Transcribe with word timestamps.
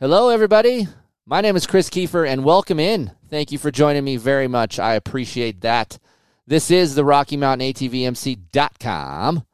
Hello, 0.00 0.28
everybody. 0.28 0.86
My 1.26 1.40
name 1.40 1.56
is 1.56 1.66
Kris 1.66 1.90
Keefer, 1.90 2.24
and 2.24 2.44
welcome 2.44 2.78
in. 2.78 3.10
Thank 3.30 3.50
you 3.50 3.58
for 3.58 3.72
joining 3.72 4.04
me 4.04 4.16
very 4.16 4.46
much. 4.46 4.78
I 4.78 4.94
appreciate 4.94 5.62
that. 5.62 5.98
This 6.46 6.70
is 6.70 6.94
the 6.94 7.04
Rocky 7.04 7.36
Mountain 7.36 7.72
ATVMC.com 7.72 9.44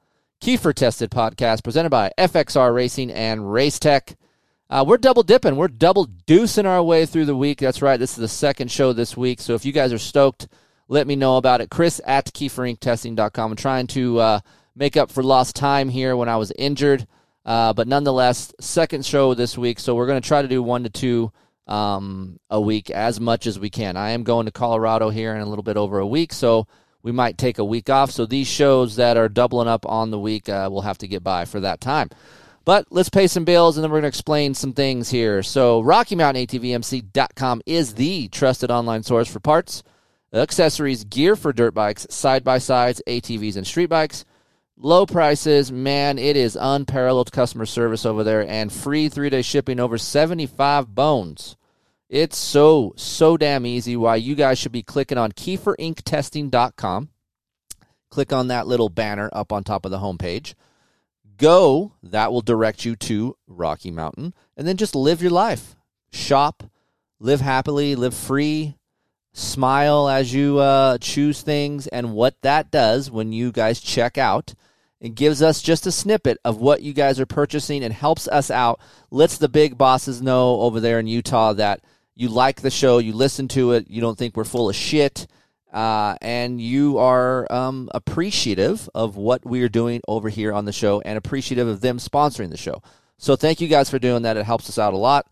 Keefer 0.42 0.74
Tested 0.74 1.10
podcast 1.10 1.64
presented 1.64 1.88
by 1.88 2.12
FXR 2.18 2.74
Racing 2.74 3.10
and 3.10 3.40
Racetech. 3.40 4.16
Uh, 4.68 4.84
we're 4.86 4.98
double 4.98 5.22
dipping. 5.22 5.56
We're 5.56 5.68
double 5.68 6.04
deucing 6.26 6.66
our 6.66 6.82
way 6.82 7.06
through 7.06 7.24
the 7.24 7.34
week. 7.34 7.60
That's 7.60 7.80
right. 7.80 7.98
This 7.98 8.10
is 8.10 8.16
the 8.18 8.28
second 8.28 8.70
show 8.70 8.92
this 8.92 9.16
week. 9.16 9.40
So 9.40 9.54
if 9.54 9.64
you 9.64 9.72
guys 9.72 9.94
are 9.94 9.98
stoked, 9.98 10.48
let 10.88 11.06
me 11.06 11.16
know 11.16 11.38
about 11.38 11.62
it. 11.62 11.70
Chris 11.70 12.02
at 12.04 12.26
KeeferIncTesting.com. 12.34 13.52
I'm 13.52 13.56
trying 13.56 13.86
to 13.86 14.18
uh, 14.18 14.40
make 14.76 14.98
up 14.98 15.10
for 15.10 15.22
lost 15.22 15.56
time 15.56 15.88
here 15.88 16.14
when 16.18 16.28
I 16.28 16.36
was 16.36 16.52
injured. 16.58 17.06
Uh, 17.44 17.72
but 17.72 17.86
nonetheless, 17.86 18.52
second 18.60 19.04
show 19.04 19.34
this 19.34 19.58
week, 19.58 19.78
so 19.78 19.94
we're 19.94 20.06
going 20.06 20.20
to 20.20 20.26
try 20.26 20.42
to 20.42 20.48
do 20.48 20.62
one 20.62 20.84
to 20.84 20.90
two 20.90 21.32
um, 21.66 22.38
a 22.50 22.60
week 22.60 22.90
as 22.90 23.20
much 23.20 23.46
as 23.46 23.58
we 23.58 23.70
can. 23.70 23.96
I 23.96 24.10
am 24.10 24.22
going 24.22 24.46
to 24.46 24.52
Colorado 24.52 25.10
here 25.10 25.34
in 25.34 25.40
a 25.40 25.46
little 25.46 25.62
bit 25.62 25.76
over 25.76 25.98
a 25.98 26.06
week, 26.06 26.32
so 26.32 26.66
we 27.02 27.12
might 27.12 27.36
take 27.38 27.58
a 27.58 27.64
week 27.64 27.90
off. 27.90 28.10
So 28.10 28.26
these 28.26 28.46
shows 28.46 28.96
that 28.96 29.16
are 29.16 29.28
doubling 29.28 29.68
up 29.68 29.86
on 29.86 30.10
the 30.10 30.18
week, 30.18 30.48
uh, 30.48 30.68
we'll 30.70 30.82
have 30.82 30.98
to 30.98 31.08
get 31.08 31.22
by 31.22 31.44
for 31.44 31.60
that 31.60 31.80
time. 31.80 32.08
But 32.64 32.86
let's 32.90 33.10
pay 33.10 33.26
some 33.26 33.44
bills 33.44 33.76
and 33.76 33.84
then 33.84 33.90
we're 33.90 33.96
going 33.96 34.04
to 34.04 34.08
explain 34.08 34.54
some 34.54 34.72
things 34.72 35.10
here. 35.10 35.42
So, 35.42 35.82
RockyMountainATVMC.com 35.82 37.62
is 37.66 37.94
the 37.94 38.28
trusted 38.28 38.70
online 38.70 39.02
source 39.02 39.28
for 39.28 39.38
parts, 39.38 39.82
accessories, 40.32 41.04
gear 41.04 41.36
for 41.36 41.52
dirt 41.52 41.74
bikes, 41.74 42.06
side 42.08 42.42
by 42.42 42.56
sides, 42.56 43.02
ATVs, 43.06 43.56
and 43.56 43.66
street 43.66 43.90
bikes. 43.90 44.24
Low 44.84 45.06
prices, 45.06 45.72
man, 45.72 46.18
it 46.18 46.36
is 46.36 46.58
unparalleled 46.60 47.32
customer 47.32 47.64
service 47.64 48.04
over 48.04 48.22
there 48.22 48.46
and 48.46 48.70
free 48.70 49.08
three 49.08 49.30
day 49.30 49.40
shipping 49.40 49.80
over 49.80 49.96
75 49.96 50.94
bones. 50.94 51.56
It's 52.10 52.36
so, 52.36 52.92
so 52.94 53.38
damn 53.38 53.64
easy 53.64 53.96
why 53.96 54.16
you 54.16 54.34
guys 54.34 54.58
should 54.58 54.72
be 54.72 54.82
clicking 54.82 55.16
on 55.16 55.32
KeeferIncTesting.com. 55.32 57.08
Click 58.10 58.30
on 58.30 58.48
that 58.48 58.66
little 58.66 58.90
banner 58.90 59.30
up 59.32 59.52
on 59.52 59.64
top 59.64 59.86
of 59.86 59.90
the 59.90 60.00
homepage. 60.00 60.52
Go, 61.38 61.94
that 62.02 62.30
will 62.30 62.42
direct 62.42 62.84
you 62.84 62.94
to 62.94 63.38
Rocky 63.46 63.90
Mountain, 63.90 64.34
and 64.54 64.68
then 64.68 64.76
just 64.76 64.94
live 64.94 65.22
your 65.22 65.30
life. 65.30 65.76
Shop, 66.12 66.62
live 67.18 67.40
happily, 67.40 67.96
live 67.96 68.12
free, 68.12 68.76
smile 69.32 70.10
as 70.10 70.34
you 70.34 70.58
uh, 70.58 70.98
choose 70.98 71.40
things. 71.40 71.86
And 71.86 72.12
what 72.12 72.36
that 72.42 72.70
does 72.70 73.10
when 73.10 73.32
you 73.32 73.50
guys 73.50 73.80
check 73.80 74.18
out, 74.18 74.52
it 75.04 75.14
gives 75.14 75.42
us 75.42 75.60
just 75.60 75.86
a 75.86 75.92
snippet 75.92 76.38
of 76.46 76.62
what 76.62 76.80
you 76.80 76.94
guys 76.94 77.20
are 77.20 77.26
purchasing 77.26 77.84
and 77.84 77.92
helps 77.92 78.26
us 78.26 78.50
out, 78.50 78.80
lets 79.10 79.36
the 79.36 79.50
big 79.50 79.76
bosses 79.76 80.22
know 80.22 80.62
over 80.62 80.80
there 80.80 80.98
in 80.98 81.06
Utah 81.06 81.52
that 81.52 81.82
you 82.14 82.30
like 82.30 82.62
the 82.62 82.70
show, 82.70 82.96
you 82.96 83.12
listen 83.12 83.46
to 83.48 83.72
it, 83.72 83.90
you 83.90 84.00
don't 84.00 84.16
think 84.16 84.34
we're 84.34 84.44
full 84.44 84.70
of 84.70 84.74
shit, 84.74 85.26
uh, 85.74 86.16
and 86.22 86.58
you 86.58 86.96
are 86.96 87.46
um, 87.52 87.90
appreciative 87.92 88.88
of 88.94 89.18
what 89.18 89.44
we 89.44 89.60
are 89.60 89.68
doing 89.68 90.00
over 90.08 90.30
here 90.30 90.54
on 90.54 90.64
the 90.64 90.72
show 90.72 91.02
and 91.02 91.18
appreciative 91.18 91.68
of 91.68 91.82
them 91.82 91.98
sponsoring 91.98 92.48
the 92.48 92.56
show. 92.56 92.82
So 93.18 93.36
thank 93.36 93.60
you 93.60 93.68
guys 93.68 93.90
for 93.90 93.98
doing 93.98 94.22
that. 94.22 94.38
It 94.38 94.46
helps 94.46 94.70
us 94.70 94.78
out 94.78 94.94
a 94.94 94.96
lot. 94.96 95.26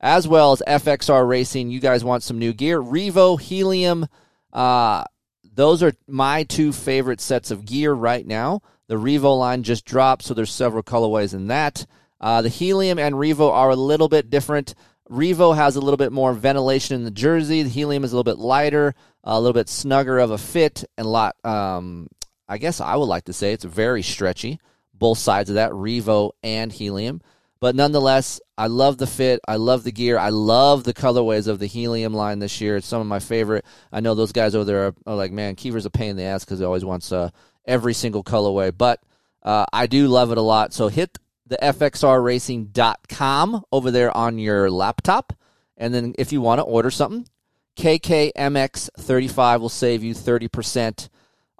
As 0.00 0.26
well 0.26 0.52
as 0.52 0.62
FXR 0.66 1.28
Racing, 1.28 1.68
you 1.68 1.80
guys 1.80 2.02
want 2.02 2.22
some 2.22 2.38
new 2.38 2.54
gear. 2.54 2.80
Revo, 2.80 3.38
Helium, 3.38 4.08
uh, 4.54 5.04
those 5.52 5.82
are 5.82 5.92
my 6.06 6.44
two 6.44 6.72
favorite 6.72 7.20
sets 7.20 7.50
of 7.50 7.66
gear 7.66 7.92
right 7.92 8.26
now. 8.26 8.62
The 8.88 8.96
Revo 8.96 9.38
line 9.38 9.62
just 9.62 9.84
dropped, 9.84 10.24
so 10.24 10.34
there's 10.34 10.52
several 10.52 10.82
colorways 10.82 11.34
in 11.34 11.46
that. 11.48 11.86
Uh, 12.20 12.42
the 12.42 12.48
Helium 12.48 12.98
and 12.98 13.14
Revo 13.14 13.52
are 13.52 13.70
a 13.70 13.76
little 13.76 14.08
bit 14.08 14.30
different. 14.30 14.74
Revo 15.10 15.54
has 15.54 15.76
a 15.76 15.80
little 15.80 15.96
bit 15.96 16.12
more 16.12 16.32
ventilation 16.32 16.96
in 16.96 17.04
the 17.04 17.10
jersey. 17.10 17.62
The 17.62 17.68
Helium 17.68 18.04
is 18.04 18.12
a 18.12 18.16
little 18.16 18.24
bit 18.30 18.40
lighter, 18.42 18.94
a 19.24 19.40
little 19.40 19.52
bit 19.54 19.68
snugger 19.68 20.18
of 20.18 20.30
a 20.30 20.38
fit, 20.38 20.84
and 20.96 21.06
a 21.06 21.10
lot. 21.10 21.36
Um, 21.44 22.08
I 22.48 22.58
guess 22.58 22.80
I 22.80 22.96
would 22.96 23.04
like 23.04 23.24
to 23.24 23.32
say 23.32 23.52
it's 23.52 23.64
very 23.64 24.02
stretchy. 24.02 24.58
Both 24.94 25.18
sides 25.18 25.50
of 25.50 25.54
that, 25.54 25.70
Revo 25.70 26.32
and 26.42 26.72
Helium. 26.72 27.20
But 27.60 27.74
nonetheless, 27.74 28.40
I 28.56 28.68
love 28.68 28.98
the 28.98 29.06
fit. 29.06 29.40
I 29.48 29.56
love 29.56 29.82
the 29.82 29.92
gear. 29.92 30.16
I 30.16 30.28
love 30.28 30.84
the 30.84 30.94
colorways 30.94 31.48
of 31.48 31.58
the 31.58 31.66
Helium 31.66 32.14
line 32.14 32.38
this 32.38 32.60
year. 32.60 32.76
It's 32.76 32.86
some 32.86 33.00
of 33.00 33.06
my 33.06 33.18
favorite. 33.18 33.64
I 33.92 34.00
know 34.00 34.14
those 34.14 34.32
guys 34.32 34.54
over 34.54 34.64
there 34.64 34.86
are, 34.86 34.94
are 35.06 35.16
like, 35.16 35.32
man, 35.32 35.56
Keefer's 35.56 35.86
a 35.86 35.90
pain 35.90 36.10
in 36.10 36.16
the 36.16 36.22
ass 36.22 36.44
because 36.44 36.60
he 36.60 36.64
always 36.64 36.84
wants 36.84 37.10
uh, 37.10 37.30
every 37.68 37.94
single 37.94 38.24
colorway. 38.24 38.76
But 38.76 39.00
uh, 39.44 39.66
I 39.72 39.86
do 39.86 40.08
love 40.08 40.32
it 40.32 40.38
a 40.38 40.42
lot. 40.42 40.74
So 40.74 40.88
hit 40.88 41.18
the 41.46 41.58
fxrracing.com 41.62 43.62
over 43.70 43.90
there 43.90 44.16
on 44.16 44.38
your 44.38 44.70
laptop. 44.70 45.34
And 45.76 45.92
then 45.94 46.14
if 46.18 46.32
you 46.32 46.40
want 46.40 46.58
to 46.58 46.64
order 46.64 46.90
something, 46.90 47.28
KKMX35 47.76 49.60
will 49.60 49.68
save 49.68 50.02
you 50.02 50.14
30% 50.14 51.10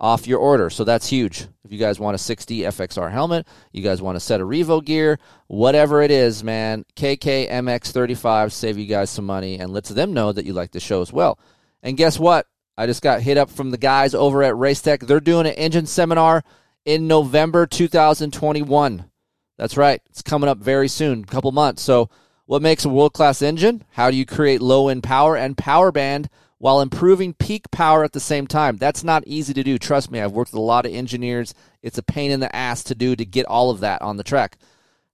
off 0.00 0.26
your 0.26 0.38
order. 0.38 0.70
So 0.70 0.84
that's 0.84 1.08
huge. 1.08 1.46
If 1.64 1.72
you 1.72 1.78
guys 1.78 2.00
want 2.00 2.14
a 2.14 2.18
60 2.18 2.60
FXR 2.60 3.10
helmet, 3.10 3.46
you 3.72 3.82
guys 3.82 4.00
want 4.00 4.16
a 4.16 4.20
set 4.20 4.40
of 4.40 4.48
Revo 4.48 4.84
gear, 4.84 5.18
whatever 5.48 6.02
it 6.02 6.10
is, 6.10 6.44
man, 6.44 6.84
KKMX35 6.96 8.52
save 8.52 8.78
you 8.78 8.86
guys 8.86 9.10
some 9.10 9.26
money 9.26 9.58
and 9.58 9.72
lets 9.72 9.90
them 9.90 10.12
know 10.12 10.32
that 10.32 10.44
you 10.44 10.52
like 10.52 10.72
the 10.72 10.80
show 10.80 11.02
as 11.02 11.12
well. 11.12 11.38
And 11.82 11.96
guess 11.96 12.18
what? 12.18 12.46
I 12.78 12.86
just 12.86 13.02
got 13.02 13.22
hit 13.22 13.36
up 13.36 13.50
from 13.50 13.72
the 13.72 13.76
guys 13.76 14.14
over 14.14 14.40
at 14.44 14.54
Racetech. 14.54 15.00
They're 15.00 15.18
doing 15.18 15.46
an 15.48 15.54
engine 15.54 15.86
seminar 15.86 16.44
in 16.84 17.08
November 17.08 17.66
2021. 17.66 19.10
That's 19.56 19.76
right. 19.76 20.00
It's 20.06 20.22
coming 20.22 20.48
up 20.48 20.58
very 20.58 20.86
soon, 20.86 21.24
a 21.24 21.26
couple 21.26 21.50
months. 21.50 21.82
So, 21.82 22.08
what 22.46 22.62
makes 22.62 22.84
a 22.84 22.88
world 22.88 23.14
class 23.14 23.42
engine? 23.42 23.82
How 23.90 24.12
do 24.12 24.16
you 24.16 24.24
create 24.24 24.62
low 24.62 24.86
end 24.86 25.02
power 25.02 25.36
and 25.36 25.58
power 25.58 25.90
band 25.90 26.28
while 26.58 26.80
improving 26.80 27.34
peak 27.34 27.68
power 27.72 28.04
at 28.04 28.12
the 28.12 28.20
same 28.20 28.46
time? 28.46 28.76
That's 28.76 29.02
not 29.02 29.26
easy 29.26 29.52
to 29.54 29.64
do. 29.64 29.76
Trust 29.76 30.12
me, 30.12 30.20
I've 30.20 30.30
worked 30.30 30.52
with 30.52 30.60
a 30.60 30.62
lot 30.62 30.86
of 30.86 30.92
engineers. 30.92 31.54
It's 31.82 31.98
a 31.98 32.02
pain 32.04 32.30
in 32.30 32.38
the 32.38 32.54
ass 32.54 32.84
to 32.84 32.94
do 32.94 33.16
to 33.16 33.24
get 33.24 33.46
all 33.46 33.70
of 33.70 33.80
that 33.80 34.02
on 34.02 34.18
the 34.18 34.22
track. 34.22 34.56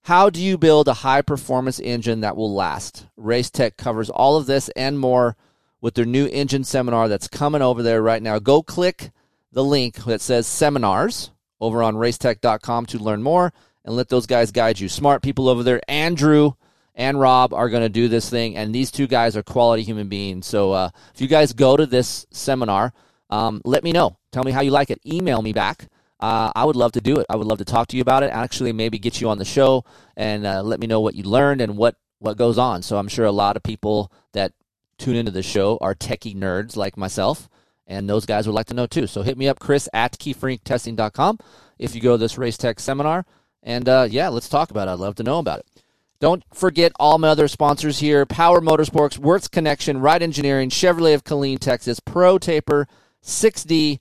How 0.03 0.29
do 0.29 0.39
you 0.39 0.59
build 0.59 0.87
a 0.87 0.93
high 0.93 1.23
performance 1.23 1.79
engine 1.79 2.21
that 2.21 2.37
will 2.37 2.53
last? 2.53 3.07
Racetech 3.17 3.75
covers 3.75 4.11
all 4.11 4.37
of 4.37 4.45
this 4.45 4.69
and 4.75 4.99
more 4.99 5.35
with 5.81 5.93
their 5.95 6.05
new 6.05 6.27
engine 6.27 6.63
seminar 6.63 7.07
that's 7.07 7.27
coming 7.27 7.61
over 7.61 7.83
there 7.83 8.01
right 8.01 8.21
now. 8.21 8.39
Go 8.39 8.61
click 8.61 9.11
the 9.51 9.63
link 9.63 10.03
that 10.05 10.21
says 10.21 10.47
seminars 10.47 11.31
over 11.59 11.81
on 11.81 11.95
racetech.com 11.95 12.85
to 12.87 12.99
learn 12.99 13.23
more 13.23 13.53
and 13.83 13.95
let 13.95 14.09
those 14.09 14.25
guys 14.25 14.51
guide 14.51 14.79
you. 14.79 14.89
Smart 14.89 15.21
people 15.21 15.47
over 15.47 15.63
there. 15.63 15.81
Andrew 15.87 16.53
and 16.95 17.19
Rob 17.19 17.53
are 17.53 17.69
going 17.69 17.83
to 17.83 17.89
do 17.89 18.07
this 18.07 18.29
thing, 18.29 18.55
and 18.55 18.73
these 18.73 18.91
two 18.91 19.07
guys 19.07 19.35
are 19.35 19.43
quality 19.43 19.83
human 19.83 20.07
beings. 20.07 20.47
So 20.47 20.71
uh, 20.71 20.89
if 21.13 21.21
you 21.21 21.27
guys 21.27 21.53
go 21.53 21.77
to 21.77 21.85
this 21.85 22.25
seminar, 22.31 22.93
um, 23.29 23.61
let 23.65 23.83
me 23.83 23.91
know. 23.91 24.17
Tell 24.31 24.43
me 24.43 24.51
how 24.51 24.61
you 24.61 24.71
like 24.71 24.89
it. 24.89 24.99
Email 25.05 25.41
me 25.41 25.53
back. 25.53 25.87
Uh, 26.19 26.51
I 26.55 26.65
would 26.65 26.75
love 26.75 26.93
to 26.93 27.01
do 27.01 27.17
it. 27.17 27.25
I 27.29 27.35
would 27.35 27.47
love 27.47 27.57
to 27.57 27.65
talk 27.65 27.87
to 27.89 27.97
you 27.97 28.01
about 28.01 28.23
it. 28.23 28.31
Actually, 28.31 28.71
maybe 28.71 28.97
get 28.97 29.19
you 29.19 29.29
on 29.29 29.37
the 29.37 29.45
show 29.45 29.83
and 30.15 30.45
uh, 30.45 30.63
let 30.63 30.79
me 30.79 30.87
know 30.87 31.01
what 31.01 31.15
you 31.15 31.23
learned 31.23 31.61
and 31.61 31.77
what 31.77 31.95
what 32.19 32.37
goes 32.37 32.57
on. 32.57 32.81
So 32.81 32.97
I'm 32.97 33.09
sure 33.09 33.25
a 33.25 33.31
lot 33.31 33.57
of 33.57 33.63
people 33.63 34.11
that 34.33 34.53
tune 34.97 35.15
into 35.15 35.31
the 35.31 35.43
show 35.43 35.77
are 35.81 35.95
techie 35.95 36.35
nerds 36.35 36.75
like 36.75 36.97
myself, 36.97 37.49
and 37.87 38.09
those 38.09 38.25
guys 38.25 38.47
would 38.47 38.55
like 38.55 38.67
to 38.67 38.73
know 38.73 38.87
too. 38.87 39.07
So 39.07 39.21
hit 39.21 39.37
me 39.37 39.47
up, 39.47 39.59
Chris 39.59 39.89
at 39.93 40.17
KeeferIncTesting.com 40.17 41.39
if 41.77 41.95
you 41.95 42.01
go 42.01 42.13
to 42.13 42.17
this 42.17 42.37
Race 42.37 42.57
Tech 42.57 42.79
seminar. 42.79 43.25
And 43.63 43.89
uh, 43.89 44.07
yeah, 44.09 44.29
let's 44.29 44.49
talk 44.49 44.71
about 44.71 44.87
it. 44.87 44.91
I'd 44.91 44.99
love 44.99 45.15
to 45.15 45.23
know 45.23 45.39
about 45.39 45.59
it. 45.59 45.65
Don't 46.19 46.43
forget 46.53 46.93
all 46.97 47.17
my 47.17 47.27
other 47.27 47.47
sponsors 47.47 47.99
here 47.99 48.25
Power 48.25 48.61
Motorsports, 48.61 49.17
Works 49.17 49.47
Connection, 49.47 49.99
Ride 49.99 50.23
Engineering, 50.23 50.69
Chevrolet 50.69 51.13
of 51.13 51.23
Killeen, 51.23 51.59
Texas, 51.59 51.99
Pro 51.99 52.37
Taper, 52.37 52.87
6D, 53.23 53.99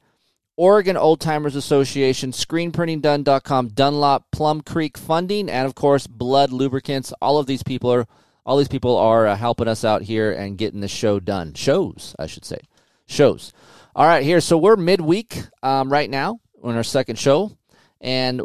Oregon 0.56 0.96
Old 0.96 1.20
Timers 1.20 1.56
Association, 1.56 2.30
ScreenPrintingDone.com, 2.30 3.68
Dunlop, 3.68 4.30
Plum 4.30 4.60
Creek 4.60 4.96
Funding, 4.96 5.50
and 5.50 5.66
of 5.66 5.74
course, 5.74 6.06
Blud 6.06 6.52
Lubricants. 6.52 7.12
All 7.20 7.38
of 7.38 7.46
these 7.46 7.62
people 7.62 7.92
are. 7.92 8.06
All 8.46 8.56
these 8.56 8.68
people 8.68 8.96
are 8.96 9.26
uh, 9.26 9.36
helping 9.36 9.68
us 9.68 9.84
out 9.84 10.02
here 10.02 10.32
and 10.32 10.58
getting 10.58 10.80
the 10.80 10.88
show 10.88 11.20
done. 11.20 11.54
Shows, 11.54 12.14
I 12.18 12.26
should 12.26 12.44
say. 12.44 12.58
Shows. 13.06 13.52
All 13.96 14.06
right, 14.06 14.22
here. 14.22 14.40
So 14.40 14.58
we're 14.58 14.76
midweek 14.76 15.42
um, 15.62 15.90
right 15.90 16.10
now 16.10 16.40
on 16.62 16.76
our 16.76 16.82
second 16.82 17.18
show. 17.18 17.56
And 18.00 18.42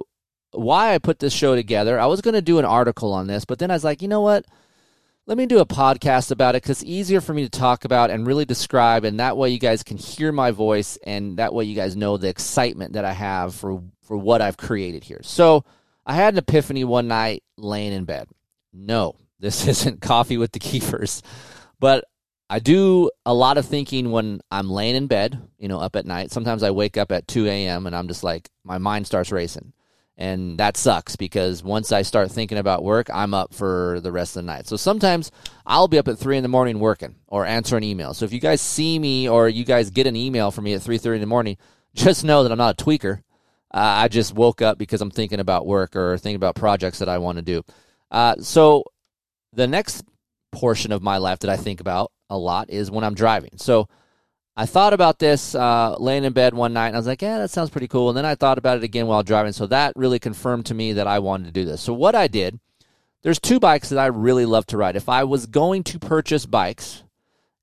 why 0.51 0.93
I 0.93 0.97
put 0.99 1.19
this 1.19 1.33
show 1.33 1.55
together. 1.55 1.99
I 1.99 2.07
was 2.07 2.21
going 2.21 2.33
to 2.33 2.41
do 2.41 2.59
an 2.59 2.65
article 2.65 3.13
on 3.13 3.27
this, 3.27 3.45
but 3.45 3.59
then 3.59 3.71
I 3.71 3.75
was 3.75 3.83
like, 3.83 4.01
you 4.01 4.07
know 4.07 4.21
what? 4.21 4.45
Let 5.25 5.37
me 5.37 5.45
do 5.45 5.59
a 5.59 5.65
podcast 5.65 6.31
about 6.31 6.55
it 6.55 6.63
because 6.63 6.81
it's 6.81 6.89
easier 6.89 7.21
for 7.21 7.35
me 7.35 7.43
to 7.43 7.49
talk 7.49 7.85
about 7.85 8.09
and 8.09 8.25
really 8.25 8.45
describe, 8.45 9.03
and 9.03 9.19
that 9.19 9.37
way 9.37 9.49
you 9.51 9.59
guys 9.59 9.83
can 9.83 9.97
hear 9.97 10.31
my 10.31 10.49
voice, 10.49 10.97
and 11.05 11.37
that 11.37 11.53
way 11.53 11.65
you 11.65 11.75
guys 11.75 11.95
know 11.95 12.17
the 12.17 12.29
excitement 12.29 12.93
that 12.93 13.05
I 13.05 13.11
have 13.11 13.53
for 13.53 13.83
for 14.01 14.17
what 14.17 14.41
I've 14.41 14.57
created 14.57 15.03
here. 15.03 15.19
So 15.21 15.65
I 16.03 16.15
had 16.15 16.33
an 16.33 16.39
epiphany 16.39 16.83
one 16.83 17.07
night 17.07 17.43
laying 17.57 17.93
in 17.93 18.05
bed. 18.05 18.27
No, 18.73 19.17
this 19.39 19.67
isn't 19.67 20.01
coffee 20.01 20.37
with 20.37 20.51
the 20.51 20.59
Keefers, 20.59 21.21
but 21.79 22.05
I 22.49 22.59
do 22.59 23.11
a 23.25 23.33
lot 23.33 23.57
of 23.59 23.65
thinking 23.65 24.09
when 24.11 24.41
I'm 24.51 24.71
laying 24.71 24.95
in 24.95 25.05
bed, 25.05 25.39
you 25.59 25.67
know, 25.67 25.79
up 25.79 25.95
at 25.95 26.05
night. 26.05 26.31
Sometimes 26.31 26.63
I 26.63 26.71
wake 26.71 26.97
up 26.97 27.11
at 27.11 27.27
2 27.27 27.45
a.m. 27.45 27.85
and 27.85 27.95
I'm 27.95 28.07
just 28.07 28.23
like, 28.23 28.49
my 28.63 28.79
mind 28.79 29.05
starts 29.05 29.31
racing. 29.31 29.73
And 30.17 30.57
that 30.57 30.75
sucks 30.75 31.15
because 31.15 31.63
once 31.63 31.93
I 31.93 32.01
start 32.01 32.29
thinking 32.29 32.57
about 32.57 32.83
work, 32.83 33.07
I'm 33.13 33.33
up 33.33 33.53
for 33.53 34.01
the 34.01 34.11
rest 34.11 34.35
of 34.35 34.43
the 34.43 34.47
night. 34.47 34.67
So 34.67 34.75
sometimes 34.75 35.31
I'll 35.65 35.87
be 35.87 35.97
up 35.97 36.09
at 36.09 36.17
three 36.17 36.35
in 36.35 36.43
the 36.43 36.49
morning 36.49 36.79
working 36.79 37.15
or 37.27 37.45
answering 37.45 37.83
emails. 37.83 38.15
So 38.15 38.25
if 38.25 38.33
you 38.33 38.41
guys 38.41 38.59
see 38.59 38.99
me 38.99 39.29
or 39.29 39.47
you 39.47 39.63
guys 39.63 39.91
get 39.91 40.07
an 40.07 40.17
email 40.17 40.51
from 40.51 40.65
me 40.65 40.73
at 40.73 40.81
three 40.81 40.97
thirty 40.97 41.15
in 41.15 41.21
the 41.21 41.27
morning, 41.27 41.55
just 41.95 42.25
know 42.25 42.43
that 42.43 42.51
I'm 42.51 42.57
not 42.57 42.81
a 42.81 42.83
tweaker. 42.83 43.19
Uh, 43.73 44.03
I 44.03 44.07
just 44.09 44.33
woke 44.33 44.61
up 44.61 44.77
because 44.77 44.99
I'm 44.99 45.11
thinking 45.11 45.39
about 45.39 45.65
work 45.65 45.95
or 45.95 46.17
thinking 46.17 46.35
about 46.35 46.55
projects 46.55 46.99
that 46.99 47.07
I 47.07 47.19
want 47.19 47.37
to 47.37 47.41
do. 47.41 47.63
Uh, 48.11 48.35
so 48.41 48.83
the 49.53 49.67
next 49.67 50.03
portion 50.51 50.91
of 50.91 51.01
my 51.01 51.17
life 51.17 51.39
that 51.39 51.49
I 51.49 51.57
think 51.57 51.79
about 51.79 52.11
a 52.29 52.37
lot 52.37 52.69
is 52.69 52.91
when 52.91 53.03
I'm 53.03 53.15
driving. 53.15 53.51
So 53.57 53.87
I 54.55 54.65
thought 54.65 54.93
about 54.93 55.19
this 55.19 55.55
uh, 55.55 55.95
laying 55.99 56.23
in 56.23 56.33
bed 56.33 56.53
one 56.53 56.73
night, 56.73 56.87
and 56.87 56.95
I 56.95 56.99
was 56.99 57.07
like, 57.07 57.21
yeah, 57.21 57.37
that 57.37 57.49
sounds 57.49 57.69
pretty 57.69 57.87
cool. 57.87 58.09
And 58.09 58.17
then 58.17 58.25
I 58.25 58.35
thought 58.35 58.57
about 58.57 58.77
it 58.77 58.83
again 58.83 59.07
while 59.07 59.23
driving. 59.23 59.53
So 59.53 59.67
that 59.67 59.93
really 59.95 60.19
confirmed 60.19 60.65
to 60.65 60.73
me 60.73 60.93
that 60.93 61.07
I 61.07 61.19
wanted 61.19 61.45
to 61.45 61.51
do 61.51 61.65
this. 61.65 61.81
So 61.81 61.93
what 61.93 62.15
I 62.15 62.27
did, 62.27 62.59
there's 63.21 63.39
two 63.39 63.59
bikes 63.59 63.89
that 63.89 63.99
I 63.99 64.07
really 64.07 64.45
love 64.45 64.65
to 64.67 64.77
ride. 64.77 64.95
If 64.95 65.09
I 65.09 65.23
was 65.23 65.45
going 65.45 65.83
to 65.85 65.99
purchase 65.99 66.45
bikes, 66.45 67.03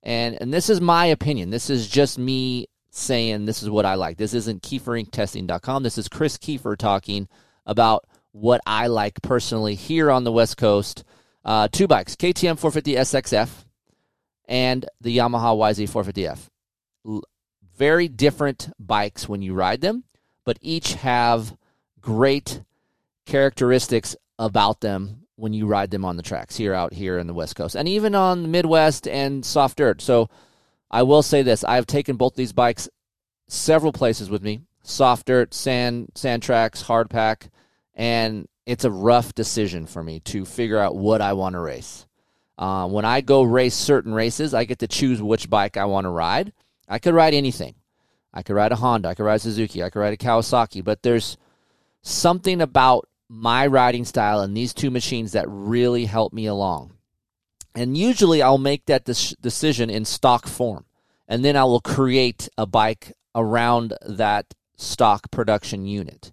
and 0.03 0.41
and 0.41 0.55
this 0.55 0.71
is 0.71 0.81
my 0.81 1.07
opinion, 1.07 1.51
this 1.51 1.69
is 1.69 1.89
just 1.89 2.19
me 2.19 2.67
saying 2.91 3.45
this 3.45 3.63
is 3.63 3.69
what 3.69 3.85
I 3.85 3.95
like. 3.95 4.17
This 4.17 4.33
isn't 4.33 4.63
KeeferIncTesting.com. 4.63 5.83
This 5.83 5.99
is 5.99 6.09
Kris 6.09 6.39
Keefer 6.39 6.77
talking 6.77 7.29
about 7.67 8.07
what 8.33 8.61
I 8.67 8.87
like 8.87 9.21
personally 9.23 9.75
here 9.75 10.11
on 10.11 10.25
the 10.25 10.33
West 10.33 10.57
Coast. 10.57 11.05
Uh, 11.47 11.69
two 11.69 11.87
bikes, 11.87 12.15
KTM 12.15 12.59
450 12.59 12.95
SXF 12.97 13.49
and 14.49 14.85
the 15.01 15.17
Yamaha 15.17 15.57
YZ450F 15.57 16.51
very 17.77 18.09
different 18.09 18.71
bikes 18.79 19.29
when 19.29 19.43
you 19.43 19.55
ride 19.55 19.81
them, 19.81 20.05
but 20.45 20.59
each 20.61 20.95
have 20.95 21.57
great 22.01 22.63
characteristics 23.27 24.17
about 24.39 24.81
them 24.81 25.23
when 25.37 25.53
you 25.53 25.67
ride 25.67 25.91
them 25.91 26.05
on 26.05 26.17
the 26.17 26.23
tracks 26.23 26.57
here 26.57 26.73
out 26.73 26.95
here 26.95 27.19
in 27.19 27.27
the 27.27 27.35
West 27.35 27.57
Coast 27.57 27.75
and 27.75 27.89
even 27.89 28.15
on 28.15 28.43
the 28.43 28.49
Midwest 28.49 29.07
and 29.07 29.45
soft 29.45 29.77
dirt. 29.79 30.01
So 30.01 30.31
I 30.91 31.03
will 31.03 31.23
say 31.23 31.43
this 31.43 31.65
I've 31.65 31.87
taken 31.87 32.17
both 32.17 32.35
these 32.35 32.53
bikes 32.53 32.89
several 33.49 33.93
places 33.93 34.31
with 34.31 34.43
me 34.43 34.61
soft 34.83 35.27
dirt, 35.27 35.53
sand, 35.53 36.13
sand 36.15 36.43
tracks, 36.43 36.83
hard 36.83 37.11
pack, 37.11 37.51
and 37.95 38.49
it's 38.67 38.85
a 38.85 38.91
rough 38.91 39.35
decision 39.35 39.87
for 39.87 40.03
me 40.03 40.21
to 40.21 40.45
figure 40.45 40.79
out 40.79 40.97
what 40.97 41.21
I 41.21 41.33
want 41.33 41.55
to 41.55 41.61
race. 41.61 42.07
Uh, 42.59 42.89
when 42.89 43.05
I 43.05 43.21
go 43.21 43.43
race 43.43 43.75
certain 43.75 44.13
races, 44.13 44.53
I 44.55 44.65
get 44.65 44.81
to 44.81 44.89
choose 44.89 45.23
which 45.23 45.49
bike 45.49 45.77
I 45.77 45.85
want 45.85 46.05
to 46.05 46.11
ride. 46.11 46.53
I 46.89 46.99
could 46.99 47.15
ride 47.15 47.35
anything. 47.35 47.75
I 48.33 48.43
could 48.43 48.57
ride 48.57 48.73
a 48.73 48.77
Honda. 48.77 49.09
I 49.09 49.15
could 49.15 49.25
ride 49.25 49.41
Suzuki. 49.41 49.83
I 49.83 49.91
could 49.91 50.01
ride 50.01 50.13
a 50.13 50.17
Kawasaki. 50.17 50.83
But 50.83 51.03
there's 51.03 51.37
something 52.03 52.61
about 52.61 53.09
my 53.29 53.67
riding 53.67 54.05
style 54.05 54.41
and 54.41 54.57
these 54.57 54.75
two 54.75 54.91
machines 54.91 55.33
that 55.33 55.47
really 55.49 56.07
help 56.07 56.33
me 56.33 56.47
along. 56.47 56.93
And 57.75 57.97
usually 57.97 58.43
I'll 58.43 58.59
make 58.59 58.87
that 58.87 59.05
decision 59.05 59.91
in 59.91 60.05
stock 60.05 60.47
form. 60.47 60.87
And 61.29 61.45
then 61.45 61.57
I 61.57 61.65
will 61.65 61.81
create 61.81 62.49
a 62.57 62.67
bike 62.67 63.13
around 63.35 63.95
that 64.07 64.55
stock 64.77 65.31
production 65.31 65.85
unit. 65.85 66.33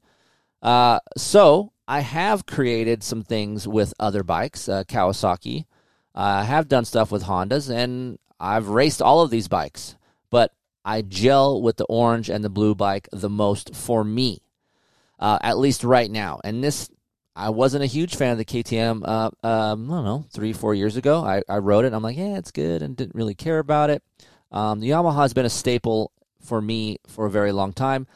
Uh, 0.61 0.99
so 1.17 1.72
I 1.87 1.99
have 2.01 2.45
created 2.45 3.03
some 3.03 3.23
things 3.23 3.67
with 3.67 3.93
other 3.99 4.23
bikes, 4.23 4.69
uh, 4.69 4.83
Kawasaki. 4.83 5.65
I 6.15 6.43
have 6.43 6.67
done 6.67 6.85
stuff 6.85 7.11
with 7.11 7.23
Hondas, 7.23 7.69
and 7.73 8.19
I've 8.39 8.69
raced 8.69 9.01
all 9.01 9.21
of 9.21 9.29
these 9.29 9.47
bikes 9.47 9.95
but 10.33 10.51
I 10.83 11.03
gel 11.03 11.61
with 11.61 11.77
the 11.77 11.85
orange 11.85 12.27
and 12.27 12.43
the 12.43 12.49
blue 12.49 12.73
bike 12.73 13.07
the 13.11 13.29
most 13.29 13.75
for 13.75 14.03
me, 14.03 14.41
uh, 15.19 15.37
at 15.43 15.59
least 15.59 15.83
right 15.83 16.09
now. 16.09 16.41
And 16.43 16.63
this, 16.63 16.89
I 17.35 17.51
wasn't 17.51 17.83
a 17.83 17.85
huge 17.85 18.15
fan 18.15 18.31
of 18.31 18.39
the 18.39 18.43
KTM. 18.43 19.03
Uh, 19.07 19.29
um, 19.43 19.91
I 19.91 19.95
don't 19.95 20.03
know, 20.03 20.25
three, 20.31 20.51
four 20.51 20.73
years 20.73 20.97
ago, 20.97 21.23
I, 21.23 21.43
I 21.47 21.59
rode 21.59 21.85
it. 21.85 21.93
I'm 21.93 22.01
like, 22.01 22.17
yeah, 22.17 22.39
it's 22.39 22.49
good, 22.49 22.81
and 22.81 22.97
didn't 22.97 23.13
really 23.13 23.35
care 23.35 23.59
about 23.59 23.91
it. 23.91 24.01
Um, 24.51 24.79
the 24.79 24.89
Yamaha 24.89 25.17
has 25.17 25.35
been 25.35 25.45
a 25.45 25.51
staple 25.51 26.11
for 26.41 26.59
me 26.59 26.97
for 27.05 27.27
a 27.27 27.31
very 27.31 27.51
long 27.51 27.71
time. 27.71 28.07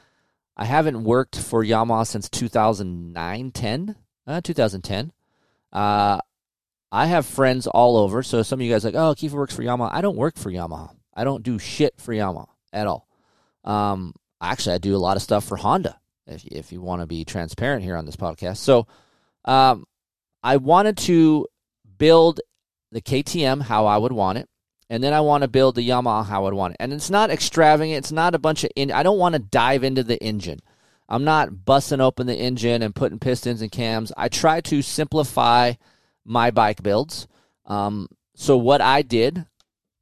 I 0.58 0.66
haven't 0.66 1.04
worked 1.04 1.40
for 1.40 1.64
Yamaha 1.64 2.06
since 2.08 2.30
2009, 2.30 3.52
10, 3.52 3.96
uh, 4.26 4.42
2010. 4.42 5.12
Uh, 5.72 6.20
I 6.92 7.06
have 7.06 7.28
friends 7.28 7.68
all 7.68 7.96
over. 7.96 8.24
So 8.24 8.42
some 8.42 8.60
of 8.60 8.66
you 8.66 8.74
guys 8.74 8.84
like, 8.84 8.96
oh, 8.96 9.14
Keefer 9.14 9.34
works 9.34 9.56
for 9.56 9.62
Yamaha. 9.62 9.90
I 9.92 10.02
don't 10.02 10.18
work 10.18 10.36
for 10.36 10.52
Yamaha. 10.52 10.96
I 11.14 11.24
don't 11.24 11.44
do 11.44 11.60
shit 11.60 11.94
for 12.00 12.12
Yamaha 12.12 12.48
at 12.74 12.88
all. 12.88 13.08
Um, 13.64 14.14
actually, 14.42 14.76
I 14.76 14.78
do 14.80 14.96
a 14.96 14.98
lot 14.98 15.16
of 15.16 15.24
stuff 15.24 15.44
for 15.44 15.58
Honda. 15.58 16.00
If 16.26 16.46
if 16.46 16.72
you 16.72 16.82
want 16.82 17.02
to 17.02 17.06
be 17.06 17.24
transparent 17.24 17.84
here 17.84 17.96
on 17.96 18.06
this 18.06 18.18
podcast, 18.18 18.58
so 18.58 18.88
um, 19.46 19.86
I 20.44 20.58
wanted 20.58 20.98
to 20.98 21.48
build 21.98 22.42
the 22.92 23.02
KTM 23.02 23.62
how 23.62 23.86
I 23.86 23.98
would 23.98 24.12
want 24.12 24.38
it, 24.38 24.50
and 24.90 25.04
then 25.04 25.14
I 25.14 25.20
want 25.22 25.42
to 25.42 25.48
build 25.48 25.76
the 25.76 25.88
Yamaha 25.88 26.26
how 26.26 26.42
I 26.42 26.44
would 26.44 26.54
want 26.54 26.74
it. 26.74 26.78
And 26.80 26.94
it's 26.94 27.10
not 27.10 27.30
extravagant. 27.30 27.98
It's 27.98 28.12
not 28.12 28.36
a 28.36 28.40
bunch 28.40 28.64
of. 28.64 28.72
In, 28.76 28.92
I 28.92 29.04
don't 29.04 29.20
want 29.20 29.34
to 29.34 29.40
dive 29.40 29.84
into 29.84 30.04
the 30.04 30.22
engine. 30.24 30.60
I'm 31.10 31.24
not 31.24 31.66
busting 31.66 32.02
open 32.02 32.28
the 32.28 32.36
engine 32.36 32.82
and 32.82 32.96
putting 32.96 33.20
pistons 33.20 33.62
and 33.62 33.72
cams. 33.72 34.12
I 34.18 34.28
try 34.28 34.62
to 34.62 34.82
simplify 34.82 35.74
my 36.26 36.52
bike 36.52 36.84
builds. 36.84 37.28
Um, 37.66 38.08
so 38.36 38.58
what 38.58 38.82
I 38.82 39.02
did, 39.02 39.46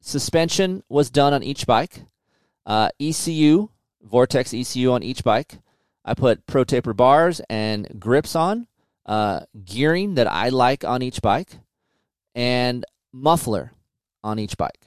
Suspension 0.00 0.82
was 0.88 1.10
done 1.10 1.32
on 1.34 1.42
each 1.42 1.66
bike. 1.66 2.02
Uh, 2.64 2.90
ECU, 3.00 3.68
Vortex 4.02 4.54
ECU 4.54 4.92
on 4.92 5.02
each 5.02 5.24
bike. 5.24 5.58
I 6.04 6.14
put 6.14 6.46
pro 6.46 6.62
taper 6.62 6.92
bars 6.92 7.40
and 7.50 7.88
grips 7.98 8.36
on. 8.36 8.68
Uh, 9.04 9.40
gearing 9.64 10.14
that 10.14 10.26
I 10.26 10.48
like 10.48 10.84
on 10.84 11.02
each 11.02 11.22
bike. 11.22 11.58
And 12.34 12.84
muffler 13.12 13.72
on 14.22 14.38
each 14.38 14.56
bike. 14.56 14.85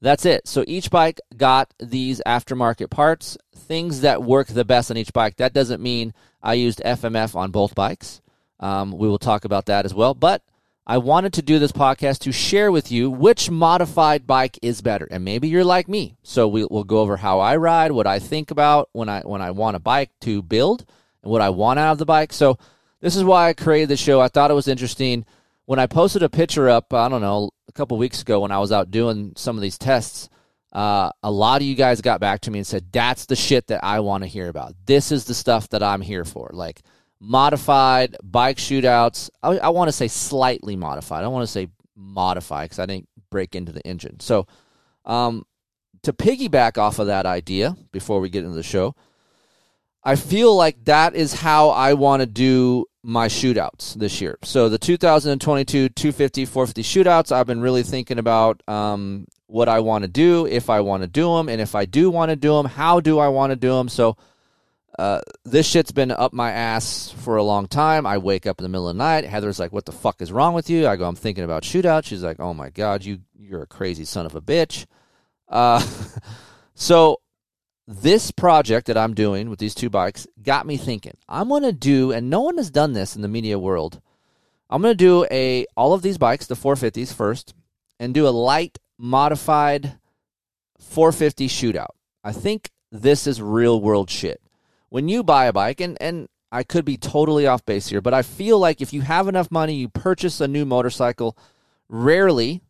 That's 0.00 0.24
it. 0.24 0.46
So 0.46 0.64
each 0.66 0.90
bike 0.90 1.20
got 1.36 1.74
these 1.80 2.22
aftermarket 2.26 2.90
parts, 2.90 3.36
things 3.54 4.02
that 4.02 4.22
work 4.22 4.46
the 4.46 4.64
best 4.64 4.90
on 4.90 4.96
each 4.96 5.12
bike. 5.12 5.36
That 5.36 5.52
doesn't 5.52 5.82
mean 5.82 6.14
I 6.42 6.54
used 6.54 6.80
FMF 6.84 7.34
on 7.34 7.50
both 7.50 7.74
bikes. 7.74 8.20
Um, 8.60 8.92
we 8.92 9.08
will 9.08 9.18
talk 9.18 9.44
about 9.44 9.66
that 9.66 9.84
as 9.84 9.94
well. 9.94 10.14
But 10.14 10.42
I 10.86 10.98
wanted 10.98 11.34
to 11.34 11.42
do 11.42 11.58
this 11.58 11.72
podcast 11.72 12.20
to 12.20 12.32
share 12.32 12.72
with 12.72 12.90
you 12.90 13.10
which 13.10 13.50
modified 13.50 14.26
bike 14.26 14.58
is 14.62 14.80
better. 14.80 15.06
And 15.10 15.24
maybe 15.24 15.48
you're 15.48 15.64
like 15.64 15.88
me. 15.88 16.16
So 16.22 16.48
we, 16.48 16.64
will 16.64 16.84
go 16.84 17.00
over 17.00 17.16
how 17.18 17.40
I 17.40 17.56
ride, 17.56 17.92
what 17.92 18.06
I 18.06 18.20
think 18.20 18.50
about 18.50 18.88
when 18.92 19.08
I 19.08 19.20
when 19.20 19.42
I 19.42 19.50
want 19.50 19.76
a 19.76 19.80
bike 19.80 20.10
to 20.22 20.42
build, 20.42 20.86
and 21.22 21.30
what 21.30 21.42
I 21.42 21.50
want 21.50 21.78
out 21.78 21.92
of 21.92 21.98
the 21.98 22.06
bike. 22.06 22.32
So 22.32 22.56
this 23.00 23.16
is 23.16 23.24
why 23.24 23.48
I 23.48 23.52
created 23.52 23.90
the 23.90 23.96
show. 23.96 24.20
I 24.20 24.28
thought 24.28 24.50
it 24.50 24.54
was 24.54 24.68
interesting. 24.68 25.26
When 25.68 25.78
I 25.78 25.86
posted 25.86 26.22
a 26.22 26.30
picture 26.30 26.70
up, 26.70 26.94
I 26.94 27.10
don't 27.10 27.20
know, 27.20 27.50
a 27.68 27.72
couple 27.72 27.98
weeks 27.98 28.22
ago 28.22 28.40
when 28.40 28.50
I 28.50 28.58
was 28.58 28.72
out 28.72 28.90
doing 28.90 29.34
some 29.36 29.54
of 29.54 29.60
these 29.60 29.76
tests, 29.76 30.30
uh, 30.72 31.10
a 31.22 31.30
lot 31.30 31.60
of 31.60 31.66
you 31.66 31.74
guys 31.74 32.00
got 32.00 32.22
back 32.22 32.40
to 32.40 32.50
me 32.50 32.58
and 32.60 32.66
said, 32.66 32.90
That's 32.90 33.26
the 33.26 33.36
shit 33.36 33.66
that 33.66 33.84
I 33.84 34.00
want 34.00 34.24
to 34.24 34.28
hear 34.28 34.48
about. 34.48 34.72
This 34.86 35.12
is 35.12 35.26
the 35.26 35.34
stuff 35.34 35.68
that 35.68 35.82
I'm 35.82 36.00
here 36.00 36.24
for. 36.24 36.48
Like, 36.54 36.80
modified 37.20 38.16
bike 38.22 38.56
shootouts. 38.56 39.28
I, 39.42 39.58
I 39.58 39.68
want 39.68 39.88
to 39.88 39.92
say 39.92 40.08
slightly 40.08 40.74
modified. 40.74 41.22
I 41.22 41.28
want 41.28 41.42
to 41.42 41.52
say 41.52 41.68
modified 41.94 42.70
because 42.70 42.78
I 42.78 42.86
didn't 42.86 43.10
break 43.30 43.54
into 43.54 43.72
the 43.72 43.86
engine. 43.86 44.20
So, 44.20 44.46
um, 45.04 45.44
to 46.02 46.14
piggyback 46.14 46.78
off 46.78 46.98
of 46.98 47.08
that 47.08 47.26
idea 47.26 47.76
before 47.92 48.20
we 48.20 48.30
get 48.30 48.42
into 48.42 48.56
the 48.56 48.62
show, 48.62 48.96
I 50.02 50.16
feel 50.16 50.56
like 50.56 50.86
that 50.86 51.14
is 51.14 51.34
how 51.34 51.68
I 51.68 51.92
want 51.92 52.20
to 52.20 52.26
do 52.26 52.86
my 53.08 53.26
shootouts 53.26 53.94
this 53.94 54.20
year. 54.20 54.38
So 54.42 54.68
the 54.68 54.76
2022 54.76 55.88
250 55.88 56.44
450 56.44 56.82
shootouts, 56.82 57.32
I've 57.32 57.46
been 57.46 57.62
really 57.62 57.82
thinking 57.82 58.18
about 58.18 58.62
um, 58.68 59.26
what 59.46 59.66
I 59.66 59.80
want 59.80 60.02
to 60.02 60.08
do, 60.08 60.44
if 60.44 60.68
I 60.68 60.82
want 60.82 61.02
to 61.04 61.06
do 61.06 61.34
them, 61.34 61.48
and 61.48 61.58
if 61.58 61.74
I 61.74 61.86
do 61.86 62.10
want 62.10 62.28
to 62.28 62.36
do 62.36 62.54
them, 62.54 62.66
how 62.66 63.00
do 63.00 63.18
I 63.18 63.28
want 63.28 63.50
to 63.52 63.56
do 63.56 63.70
them. 63.70 63.88
So 63.88 64.18
uh, 64.98 65.22
this 65.42 65.66
shit's 65.66 65.90
been 65.90 66.10
up 66.10 66.34
my 66.34 66.52
ass 66.52 67.10
for 67.10 67.36
a 67.36 67.42
long 67.42 67.66
time. 67.66 68.04
I 68.04 68.18
wake 68.18 68.46
up 68.46 68.58
in 68.58 68.64
the 68.64 68.68
middle 68.68 68.90
of 68.90 68.94
the 68.94 69.02
night. 69.02 69.24
Heather's 69.24 69.58
like, 69.58 69.72
"What 69.72 69.86
the 69.86 69.92
fuck 69.92 70.20
is 70.20 70.30
wrong 70.30 70.52
with 70.52 70.68
you?" 70.68 70.86
I 70.86 70.96
go, 70.96 71.08
"I'm 71.08 71.16
thinking 71.16 71.44
about 71.44 71.62
shootout." 71.62 72.04
She's 72.04 72.22
like, 72.22 72.40
"Oh 72.40 72.52
my 72.52 72.68
god, 72.68 73.04
you 73.04 73.20
you're 73.38 73.62
a 73.62 73.66
crazy 73.66 74.04
son 74.04 74.26
of 74.26 74.34
a 74.34 74.42
bitch." 74.42 74.84
Uh, 75.48 75.82
so 76.74 77.20
this 77.90 78.30
project 78.30 78.86
that 78.86 78.98
I'm 78.98 79.14
doing 79.14 79.48
with 79.48 79.58
these 79.58 79.74
two 79.74 79.88
bikes 79.88 80.26
got 80.42 80.66
me 80.66 80.76
thinking. 80.76 81.16
I'm 81.26 81.48
going 81.48 81.62
to 81.62 81.72
do, 81.72 82.12
and 82.12 82.28
no 82.28 82.42
one 82.42 82.58
has 82.58 82.70
done 82.70 82.92
this 82.92 83.16
in 83.16 83.22
the 83.22 83.28
media 83.28 83.58
world. 83.58 84.02
I'm 84.68 84.82
going 84.82 84.92
to 84.92 85.04
do 85.04 85.26
a 85.30 85.64
all 85.74 85.94
of 85.94 86.02
these 86.02 86.18
bikes, 86.18 86.46
the 86.46 86.54
450s 86.54 87.14
first, 87.14 87.54
and 87.98 88.12
do 88.12 88.28
a 88.28 88.30
light 88.30 88.76
modified 88.98 89.98
450 90.78 91.48
shootout. 91.48 91.94
I 92.22 92.32
think 92.32 92.70
this 92.92 93.26
is 93.26 93.40
real 93.40 93.80
world 93.80 94.10
shit. 94.10 94.42
When 94.90 95.08
you 95.08 95.22
buy 95.22 95.46
a 95.46 95.52
bike, 95.54 95.80
and, 95.80 95.96
and 95.98 96.28
I 96.52 96.64
could 96.64 96.84
be 96.84 96.98
totally 96.98 97.46
off 97.46 97.64
base 97.64 97.88
here, 97.88 98.02
but 98.02 98.12
I 98.12 98.20
feel 98.20 98.58
like 98.58 98.82
if 98.82 98.92
you 98.92 99.00
have 99.00 99.28
enough 99.28 99.50
money, 99.50 99.74
you 99.74 99.88
purchase 99.88 100.42
a 100.42 100.48
new 100.48 100.66
motorcycle. 100.66 101.38
Rarely, 101.88 102.60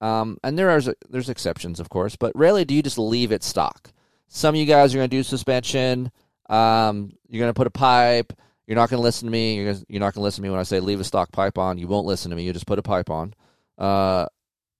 um, 0.00 0.38
and 0.44 0.56
there 0.56 0.70
are 0.70 0.80
there's 1.10 1.28
exceptions, 1.28 1.80
of 1.80 1.88
course, 1.88 2.14
but 2.14 2.30
rarely 2.36 2.64
do 2.64 2.76
you 2.76 2.82
just 2.84 2.98
leave 2.98 3.32
it 3.32 3.42
stock. 3.42 3.92
Some 4.34 4.54
of 4.54 4.58
you 4.58 4.64
guys 4.64 4.94
are 4.94 4.98
going 4.98 5.10
to 5.10 5.16
do 5.16 5.22
suspension. 5.22 6.10
Um, 6.48 7.12
you're 7.28 7.40
going 7.40 7.50
to 7.50 7.54
put 7.54 7.66
a 7.66 7.70
pipe. 7.70 8.32
You're 8.66 8.76
not 8.76 8.88
going 8.88 8.98
to 8.98 9.02
listen 9.02 9.26
to 9.26 9.30
me. 9.30 9.56
You're, 9.56 9.74
gonna, 9.74 9.84
you're 9.88 10.00
not 10.00 10.14
going 10.14 10.22
to 10.22 10.24
listen 10.24 10.42
to 10.42 10.48
me 10.48 10.50
when 10.50 10.58
I 10.58 10.62
say 10.62 10.80
leave 10.80 11.00
a 11.00 11.04
stock 11.04 11.30
pipe 11.32 11.58
on. 11.58 11.76
You 11.76 11.86
won't 11.86 12.06
listen 12.06 12.30
to 12.30 12.36
me. 12.36 12.42
You 12.42 12.54
just 12.54 12.66
put 12.66 12.78
a 12.78 12.82
pipe 12.82 13.10
on. 13.10 13.34
Uh, 13.76 14.24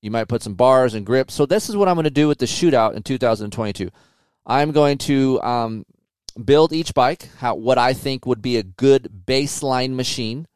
you 0.00 0.11
might 0.11 0.26
put 0.26 0.42
some 0.42 0.54
bars 0.54 0.94
and 0.94 1.04
grips. 1.04 1.35
So 1.35 1.44
this 1.44 1.68
is 1.68 1.76
what 1.76 1.87
I'm 1.87 1.97
going 1.97 2.04
to 2.04 2.11
do 2.11 2.28
with 2.28 2.38
the 2.38 2.47
shootout 2.47 2.94
in 2.94 3.02
2022. 3.02 3.90
I'm 4.47 4.73
going 4.73 4.97
to 4.99 5.42
um, 5.42 5.85
build 6.42 6.73
each 6.73 6.94
bike 6.94 7.28
how 7.37 7.54
what 7.54 7.76
I 7.76 7.92
think 7.92 8.25
would 8.25 8.40
be 8.40 8.56
a 8.56 8.62
good 8.62 9.25
baseline 9.26 9.94
machine 9.97 10.47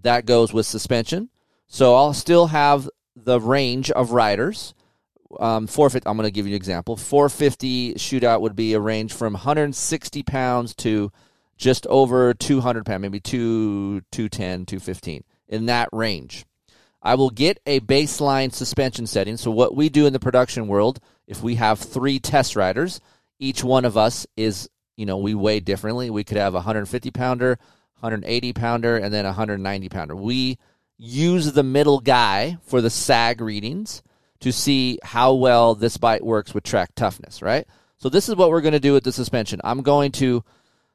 that 0.00 0.24
goes 0.24 0.52
with 0.52 0.66
suspension. 0.66 1.30
So 1.66 1.96
I'll 1.96 2.14
still 2.14 2.46
have 2.46 2.88
the 3.16 3.40
range 3.40 3.90
of 3.90 4.12
riders. 4.12 4.72
Um, 5.40 5.66
450, 5.66 6.08
I'm 6.08 6.16
going 6.16 6.26
to 6.26 6.30
give 6.30 6.46
you 6.46 6.52
an 6.52 6.56
example. 6.56 6.96
450 6.96 7.94
shootout 7.94 8.40
would 8.40 8.54
be 8.54 8.74
a 8.74 8.80
range 8.80 9.12
from 9.12 9.32
160 9.32 10.22
pounds 10.22 10.74
to 10.76 11.10
just 11.56 11.86
over 11.86 12.34
200 12.34 12.84
pounds, 12.84 13.02
maybe 13.02 13.20
2, 13.20 14.02
210, 14.10 14.66
215, 14.66 15.24
in 15.48 15.66
that 15.66 15.88
range. 15.92 16.44
I 17.02 17.16
will 17.16 17.30
get 17.30 17.60
a 17.66 17.80
baseline 17.80 18.52
suspension 18.52 19.06
setting. 19.06 19.36
So, 19.36 19.50
what 19.50 19.76
we 19.76 19.88
do 19.90 20.06
in 20.06 20.12
the 20.12 20.20
production 20.20 20.68
world, 20.68 21.00
if 21.26 21.42
we 21.42 21.56
have 21.56 21.78
three 21.78 22.18
test 22.18 22.56
riders, 22.56 23.00
each 23.38 23.62
one 23.62 23.84
of 23.84 23.96
us 23.96 24.26
is, 24.36 24.70
you 24.96 25.04
know, 25.04 25.18
we 25.18 25.34
weigh 25.34 25.60
differently. 25.60 26.08
We 26.08 26.24
could 26.24 26.38
have 26.38 26.54
a 26.54 26.64
150 26.64 27.10
pounder, 27.10 27.58
180 28.00 28.52
pounder, 28.54 28.96
and 28.96 29.12
then 29.12 29.26
a 29.26 29.28
190 29.28 29.88
pounder. 29.90 30.16
We 30.16 30.58
use 30.96 31.52
the 31.52 31.62
middle 31.62 32.00
guy 32.00 32.56
for 32.62 32.80
the 32.80 32.90
sag 32.90 33.40
readings 33.40 34.02
to 34.44 34.52
see 34.52 34.98
how 35.02 35.34
well 35.34 35.74
this 35.74 35.96
bike 35.96 36.22
works 36.22 36.54
with 36.54 36.64
track 36.64 36.90
toughness, 36.94 37.42
right? 37.42 37.66
So, 37.98 38.08
this 38.08 38.28
is 38.28 38.36
what 38.36 38.50
we're 38.50 38.60
going 38.60 38.72
to 38.72 38.80
do 38.80 38.92
with 38.92 39.04
the 39.04 39.12
suspension. 39.12 39.60
I'm 39.64 39.82
going 39.82 40.12
to 40.12 40.44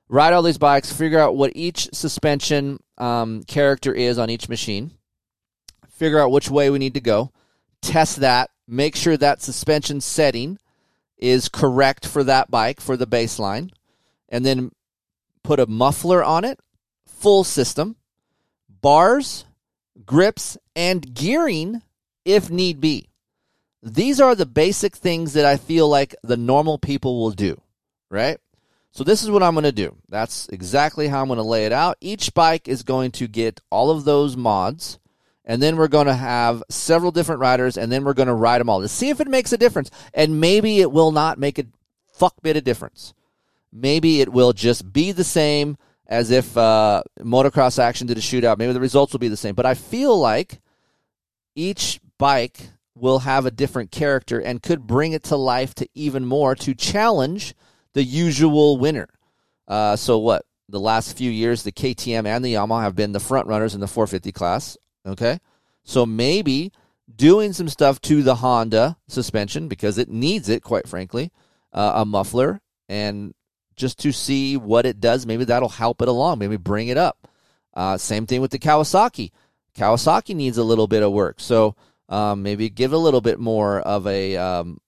ride 0.08 0.34
all 0.34 0.42
these 0.42 0.58
bikes, 0.58 0.92
figure 0.92 1.20
out 1.20 1.36
what 1.36 1.52
each 1.54 1.90
suspension 1.94 2.82
um, 2.98 3.44
character 3.44 3.94
is 3.94 4.18
on 4.18 4.30
each 4.30 4.50
machine 4.50 4.92
figure 6.00 6.20
out 6.20 6.32
which 6.32 6.50
way 6.50 6.70
we 6.70 6.80
need 6.80 6.94
to 6.94 7.02
go, 7.02 7.32
test 7.82 8.22
that, 8.22 8.50
make 8.66 8.96
sure 8.96 9.18
that 9.18 9.42
suspension 9.42 10.00
setting 10.00 10.58
is 11.18 11.50
correct 11.50 12.08
for 12.08 12.24
that 12.24 12.50
bike 12.50 12.80
for 12.80 12.96
the 12.96 13.06
baseline, 13.06 13.70
and 14.30 14.46
then 14.46 14.72
put 15.44 15.60
a 15.60 15.68
muffler 15.68 16.24
on 16.24 16.46
it, 16.46 16.58
full 17.06 17.44
system, 17.44 17.98
bars, 18.70 19.44
grips, 20.06 20.58
and 20.74 21.14
gearing 21.14 21.82
if 22.24 22.50
need 22.50 22.80
be. 22.80 23.09
These 23.82 24.20
are 24.20 24.36
the 24.36 24.46
basic 24.46 24.96
things 24.96 25.34
that 25.34 25.46
I 25.46 25.58
feel 25.58 25.88
like 25.88 26.16
the 26.24 26.38
normal 26.38 26.78
people 26.78 27.20
will 27.20 27.32
do, 27.32 27.62
right? 28.10 28.38
So 28.92 29.04
this 29.04 29.24
is 29.24 29.30
what 29.30 29.44
I'm 29.44 29.54
going 29.54 29.64
to 29.64 29.72
do. 29.72 29.96
That's 30.10 30.48
exactly 30.50 31.08
how 31.08 31.22
I'm 31.22 31.28
going 31.28 31.38
to 31.38 31.44
lay 31.44 31.66
it 31.66 31.72
out. 31.72 31.98
Each 32.02 32.34
bike 32.34 32.68
is 32.68 32.84
going 32.84 33.12
to 33.12 33.28
get 33.28 33.62
all 33.70 33.92
of 33.92 34.04
those 34.04 34.36
mods 34.36 35.00
and 35.50 35.64
then 35.64 35.78
we're 35.78 35.88
going 35.88 36.06
to 36.06 36.14
have 36.14 36.62
several 36.70 37.12
different 37.12 37.42
riders, 37.42 37.76
and 37.76 37.92
then 37.92 38.04
we're 38.04 38.14
going 38.14 38.28
to 38.28 38.36
ride 38.36 38.60
them 38.60 38.70
all 38.70 38.82
to 38.82 38.88
see 38.88 39.10
if 39.10 39.20
it 39.20 39.28
makes 39.28 39.52
a 39.52 39.58
difference. 39.58 39.90
And 40.14 40.40
maybe 40.40 40.80
it 40.80 40.92
will 40.92 41.12
not 41.12 41.40
make 41.40 41.58
a 41.58 41.66
fuck 42.14 42.36
bit 42.44 42.56
of 42.56 42.64
difference. 42.64 43.16
Maybe 43.74 44.22
it 44.22 44.32
will 44.32 44.54
just 44.54 44.94
be 44.94 45.12
the 45.12 45.24
same 45.24 45.80
as 46.06 46.30
if 46.30 46.56
uh, 46.56 47.02
motocross 47.20 47.80
action 47.80 48.06
did 48.06 48.20
a 48.20 48.22
shootout. 48.22 48.60
Maybe 48.60 48.74
the 48.74 48.80
results 48.80 49.12
will 49.12 49.20
be 49.20 49.28
the 49.28 49.36
same. 49.36 49.56
But 49.56 49.66
I 49.66 49.74
feel 49.74 50.20
like 50.20 50.62
each 51.56 52.00
bike 52.20 52.70
will 53.00 53.20
have 53.20 53.46
a 53.46 53.52
different 53.52 53.92
character 53.92 54.40
and 54.40 54.62
could 54.62 54.86
bring 54.88 55.14
it 55.14 55.24
to 55.24 55.36
life 55.36 55.74
to 55.76 55.88
even 55.94 56.26
more 56.26 56.56
to 56.56 56.74
challenge 56.74 57.54
the 57.94 58.04
usual 58.04 58.78
winner. 58.78 59.08
Uh, 59.68 59.96
so 59.96 60.18
what? 60.18 60.46
The 60.68 60.80
last 60.80 61.18
few 61.18 61.32
years, 61.32 61.64
the 61.64 61.72
KTM 61.72 62.28
and 62.28 62.46
the 62.46 62.54
Yamaha 62.54 62.84
have 62.84 62.96
been 62.96 63.12
the 63.12 63.20
front 63.20 63.48
runners 63.48 63.74
in 63.74 63.82
the 63.82 63.88
450 63.88 64.32
class. 64.32 64.78
Okay. 65.06 65.40
So 65.84 66.06
maybe 66.06 66.72
doing 67.14 67.54
some 67.54 67.70
stuff 67.70 68.00
to 68.02 68.22
the 68.22 68.36
Honda 68.36 68.98
suspension 69.08 69.68
because 69.68 69.98
it 69.98 70.10
needs 70.10 70.48
it, 70.50 70.62
quite 70.62 70.88
frankly, 70.88 71.32
uh, 71.74 71.94
a 71.96 72.06
muffler, 72.06 72.62
and 72.88 73.34
just 73.76 73.98
to 74.00 74.12
see 74.12 74.58
what 74.58 74.86
it 74.86 75.00
does. 75.00 75.26
Maybe 75.26 75.46
that'll 75.46 75.70
help 75.70 76.02
it 76.02 76.08
along. 76.08 76.40
Maybe 76.40 76.58
bring 76.58 76.90
it 76.90 76.98
up. 76.98 77.28
Uh, 77.74 77.98
same 77.98 78.28
thing 78.28 78.42
with 78.42 78.52
the 78.52 78.60
Kawasaki. 78.60 79.32
Kawasaki 79.76 80.36
needs 80.36 80.58
a 80.58 80.64
little 80.64 80.88
bit 80.88 81.04
of 81.04 81.12
work, 81.12 81.40
so 81.40 81.76
um, 82.10 82.44
maybe 82.44 82.70
give 82.70 82.92
a 82.92 82.98
little 82.98 83.22
bit 83.22 83.40
more 83.40 83.80
of 83.80 84.06
a 84.08 84.36
um, 84.36 84.80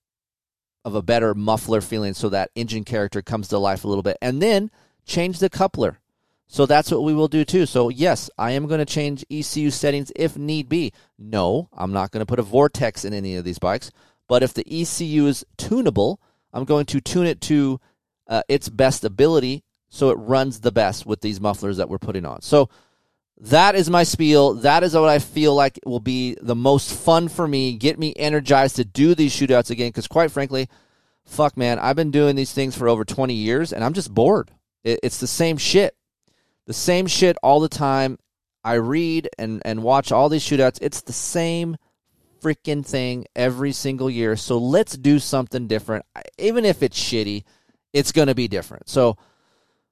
of 0.83 0.95
a 0.95 1.01
better 1.01 1.33
muffler 1.33 1.79
feeling, 1.79 2.13
so 2.13 2.29
that 2.29 2.51
engine 2.55 2.83
character 2.83 3.21
comes 3.21 3.47
to 3.49 3.57
life 3.57 3.83
a 3.83 3.87
little 3.87 4.03
bit, 4.03 4.17
and 4.21 4.41
then 4.41 4.69
change 5.05 5.39
the 5.39 5.49
coupler. 5.49 5.99
So 6.47 6.65
that's 6.65 6.91
what 6.91 7.03
we 7.03 7.13
will 7.13 7.29
do 7.29 7.45
too. 7.45 7.65
So 7.65 7.87
yes, 7.87 8.29
I 8.37 8.51
am 8.51 8.67
going 8.67 8.79
to 8.79 8.85
change 8.85 9.23
ECU 9.31 9.69
settings 9.71 10.11
if 10.17 10.37
need 10.37 10.67
be. 10.67 10.91
No, 11.17 11.69
I'm 11.71 11.93
not 11.93 12.11
going 12.11 12.19
to 12.19 12.25
put 12.25 12.39
a 12.39 12.43
vortex 12.43 13.05
in 13.05 13.13
any 13.13 13.37
of 13.37 13.45
these 13.45 13.57
bikes. 13.57 13.89
But 14.27 14.43
if 14.43 14.53
the 14.53 14.65
ECU 14.69 15.27
is 15.27 15.45
tunable, 15.57 16.19
I'm 16.51 16.65
going 16.65 16.85
to 16.87 16.99
tune 16.99 17.25
it 17.25 17.39
to 17.41 17.79
uh, 18.27 18.43
its 18.49 18.67
best 18.67 19.05
ability 19.05 19.63
so 19.89 20.09
it 20.09 20.15
runs 20.15 20.59
the 20.59 20.71
best 20.71 21.05
with 21.05 21.21
these 21.21 21.39
mufflers 21.39 21.77
that 21.77 21.89
we're 21.89 21.99
putting 21.99 22.25
on. 22.25 22.41
So 22.41 22.69
that 23.41 23.75
is 23.75 23.89
my 23.89 24.03
spiel. 24.03 24.55
That 24.55 24.83
is 24.83 24.93
what 24.93 25.09
I 25.09 25.19
feel 25.19 25.53
like 25.53 25.79
will 25.85 25.99
be 25.99 26.37
the 26.41 26.55
most 26.55 26.93
fun 26.93 27.27
for 27.27 27.47
me, 27.47 27.77
get 27.77 27.99
me 27.99 28.13
energized 28.15 28.77
to 28.77 28.85
do 28.85 29.15
these 29.15 29.35
shootouts 29.35 29.69
again. 29.69 29.89
Because 29.89 30.07
quite 30.07 30.31
frankly, 30.31 30.69
fuck 31.25 31.57
man, 31.57 31.79
I've 31.79 31.95
been 31.95 32.11
doing 32.11 32.35
these 32.35 32.53
things 32.53 32.77
for 32.77 32.87
over 32.87 33.03
20 33.03 33.33
years 33.33 33.73
and 33.73 33.83
I'm 33.83 33.93
just 33.93 34.13
bored. 34.13 34.51
It's 34.83 35.19
the 35.19 35.27
same 35.27 35.57
shit 35.57 35.95
the 36.71 36.73
same 36.73 37.07
shit 37.07 37.37
all 37.43 37.59
the 37.59 37.69
time. 37.69 38.17
I 38.63 38.75
read 38.75 39.29
and, 39.37 39.61
and 39.65 39.83
watch 39.83 40.11
all 40.11 40.29
these 40.29 40.43
shootouts. 40.43 40.79
It's 40.81 41.01
the 41.01 41.13
same 41.13 41.77
freaking 42.41 42.85
thing 42.85 43.25
every 43.35 43.71
single 43.71 44.09
year. 44.09 44.35
So 44.35 44.57
let's 44.57 44.95
do 44.97 45.19
something 45.19 45.67
different. 45.67 46.05
Even 46.37 46.63
if 46.63 46.81
it's 46.83 46.97
shitty, 46.97 47.43
it's 47.91 48.11
going 48.11 48.27
to 48.27 48.35
be 48.35 48.47
different. 48.47 48.87
So, 48.87 49.17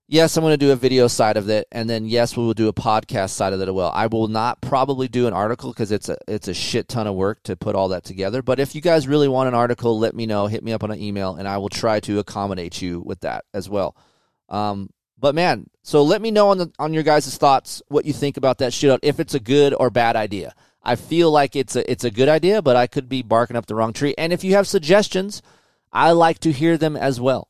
yes, 0.09 0.35
I'm 0.35 0.43
going 0.43 0.51
to 0.51 0.57
do 0.57 0.71
a 0.71 0.75
video 0.75 1.07
side 1.07 1.37
of 1.37 1.47
it, 1.49 1.67
and 1.71 1.89
then 1.89 2.05
yes, 2.05 2.35
we 2.35 2.43
will 2.43 2.53
do 2.53 2.67
a 2.67 2.73
podcast 2.73 3.29
side 3.29 3.53
of 3.53 3.61
it 3.61 3.69
as 3.69 3.73
well. 3.73 3.91
I 3.93 4.07
will 4.07 4.27
not 4.27 4.59
probably 4.59 5.07
do 5.07 5.27
an 5.27 5.33
article 5.33 5.71
because 5.71 5.91
it's 5.91 6.09
a 6.09 6.17
it's 6.27 6.47
a 6.47 6.53
shit 6.53 6.89
ton 6.89 7.07
of 7.07 7.15
work 7.15 7.43
to 7.43 7.55
put 7.55 7.75
all 7.75 7.89
that 7.89 8.03
together. 8.03 8.41
But 8.41 8.59
if 8.59 8.75
you 8.75 8.81
guys 8.81 9.07
really 9.07 9.27
want 9.27 9.47
an 9.47 9.53
article, 9.53 9.97
let 9.97 10.15
me 10.15 10.25
know. 10.25 10.47
Hit 10.47 10.63
me 10.63 10.73
up 10.73 10.83
on 10.83 10.91
an 10.91 10.99
email, 10.99 11.35
and 11.35 11.47
I 11.47 11.57
will 11.57 11.69
try 11.69 11.99
to 12.01 12.19
accommodate 12.19 12.81
you 12.81 13.01
with 13.05 13.21
that 13.21 13.45
as 13.53 13.69
well. 13.69 13.95
Um, 14.49 14.89
but 15.17 15.35
man, 15.35 15.69
so 15.83 16.03
let 16.03 16.21
me 16.21 16.31
know 16.31 16.49
on 16.49 16.57
the 16.57 16.71
on 16.79 16.93
your 16.93 17.03
guys' 17.03 17.37
thoughts 17.37 17.81
what 17.87 18.05
you 18.05 18.13
think 18.13 18.35
about 18.35 18.57
that 18.57 18.73
shootout, 18.73 18.99
if 19.03 19.19
it's 19.19 19.35
a 19.35 19.39
good 19.39 19.73
or 19.79 19.89
bad 19.89 20.15
idea. 20.15 20.53
I 20.81 20.95
feel 20.95 21.29
like 21.29 21.55
it's 21.55 21.75
a 21.75 21.89
it's 21.89 22.03
a 22.03 22.11
good 22.11 22.29
idea, 22.29 22.61
but 22.61 22.75
I 22.75 22.87
could 22.87 23.09
be 23.09 23.21
barking 23.21 23.55
up 23.55 23.67
the 23.67 23.75
wrong 23.75 23.93
tree. 23.93 24.15
And 24.17 24.33
if 24.33 24.43
you 24.43 24.55
have 24.55 24.67
suggestions, 24.67 25.41
I 25.91 26.11
like 26.11 26.39
to 26.39 26.51
hear 26.51 26.77
them 26.77 26.95
as 26.95 27.19
well. 27.19 27.49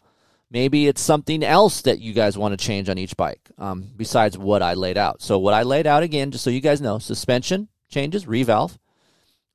Maybe 0.52 0.88
it's 0.88 1.02
something 1.02 1.44
else 1.44 1.82
that 1.82 2.00
you 2.00 2.14
guys 2.14 2.38
want 2.38 2.58
to 2.58 2.66
change 2.66 2.90
on 2.90 2.98
each 2.98 3.16
bike, 3.16 3.50
um, 3.58 3.88
besides 3.96 4.38
what 4.38 4.64
I 4.64 4.74
laid 4.74 4.98
out. 4.98 5.22
So 5.22 5.38
what 5.38 5.54
I 5.54 5.62
laid 5.64 5.86
out 5.86 6.02
again, 6.02 6.32
just 6.32 6.44
so 6.44 6.50
you 6.50 6.62
guys 6.62 6.82
know, 6.82 6.98
suspension 6.98 7.68
changes, 7.90 8.26
revalve, 8.26 8.78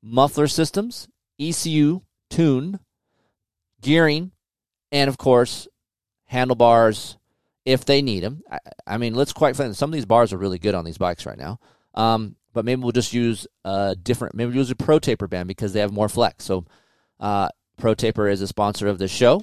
muffler 0.01 0.47
systems, 0.47 1.07
ECU, 1.39 2.01
tune, 2.29 2.79
gearing, 3.81 4.31
and 4.91 5.09
of 5.09 5.17
course 5.17 5.67
handlebars, 6.27 7.17
if 7.65 7.85
they 7.85 8.01
need 8.01 8.21
them. 8.21 8.41
I, 8.49 8.59
I 8.87 8.97
mean, 8.97 9.15
let's 9.15 9.33
quite 9.33 9.55
frankly, 9.55 9.75
some 9.75 9.89
of 9.89 9.93
these 9.93 10.05
bars 10.05 10.31
are 10.31 10.37
really 10.37 10.59
good 10.59 10.75
on 10.75 10.85
these 10.85 10.97
bikes 10.97 11.25
right 11.25 11.37
now. 11.37 11.59
Um, 11.93 12.35
but 12.53 12.63
maybe 12.63 12.81
we'll 12.81 12.91
just 12.91 13.13
use 13.13 13.47
a 13.65 13.95
different, 14.01 14.35
maybe 14.35 14.49
we'll 14.49 14.59
use 14.59 14.71
a 14.71 14.75
Pro 14.75 14.99
Taper 14.99 15.27
bend 15.27 15.47
because 15.47 15.73
they 15.73 15.81
have 15.81 15.91
more 15.91 16.09
flex. 16.09 16.45
So, 16.45 16.65
uh, 17.19 17.49
Pro 17.77 17.93
Taper 17.93 18.29
is 18.29 18.41
a 18.41 18.47
sponsor 18.47 18.87
of 18.87 18.97
the 18.97 19.07
show. 19.07 19.41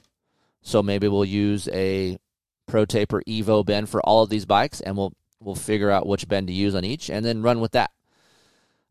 So 0.63 0.83
maybe 0.83 1.09
we'll 1.09 1.25
use 1.25 1.69
a 1.73 2.19
Pro 2.67 2.85
Taper 2.85 3.23
Evo 3.27 3.65
bend 3.65 3.89
for 3.89 4.01
all 4.01 4.23
of 4.23 4.31
these 4.31 4.47
bikes, 4.47 4.81
and 4.81 4.97
we'll 4.97 5.13
we'll 5.41 5.55
figure 5.55 5.91
out 5.91 6.07
which 6.07 6.29
bend 6.29 6.47
to 6.47 6.53
use 6.53 6.75
on 6.75 6.85
each, 6.85 7.11
and 7.11 7.25
then 7.25 7.43
run 7.43 7.61
with 7.61 7.73
that. 7.73 7.91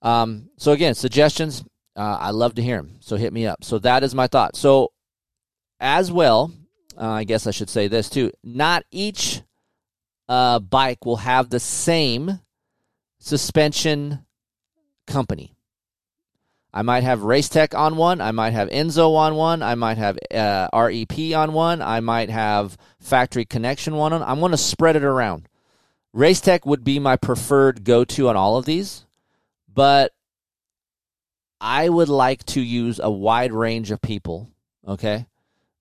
Um, 0.01 0.49
so 0.57 0.71
again, 0.71 0.95
suggestions. 0.95 1.63
Uh, 1.95 2.17
I 2.19 2.31
love 2.31 2.55
to 2.55 2.61
hear 2.61 2.77
them. 2.77 2.97
So 3.01 3.15
hit 3.15 3.33
me 3.33 3.45
up. 3.45 3.63
So 3.63 3.79
that 3.79 4.03
is 4.03 4.15
my 4.15 4.27
thought. 4.27 4.55
So 4.55 4.91
as 5.79 6.11
well, 6.11 6.51
uh, 6.97 7.09
I 7.09 7.23
guess 7.23 7.47
I 7.47 7.51
should 7.51 7.69
say 7.69 7.87
this 7.87 8.09
too. 8.09 8.31
Not 8.43 8.83
each 8.91 9.41
uh, 10.29 10.59
bike 10.59 11.05
will 11.05 11.17
have 11.17 11.49
the 11.49 11.59
same 11.59 12.39
suspension 13.19 14.25
company. 15.07 15.53
I 16.73 16.83
might 16.83 17.03
have 17.03 17.19
Racetech 17.19 17.77
on 17.77 17.97
one. 17.97 18.21
I 18.21 18.31
might 18.31 18.53
have 18.53 18.69
Enzo 18.69 19.15
on 19.15 19.35
one. 19.35 19.61
I 19.61 19.75
might 19.75 19.97
have 19.97 20.17
uh, 20.33 20.69
REP 20.73 21.33
on 21.35 21.51
one. 21.51 21.81
I 21.81 21.99
might 21.99 22.29
have 22.29 22.77
Factory 22.99 23.43
Connection 23.43 23.95
one 23.95 24.13
on. 24.13 24.23
I'm 24.23 24.39
going 24.39 24.51
to 24.51 24.57
spread 24.57 24.95
it 24.95 25.03
around. 25.03 25.49
Racetech 26.15 26.65
would 26.65 26.83
be 26.83 26.99
my 26.99 27.17
preferred 27.17 27.83
go 27.83 28.05
to 28.05 28.29
on 28.29 28.37
all 28.37 28.57
of 28.57 28.65
these, 28.65 29.05
but 29.73 30.13
I 31.59 31.89
would 31.89 32.09
like 32.09 32.45
to 32.47 32.61
use 32.61 32.99
a 33.01 33.11
wide 33.11 33.53
range 33.53 33.91
of 33.91 34.01
people, 34.01 34.49
okay? 34.87 35.27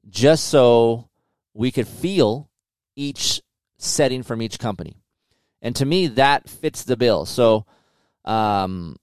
Just 0.08 0.48
so 0.48 1.08
we 1.54 1.70
could 1.70 1.88
feel 1.88 2.48
each 2.96 3.40
setting 3.78 4.22
from 4.22 4.42
each 4.42 4.58
company. 4.58 4.96
And 5.62 5.74
to 5.76 5.84
me, 5.84 6.08
that 6.08 6.48
fits 6.48 6.84
the 6.84 6.96
bill. 6.96 7.26
So, 7.26 7.66
um, 8.24 8.96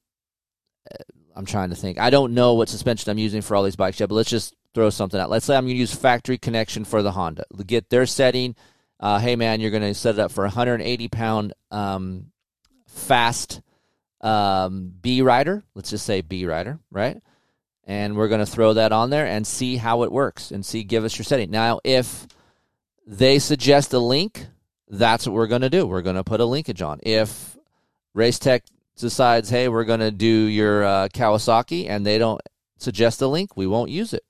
I'm 1.37 1.45
trying 1.45 1.69
to 1.69 1.75
think. 1.75 1.99
I 1.99 2.09
don't 2.09 2.33
know 2.33 2.55
what 2.55 2.67
suspension 2.67 3.11
I'm 3.11 3.19
using 3.19 3.43
for 3.43 3.55
all 3.55 3.63
these 3.63 3.75
bikes 3.75 3.99
yet, 3.99 4.09
but 4.09 4.15
let's 4.15 4.29
just 4.29 4.55
throw 4.73 4.89
something 4.89 5.19
out. 5.19 5.29
Let's 5.29 5.45
say 5.45 5.55
I'm 5.55 5.65
going 5.65 5.75
to 5.75 5.79
use 5.79 5.93
factory 5.93 6.39
connection 6.39 6.83
for 6.83 7.03
the 7.03 7.11
Honda. 7.11 7.45
Get 7.65 7.89
their 7.89 8.07
setting. 8.07 8.55
Uh, 8.99 9.19
hey, 9.19 9.35
man, 9.35 9.61
you're 9.61 9.71
going 9.71 9.83
to 9.83 9.93
set 9.93 10.15
it 10.15 10.19
up 10.19 10.31
for 10.31 10.43
180 10.43 11.07
pound 11.09 11.53
um, 11.69 12.31
fast 12.87 13.61
um, 14.21 14.91
B 14.99 15.21
rider. 15.21 15.63
Let's 15.75 15.91
just 15.91 16.07
say 16.07 16.21
B 16.21 16.47
rider, 16.47 16.79
right? 16.89 17.21
And 17.83 18.17
we're 18.17 18.29
going 18.29 18.45
to 18.45 18.51
throw 18.51 18.73
that 18.73 18.91
on 18.91 19.11
there 19.11 19.27
and 19.27 19.45
see 19.45 19.77
how 19.77 20.01
it 20.03 20.11
works 20.11 20.49
and 20.51 20.65
see, 20.65 20.83
give 20.83 21.05
us 21.05 21.17
your 21.17 21.23
setting. 21.23 21.51
Now, 21.51 21.79
if 21.83 22.27
they 23.05 23.37
suggest 23.37 23.93
a 23.93 23.99
link, 23.99 24.47
that's 24.89 25.27
what 25.27 25.35
we're 25.35 25.47
going 25.47 25.61
to 25.61 25.69
do. 25.69 25.85
We're 25.85 26.01
going 26.01 26.15
to 26.15 26.23
put 26.23 26.41
a 26.41 26.45
linkage 26.45 26.81
on. 26.81 26.99
If 27.03 27.55
Racetech 28.15 28.61
decides, 28.97 29.49
hey, 29.49 29.67
we're 29.67 29.85
going 29.85 29.99
to 29.99 30.11
do 30.11 30.27
your 30.27 30.83
uh, 30.83 31.07
Kawasaki, 31.09 31.89
and 31.89 32.05
they 32.05 32.17
don't 32.17 32.41
suggest 32.77 33.21
a 33.21 33.27
link, 33.27 33.55
we 33.55 33.67
won't 33.67 33.91
use 33.91 34.13
it. 34.13 34.23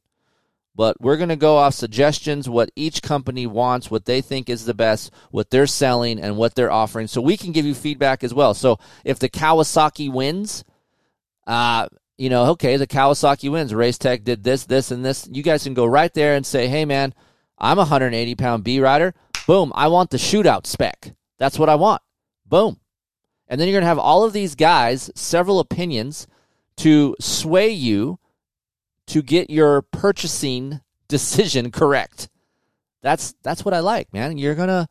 But 0.75 1.01
we're 1.01 1.17
going 1.17 1.29
to 1.29 1.35
go 1.35 1.57
off 1.57 1.73
suggestions, 1.73 2.47
what 2.47 2.69
each 2.75 3.01
company 3.01 3.47
wants, 3.47 3.89
what 3.89 4.05
they 4.05 4.21
think 4.21 4.47
is 4.47 4.65
the 4.65 4.75
best, 4.75 5.11
what 5.31 5.49
they're 5.49 5.65
selling, 5.65 6.19
and 6.19 6.37
what 6.37 6.53
they're 6.53 6.71
offering. 6.71 7.07
So 7.07 7.19
we 7.19 7.35
can 7.35 7.51
give 7.51 7.65
you 7.65 7.73
feedback 7.73 8.23
as 8.23 8.33
well. 8.33 8.53
So 8.53 8.77
if 9.03 9.17
the 9.17 9.27
Kawasaki 9.27 10.11
wins, 10.11 10.63
uh, 11.47 11.87
you 12.17 12.29
know, 12.29 12.51
okay, 12.51 12.77
the 12.77 12.87
Kawasaki 12.87 13.51
wins. 13.51 13.73
Race 13.73 13.97
Tech 13.97 14.23
did 14.23 14.43
this, 14.43 14.65
this, 14.65 14.91
and 14.91 15.03
this. 15.03 15.27
You 15.31 15.41
guys 15.43 15.63
can 15.63 15.73
go 15.73 15.85
right 15.85 16.13
there 16.13 16.35
and 16.35 16.45
say, 16.45 16.67
hey, 16.67 16.85
man, 16.85 17.13
I'm 17.57 17.77
a 17.77 17.81
180 17.81 18.35
pound 18.35 18.63
B 18.63 18.79
rider. 18.79 19.13
Boom, 19.47 19.71
I 19.75 19.87
want 19.87 20.09
the 20.09 20.17
shootout 20.17 20.67
spec. 20.67 21.13
That's 21.37 21.57
what 21.57 21.69
I 21.69 21.75
want. 21.75 22.01
Boom. 22.45 22.79
And 23.47 23.59
then 23.59 23.67
you're 23.67 23.75
going 23.75 23.83
to 23.83 23.87
have 23.87 23.99
all 23.99 24.23
of 24.23 24.33
these 24.33 24.55
guys, 24.55 25.09
several 25.15 25.59
opinions 25.59 26.27
to 26.77 27.15
sway 27.19 27.69
you 27.69 28.19
to 29.07 29.21
get 29.21 29.49
your 29.49 29.81
purchasing 29.81 30.81
decision 31.07 31.71
correct. 31.71 32.29
That's 33.01 33.35
that's 33.41 33.63
what 33.63 33.73
I 33.73 33.79
like, 33.79 34.11
man. 34.11 34.37
You're 34.37 34.55
going 34.55 34.67
to 34.67 34.87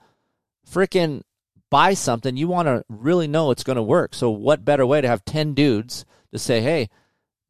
freaking 0.71 1.23
buy 1.71 1.95
something, 1.95 2.37
you 2.37 2.49
want 2.49 2.67
to 2.67 2.85
really 2.89 3.27
know 3.27 3.51
it's 3.51 3.65
going 3.65 3.77
to 3.77 3.83
work. 3.83 4.15
So 4.15 4.31
what 4.31 4.65
better 4.65 4.87
way 4.87 5.01
to 5.01 5.09
have 5.09 5.25
10 5.25 5.55
dudes 5.55 6.05
to 6.33 6.39
say, 6.39 6.61
"Hey, 6.61 6.89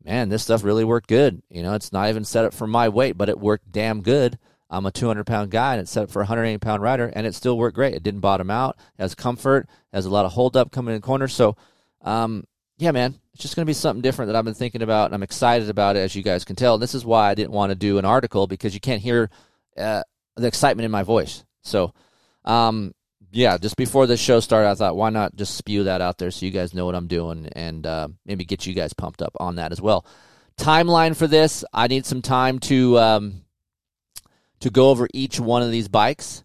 man, 0.04 0.28
this 0.28 0.42
stuff 0.42 0.64
really 0.64 0.84
worked 0.84 1.08
good." 1.08 1.42
You 1.48 1.62
know, 1.62 1.74
it's 1.74 1.92
not 1.92 2.08
even 2.08 2.24
set 2.24 2.44
up 2.44 2.54
for 2.54 2.66
my 2.66 2.88
weight, 2.88 3.16
but 3.16 3.28
it 3.28 3.38
worked 3.38 3.70
damn 3.70 4.02
good. 4.02 4.38
I'm 4.68 4.86
a 4.86 4.90
200 4.90 5.26
pound 5.26 5.50
guy 5.50 5.72
and 5.72 5.80
it's 5.80 5.90
set 5.90 6.04
up 6.04 6.10
for 6.10 6.20
a 6.20 6.24
180 6.24 6.58
pound 6.58 6.82
rider 6.82 7.12
and 7.14 7.26
it 7.26 7.34
still 7.34 7.56
worked 7.56 7.76
great. 7.76 7.94
It 7.94 8.02
didn't 8.02 8.20
bottom 8.20 8.50
out, 8.50 8.76
it 8.98 9.02
has 9.02 9.14
comfort, 9.14 9.68
has 9.92 10.06
a 10.06 10.10
lot 10.10 10.24
of 10.24 10.32
hold 10.32 10.56
up 10.56 10.72
coming 10.72 10.94
in 10.94 11.00
corners. 11.00 11.34
So, 11.34 11.56
um, 12.02 12.44
yeah, 12.78 12.90
man, 12.90 13.18
it's 13.32 13.42
just 13.42 13.56
going 13.56 13.64
to 13.64 13.70
be 13.70 13.74
something 13.74 14.02
different 14.02 14.28
that 14.28 14.36
I've 14.36 14.44
been 14.44 14.54
thinking 14.54 14.82
about 14.82 15.06
and 15.06 15.14
I'm 15.14 15.22
excited 15.22 15.70
about 15.70 15.96
it, 15.96 16.00
as 16.00 16.14
you 16.14 16.22
guys 16.22 16.44
can 16.44 16.56
tell. 16.56 16.74
And 16.74 16.82
this 16.82 16.94
is 16.94 17.04
why 17.04 17.30
I 17.30 17.34
didn't 17.34 17.52
want 17.52 17.70
to 17.70 17.76
do 17.76 17.98
an 17.98 18.04
article 18.04 18.46
because 18.46 18.74
you 18.74 18.80
can't 18.80 19.00
hear 19.00 19.30
uh, 19.76 20.02
the 20.36 20.46
excitement 20.46 20.84
in 20.84 20.90
my 20.90 21.02
voice. 21.02 21.44
So, 21.62 21.94
um, 22.44 22.92
yeah, 23.30 23.58
just 23.58 23.76
before 23.76 24.06
the 24.06 24.16
show 24.16 24.40
started, 24.40 24.68
I 24.68 24.74
thought, 24.74 24.96
why 24.96 25.10
not 25.10 25.36
just 25.36 25.56
spew 25.56 25.84
that 25.84 26.00
out 26.00 26.18
there 26.18 26.30
so 26.30 26.46
you 26.46 26.52
guys 26.52 26.74
know 26.74 26.86
what 26.86 26.94
I'm 26.94 27.08
doing 27.08 27.48
and 27.52 27.86
uh, 27.86 28.08
maybe 28.24 28.44
get 28.44 28.66
you 28.66 28.74
guys 28.74 28.92
pumped 28.92 29.22
up 29.22 29.36
on 29.38 29.56
that 29.56 29.72
as 29.72 29.80
well. 29.80 30.06
Timeline 30.58 31.14
for 31.14 31.26
this, 31.26 31.64
I 31.72 31.86
need 31.86 32.04
some 32.04 32.22
time 32.22 32.58
to. 32.60 32.98
Um, 32.98 33.45
to 34.66 34.70
go 34.72 34.90
over 34.90 35.06
each 35.14 35.38
one 35.38 35.62
of 35.62 35.70
these 35.70 35.88
bikes 35.88 36.42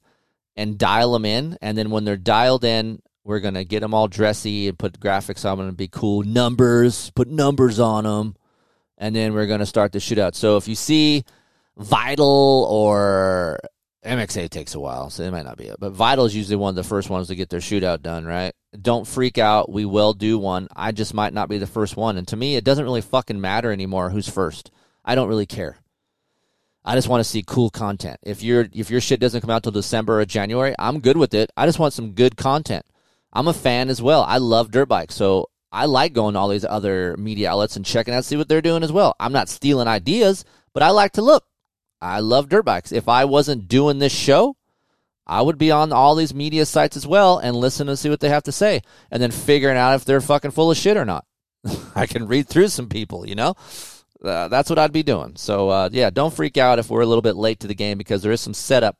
and 0.55 0.77
dial 0.77 1.13
them 1.13 1.25
in. 1.25 1.57
And 1.61 1.77
then 1.77 1.89
when 1.89 2.05
they're 2.05 2.17
dialed 2.17 2.63
in, 2.63 3.01
we're 3.23 3.39
going 3.39 3.55
to 3.55 3.65
get 3.65 3.81
them 3.81 3.93
all 3.93 4.07
dressy 4.07 4.67
and 4.67 4.77
put 4.77 4.99
graphics 4.99 5.49
on 5.49 5.57
them 5.57 5.67
and 5.67 5.77
be 5.77 5.87
cool. 5.87 6.23
Numbers, 6.23 7.11
put 7.15 7.27
numbers 7.27 7.79
on 7.79 8.03
them. 8.03 8.35
And 8.97 9.15
then 9.15 9.33
we're 9.33 9.47
going 9.47 9.59
to 9.59 9.65
start 9.65 9.91
the 9.91 9.99
shootout. 9.99 10.35
So 10.35 10.57
if 10.57 10.67
you 10.67 10.75
see 10.75 11.23
Vital 11.77 12.67
or 12.69 13.59
MXA 14.05 14.51
takes 14.51 14.75
a 14.75 14.79
while, 14.79 15.09
so 15.09 15.23
it 15.23 15.31
might 15.31 15.45
not 15.45 15.57
be 15.57 15.65
it. 15.65 15.77
But 15.79 15.93
Vital 15.93 16.25
is 16.25 16.35
usually 16.35 16.57
one 16.57 16.69
of 16.69 16.75
the 16.75 16.83
first 16.83 17.09
ones 17.09 17.27
to 17.27 17.35
get 17.35 17.49
their 17.49 17.59
shootout 17.59 18.03
done, 18.03 18.25
right? 18.25 18.53
Don't 18.79 19.07
freak 19.07 19.39
out. 19.39 19.71
We 19.71 19.85
will 19.85 20.13
do 20.13 20.37
one. 20.37 20.67
I 20.75 20.91
just 20.91 21.15
might 21.15 21.33
not 21.33 21.49
be 21.49 21.57
the 21.57 21.65
first 21.65 21.97
one. 21.97 22.17
And 22.17 22.27
to 22.27 22.35
me, 22.35 22.55
it 22.55 22.63
doesn't 22.63 22.85
really 22.85 23.01
fucking 23.01 23.41
matter 23.41 23.71
anymore 23.71 24.11
who's 24.11 24.29
first. 24.29 24.69
I 25.03 25.15
don't 25.15 25.29
really 25.29 25.47
care. 25.47 25.79
I 26.83 26.95
just 26.95 27.07
want 27.07 27.21
to 27.21 27.29
see 27.29 27.43
cool 27.43 27.69
content. 27.69 28.17
If 28.23 28.41
your 28.41 28.67
if 28.73 28.89
your 28.89 29.01
shit 29.01 29.19
doesn't 29.19 29.41
come 29.41 29.49
out 29.49 29.63
till 29.63 29.71
December 29.71 30.19
or 30.19 30.25
January, 30.25 30.73
I'm 30.79 30.99
good 30.99 31.17
with 31.17 31.33
it. 31.33 31.51
I 31.55 31.65
just 31.65 31.79
want 31.79 31.93
some 31.93 32.13
good 32.13 32.37
content. 32.37 32.85
I'm 33.33 33.47
a 33.47 33.53
fan 33.53 33.89
as 33.89 34.01
well. 34.01 34.23
I 34.23 34.39
love 34.39 34.71
dirt 34.71 34.87
bikes, 34.87 35.15
so 35.15 35.49
I 35.71 35.85
like 35.85 36.13
going 36.13 36.33
to 36.33 36.39
all 36.39 36.49
these 36.49 36.65
other 36.65 37.15
media 37.17 37.51
outlets 37.51 37.75
and 37.75 37.85
checking 37.85 38.13
out 38.13 38.25
see 38.25 38.35
what 38.35 38.49
they're 38.49 38.61
doing 38.61 38.83
as 38.83 38.91
well. 38.91 39.15
I'm 39.19 39.31
not 39.31 39.47
stealing 39.47 39.87
ideas, 39.87 40.43
but 40.73 40.83
I 40.83 40.89
like 40.89 41.13
to 41.13 41.21
look. 41.21 41.45
I 42.01 42.19
love 42.19 42.49
dirt 42.49 42.65
bikes. 42.65 42.91
If 42.91 43.07
I 43.07 43.25
wasn't 43.25 43.67
doing 43.67 43.99
this 43.99 44.11
show, 44.11 44.57
I 45.27 45.41
would 45.41 45.57
be 45.57 45.71
on 45.71 45.93
all 45.93 46.15
these 46.15 46.33
media 46.33 46.65
sites 46.65 46.97
as 46.97 47.07
well 47.07 47.37
and 47.37 47.55
listen 47.55 47.87
and 47.87 47.97
see 47.97 48.09
what 48.09 48.19
they 48.19 48.29
have 48.29 48.43
to 48.43 48.51
say 48.51 48.81
and 49.11 49.21
then 49.21 49.31
figuring 49.31 49.77
out 49.77 49.93
if 49.93 50.03
they're 50.03 50.19
fucking 50.19 50.51
full 50.51 50.71
of 50.71 50.77
shit 50.77 50.97
or 50.97 51.05
not. 51.05 51.25
I 51.95 52.07
can 52.07 52.27
read 52.27 52.49
through 52.49 52.69
some 52.69 52.89
people, 52.89 53.27
you 53.27 53.35
know? 53.35 53.55
Uh, 54.23 54.47
that's 54.47 54.69
what 54.69 54.79
I'd 54.79 54.93
be 54.93 55.03
doing. 55.03 55.35
So 55.35 55.69
uh, 55.69 55.89
yeah, 55.91 56.09
don't 56.09 56.33
freak 56.33 56.57
out 56.57 56.79
if 56.79 56.89
we're 56.89 57.01
a 57.01 57.05
little 57.05 57.21
bit 57.21 57.35
late 57.35 57.59
to 57.61 57.67
the 57.67 57.75
game 57.75 57.97
because 57.97 58.21
there 58.21 58.31
is 58.31 58.41
some 58.41 58.53
setup 58.53 58.97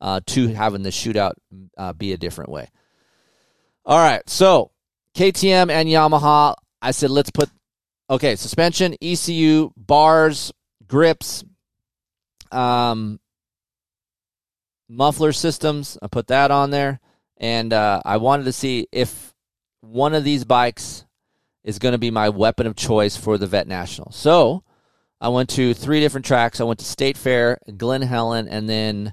uh, 0.00 0.20
to 0.26 0.48
having 0.48 0.82
the 0.82 0.90
shootout 0.90 1.32
uh, 1.78 1.92
be 1.92 2.12
a 2.12 2.16
different 2.16 2.50
way. 2.50 2.68
All 3.84 3.98
right, 3.98 4.28
so 4.28 4.72
KTM 5.14 5.70
and 5.70 5.88
Yamaha. 5.88 6.56
I 6.82 6.90
said 6.90 7.10
let's 7.10 7.30
put 7.30 7.48
okay 8.10 8.36
suspension, 8.36 8.96
ECU, 9.00 9.70
bars, 9.76 10.52
grips, 10.86 11.44
um, 12.52 13.20
muffler 14.88 15.32
systems. 15.32 15.96
I 16.02 16.08
put 16.08 16.26
that 16.28 16.50
on 16.50 16.70
there, 16.70 17.00
and 17.38 17.72
uh, 17.72 18.02
I 18.04 18.18
wanted 18.18 18.44
to 18.44 18.52
see 18.52 18.88
if 18.92 19.32
one 19.80 20.14
of 20.14 20.24
these 20.24 20.44
bikes 20.44 21.05
is 21.66 21.80
going 21.80 21.92
to 21.92 21.98
be 21.98 22.12
my 22.12 22.28
weapon 22.28 22.66
of 22.66 22.76
choice 22.76 23.16
for 23.16 23.36
the 23.36 23.46
Vet 23.48 23.66
National. 23.66 24.12
So 24.12 24.62
I 25.20 25.28
went 25.28 25.50
to 25.50 25.74
three 25.74 25.98
different 25.98 26.24
tracks. 26.24 26.60
I 26.60 26.64
went 26.64 26.78
to 26.78 26.84
State 26.84 27.16
Fair, 27.16 27.58
Glen 27.76 28.02
Helen, 28.02 28.46
and 28.46 28.68
then 28.68 29.12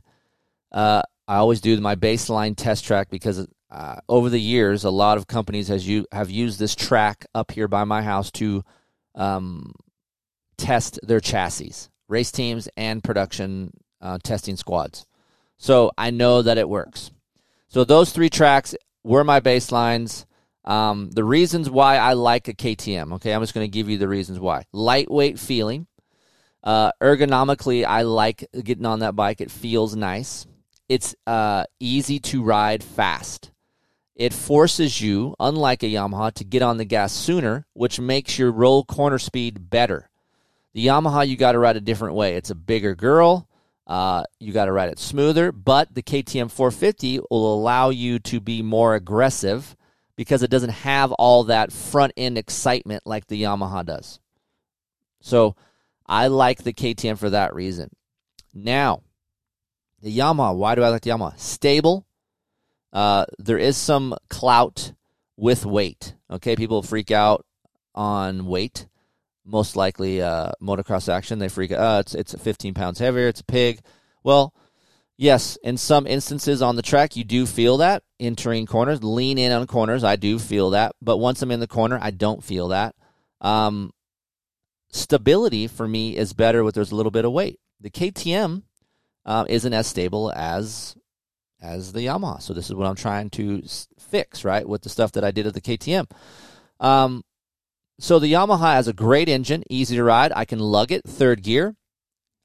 uh, 0.71 1.01
I 1.27 1.37
always 1.37 1.61
do 1.61 1.79
my 1.81 1.95
baseline 1.95 2.55
test 2.55 2.85
track 2.85 3.09
because 3.09 3.47
uh, 3.71 3.95
over 4.07 4.29
the 4.29 4.39
years, 4.39 4.83
a 4.83 4.91
lot 4.91 5.17
of 5.17 5.25
companies 5.25 5.67
has 5.69 5.87
you 5.87 6.05
have 6.11 6.29
used 6.29 6.59
this 6.59 6.75
track 6.75 7.25
up 7.33 7.49
here 7.49 7.67
by 7.67 7.85
my 7.85 8.03
house 8.03 8.29
to 8.33 8.63
um, 9.15 9.73
test 10.57 10.99
their 11.01 11.19
chassis, 11.19 11.73
race 12.07 12.31
teams, 12.31 12.69
and 12.77 13.03
production 13.03 13.71
uh, 13.99 14.19
testing 14.23 14.57
squads. 14.57 15.07
So 15.57 15.91
I 15.97 16.11
know 16.11 16.43
that 16.43 16.59
it 16.59 16.69
works. 16.69 17.09
So 17.67 17.83
those 17.83 18.11
three 18.11 18.29
tracks 18.29 18.75
were 19.03 19.23
my 19.23 19.39
baselines. 19.39 20.25
Um, 20.65 21.11
the 21.11 21.23
reasons 21.23 21.69
why 21.69 21.97
I 21.97 22.13
like 22.13 22.47
a 22.47 22.53
KTM. 22.53 23.13
Okay, 23.13 23.33
I'm 23.33 23.41
just 23.41 23.53
going 23.53 23.65
to 23.65 23.71
give 23.71 23.89
you 23.89 23.97
the 23.97 24.07
reasons 24.07 24.39
why. 24.39 24.65
Lightweight 24.71 25.39
feeling. 25.39 25.87
Uh, 26.63 26.91
ergonomically, 27.01 27.83
I 27.85 28.03
like 28.03 28.45
getting 28.63 28.85
on 28.85 28.99
that 28.99 29.15
bike. 29.15 29.41
It 29.41 29.51
feels 29.51 29.95
nice. 29.95 30.47
It's 30.87 31.15
uh, 31.27 31.65
easy 31.79 32.19
to 32.19 32.43
ride 32.43 32.83
fast. 32.83 33.51
It 34.15 34.31
forces 34.31 35.01
you, 35.01 35.35
unlike 35.39 35.83
a 35.83 35.87
Yamaha, 35.87 36.31
to 36.35 36.43
get 36.45 36.61
on 36.61 36.77
the 36.77 36.85
gas 36.85 37.11
sooner, 37.11 37.65
which 37.73 37.99
makes 37.99 38.37
your 38.37 38.51
roll 38.51 38.85
corner 38.85 39.17
speed 39.17 39.69
better. 39.69 40.09
The 40.73 40.87
Yamaha, 40.87 41.27
you 41.27 41.35
got 41.35 41.53
to 41.53 41.59
ride 41.59 41.77
a 41.77 41.81
different 41.81 42.15
way. 42.15 42.35
It's 42.35 42.51
a 42.51 42.55
bigger 42.55 42.95
girl. 42.95 43.47
Uh, 43.85 44.23
you 44.39 44.53
got 44.53 44.65
to 44.65 44.71
ride 44.71 44.89
it 44.89 44.99
smoother, 44.99 45.51
but 45.51 45.93
the 45.93 46.03
KTM 46.03 46.49
450 46.49 47.19
will 47.29 47.53
allow 47.53 47.89
you 47.89 48.19
to 48.19 48.39
be 48.39 48.61
more 48.61 48.95
aggressive 48.95 49.75
because 50.15 50.43
it 50.43 50.51
doesn't 50.51 50.69
have 50.69 51.11
all 51.13 51.45
that 51.45 51.71
front 51.71 52.13
end 52.17 52.37
excitement 52.37 53.03
like 53.05 53.27
the 53.27 53.41
Yamaha 53.41 53.85
does. 53.85 54.19
So 55.21 55.55
I 56.05 56.27
like 56.27 56.63
the 56.63 56.73
KTM 56.73 57.17
for 57.17 57.29
that 57.29 57.55
reason. 57.55 57.89
Now, 58.53 59.01
The 60.01 60.15
Yamaha, 60.17 60.55
why 60.55 60.75
do 60.75 60.83
I 60.83 60.89
like 60.89 61.01
the 61.01 61.11
Yamaha? 61.11 61.39
Stable. 61.39 62.05
Uh, 62.91 63.25
there 63.39 63.57
is 63.57 63.77
some 63.77 64.15
clout 64.29 64.91
with 65.37 65.65
weight. 65.65 66.15
Okay, 66.29 66.55
people 66.55 66.83
freak 66.83 67.09
out 67.09 67.45
on 67.95 68.45
weight. 68.45 68.85
Most 69.45 69.75
likely, 69.75 70.21
uh, 70.21 70.51
motocross 70.61 71.11
action, 71.11 71.39
they 71.39 71.47
freak 71.47 71.71
out. 71.71 71.79
Uh, 71.79 71.99
it's 71.99 72.15
it's 72.15 72.33
15 72.35 72.73
pounds 72.73 72.99
heavier. 72.99 73.29
It's 73.29 73.41
a 73.41 73.45
pig. 73.45 73.79
Well, 74.23 74.53
yes, 75.17 75.57
in 75.63 75.77
some 75.77 76.05
instances 76.05 76.61
on 76.61 76.75
the 76.75 76.81
track, 76.81 77.15
you 77.15 77.23
do 77.23 77.45
feel 77.45 77.77
that 77.77 78.03
entering 78.23 78.65
corners, 78.65 79.03
lean 79.03 79.37
in 79.37 79.51
on 79.51 79.67
corners. 79.67 80.03
I 80.03 80.15
do 80.15 80.39
feel 80.39 80.71
that, 80.71 80.93
but 81.01 81.17
once 81.17 81.41
I'm 81.41 81.51
in 81.51 81.59
the 81.59 81.67
corner, 81.67 81.99
I 82.01 82.11
don't 82.11 82.43
feel 82.43 82.69
that. 82.69 82.95
Um, 83.41 83.91
stability 84.91 85.67
for 85.67 85.87
me 85.87 86.15
is 86.15 86.33
better 86.33 86.63
with 86.63 86.75
there's 86.75 86.91
a 86.91 86.95
little 86.95 87.11
bit 87.11 87.25
of 87.25 87.31
weight. 87.31 87.59
The 87.79 87.89
KTM 87.89 88.63
uh, 89.25 89.45
isn't 89.49 89.73
as 89.73 89.87
stable 89.87 90.31
as 90.35 90.95
as 91.61 91.93
the 91.93 92.01
Yamaha. 92.01 92.41
So 92.41 92.53
this 92.53 92.69
is 92.69 92.75
what 92.75 92.87
I'm 92.87 92.95
trying 92.95 93.29
to 93.31 93.63
fix, 93.97 94.43
right, 94.43 94.67
with 94.67 94.81
the 94.81 94.89
stuff 94.89 95.13
that 95.13 95.23
I 95.23 95.31
did 95.31 95.47
at 95.47 95.53
the 95.53 95.61
KTM. 95.61 96.11
Um, 96.79 97.23
so 97.99 98.19
the 98.19 98.33
Yamaha 98.33 98.73
has 98.73 98.89
a 98.89 98.93
great 98.93 99.29
engine, 99.29 99.63
easy 99.69 99.95
to 99.95 100.03
ride. 100.03 100.33
I 100.35 100.43
can 100.43 100.59
lug 100.59 100.91
it 100.91 101.03
third 101.07 101.41
gear, 101.41 101.75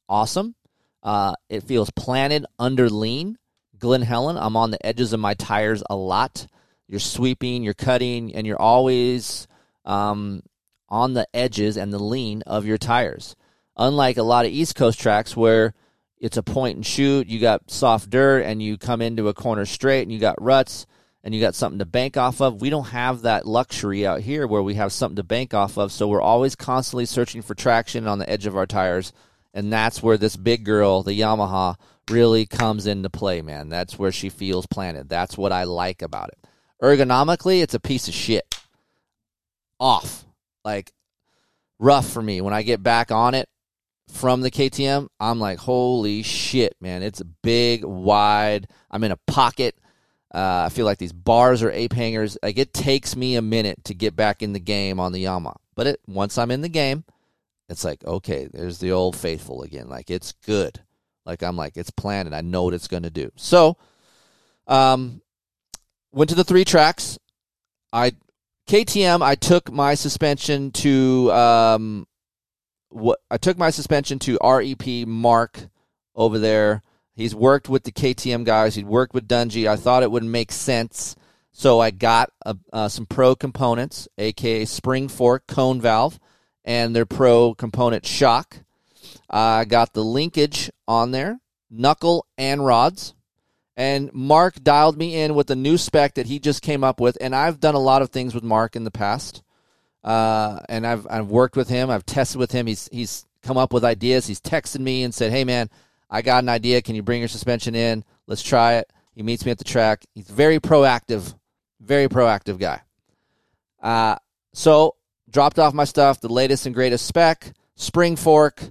awesome. 0.08 0.54
Uh, 1.02 1.34
it 1.48 1.64
feels 1.64 1.90
planted 1.90 2.46
under 2.58 2.88
lean. 2.88 3.38
Glen 3.78 4.02
Helen, 4.02 4.36
I'm 4.36 4.56
on 4.56 4.70
the 4.70 4.84
edges 4.84 5.12
of 5.12 5.20
my 5.20 5.34
tires 5.34 5.82
a 5.88 5.96
lot. 5.96 6.46
You're 6.88 7.00
sweeping, 7.00 7.62
you're 7.62 7.74
cutting, 7.74 8.34
and 8.34 8.46
you're 8.46 8.60
always 8.60 9.46
um, 9.84 10.42
on 10.88 11.14
the 11.14 11.26
edges 11.34 11.76
and 11.76 11.92
the 11.92 11.98
lean 11.98 12.42
of 12.46 12.66
your 12.66 12.78
tires. 12.78 13.36
Unlike 13.76 14.16
a 14.16 14.22
lot 14.22 14.46
of 14.46 14.52
East 14.52 14.74
Coast 14.74 14.98
tracks 14.98 15.36
where 15.36 15.74
it's 16.18 16.36
a 16.36 16.42
point 16.42 16.76
and 16.76 16.86
shoot, 16.86 17.28
you 17.28 17.40
got 17.40 17.70
soft 17.70 18.10
dirt, 18.10 18.40
and 18.40 18.62
you 18.62 18.76
come 18.76 19.00
into 19.00 19.28
a 19.28 19.34
corner 19.34 19.64
straight, 19.64 20.02
and 20.02 20.12
you 20.12 20.18
got 20.18 20.42
ruts, 20.42 20.86
and 21.22 21.34
you 21.34 21.40
got 21.40 21.54
something 21.54 21.78
to 21.78 21.84
bank 21.84 22.16
off 22.16 22.40
of. 22.40 22.60
We 22.60 22.70
don't 22.70 22.88
have 22.88 23.22
that 23.22 23.46
luxury 23.46 24.06
out 24.06 24.20
here 24.20 24.46
where 24.46 24.62
we 24.62 24.74
have 24.74 24.92
something 24.92 25.16
to 25.16 25.22
bank 25.22 25.54
off 25.54 25.76
of, 25.76 25.92
so 25.92 26.08
we're 26.08 26.20
always 26.20 26.56
constantly 26.56 27.06
searching 27.06 27.42
for 27.42 27.54
traction 27.54 28.08
on 28.08 28.18
the 28.18 28.28
edge 28.28 28.46
of 28.46 28.56
our 28.56 28.66
tires, 28.66 29.12
and 29.54 29.72
that's 29.72 30.02
where 30.02 30.16
this 30.16 30.36
big 30.36 30.64
girl, 30.64 31.02
the 31.02 31.18
Yamaha, 31.18 31.76
really 32.10 32.46
comes 32.46 32.86
into 32.86 33.10
play, 33.10 33.42
man. 33.42 33.68
That's 33.68 33.98
where 33.98 34.12
she 34.12 34.28
feels 34.28 34.66
planted. 34.66 35.08
That's 35.08 35.36
what 35.36 35.52
I 35.52 35.64
like 35.64 36.02
about 36.02 36.28
it. 36.28 36.38
Ergonomically, 36.82 37.62
it's 37.62 37.74
a 37.74 37.80
piece 37.80 38.08
of 38.08 38.14
shit. 38.14 38.56
Off. 39.80 40.24
Like, 40.64 40.92
rough 41.78 42.08
for 42.08 42.22
me. 42.22 42.40
When 42.40 42.54
I 42.54 42.62
get 42.62 42.82
back 42.82 43.10
on 43.10 43.34
it, 43.34 43.48
from 44.08 44.40
the 44.40 44.50
KTM, 44.50 45.08
I'm 45.20 45.38
like, 45.38 45.58
holy 45.58 46.22
shit, 46.22 46.74
man. 46.80 47.02
It's 47.02 47.22
big, 47.42 47.84
wide. 47.84 48.68
I'm 48.90 49.04
in 49.04 49.12
a 49.12 49.18
pocket. 49.26 49.76
Uh, 50.34 50.64
I 50.66 50.68
feel 50.70 50.84
like 50.84 50.98
these 50.98 51.12
bars 51.12 51.62
are 51.62 51.70
ape 51.70 51.92
hangers. 51.92 52.36
Like 52.42 52.58
it 52.58 52.72
takes 52.72 53.16
me 53.16 53.36
a 53.36 53.42
minute 53.42 53.84
to 53.84 53.94
get 53.94 54.16
back 54.16 54.42
in 54.42 54.52
the 54.52 54.60
game 54.60 55.00
on 55.00 55.12
the 55.12 55.24
Yamaha. 55.24 55.56
But 55.74 55.86
it 55.86 56.00
once 56.06 56.36
I'm 56.38 56.50
in 56.50 56.60
the 56.60 56.68
game, 56.68 57.04
it's 57.68 57.84
like, 57.84 58.04
okay, 58.04 58.48
there's 58.52 58.78
the 58.78 58.92
old 58.92 59.16
faithful 59.16 59.62
again. 59.62 59.88
Like 59.88 60.10
it's 60.10 60.32
good. 60.32 60.80
Like 61.28 61.42
I'm 61.42 61.56
like, 61.56 61.76
it's 61.76 61.90
planned 61.90 62.26
and 62.26 62.34
I 62.34 62.40
know 62.40 62.64
what 62.64 62.74
it's 62.74 62.88
gonna 62.88 63.10
do. 63.10 63.30
So 63.36 63.76
um 64.66 65.22
went 66.10 66.30
to 66.30 66.34
the 66.34 66.44
three 66.44 66.64
tracks. 66.64 67.18
I 67.92 68.12
KTM, 68.66 69.22
I 69.22 69.34
took 69.34 69.70
my 69.70 69.94
suspension 69.94 70.72
to 70.72 71.30
um 71.32 72.06
what 72.88 73.20
I 73.30 73.36
took 73.36 73.58
my 73.58 73.70
suspension 73.70 74.18
to 74.20 74.38
REP 74.42 75.06
Mark 75.06 75.68
over 76.16 76.38
there. 76.38 76.82
He's 77.14 77.34
worked 77.34 77.68
with 77.68 77.82
the 77.82 77.92
KTM 77.92 78.44
guys. 78.44 78.76
He'd 78.76 78.86
worked 78.86 79.12
with 79.12 79.28
Dungey. 79.28 79.68
I 79.68 79.76
thought 79.76 80.02
it 80.02 80.10
would 80.10 80.24
make 80.24 80.52
sense, 80.52 81.16
so 81.52 81.80
I 81.80 81.90
got 81.90 82.30
a, 82.46 82.56
uh, 82.72 82.88
some 82.88 83.06
pro 83.06 83.34
components, 83.34 84.08
aka 84.16 84.64
spring 84.64 85.08
fork 85.08 85.46
cone 85.46 85.80
valve, 85.80 86.20
and 86.64 86.94
their 86.94 87.06
pro 87.06 87.54
component 87.54 88.06
shock. 88.06 88.58
I 89.28 89.64
got 89.64 89.92
the 89.92 90.04
linkage 90.04 90.70
on 90.86 91.10
there, 91.10 91.40
knuckle 91.70 92.26
and 92.36 92.64
rods. 92.64 93.14
And 93.76 94.12
Mark 94.12 94.62
dialed 94.62 94.98
me 94.98 95.20
in 95.20 95.34
with 95.34 95.50
a 95.50 95.56
new 95.56 95.78
spec 95.78 96.14
that 96.14 96.26
he 96.26 96.40
just 96.40 96.62
came 96.62 96.82
up 96.82 96.98
with. 96.98 97.16
And 97.20 97.34
I've 97.34 97.60
done 97.60 97.76
a 97.76 97.80
lot 97.80 98.02
of 98.02 98.10
things 98.10 98.34
with 98.34 98.42
Mark 98.42 98.74
in 98.74 98.82
the 98.82 98.90
past. 98.90 99.42
Uh, 100.02 100.60
and 100.68 100.86
I've 100.86 101.06
I've 101.10 101.28
worked 101.28 101.56
with 101.56 101.68
him. 101.68 101.90
I've 101.90 102.06
tested 102.06 102.38
with 102.38 102.52
him. 102.52 102.66
He's 102.66 102.88
he's 102.90 103.26
come 103.42 103.56
up 103.56 103.72
with 103.72 103.84
ideas. 103.84 104.26
He's 104.26 104.40
texted 104.40 104.80
me 104.80 105.02
and 105.02 105.14
said, 105.14 105.30
"Hey 105.32 105.44
man, 105.44 105.68
I 106.08 106.22
got 106.22 106.42
an 106.42 106.48
idea. 106.48 106.82
Can 106.82 106.94
you 106.94 107.02
bring 107.02 107.20
your 107.20 107.28
suspension 107.28 107.74
in? 107.74 108.04
Let's 108.26 108.42
try 108.42 108.74
it." 108.74 108.90
He 109.14 109.22
meets 109.22 109.44
me 109.44 109.50
at 109.50 109.58
the 109.58 109.64
track. 109.64 110.04
He's 110.14 110.30
very 110.30 110.60
proactive, 110.60 111.34
very 111.80 112.08
proactive 112.08 112.58
guy. 112.58 112.82
Uh, 113.82 114.16
so 114.54 114.94
dropped 115.28 115.58
off 115.58 115.74
my 115.74 115.84
stuff, 115.84 116.20
the 116.20 116.32
latest 116.32 116.66
and 116.66 116.74
greatest 116.74 117.06
spec, 117.06 117.52
spring 117.74 118.16
fork. 118.16 118.62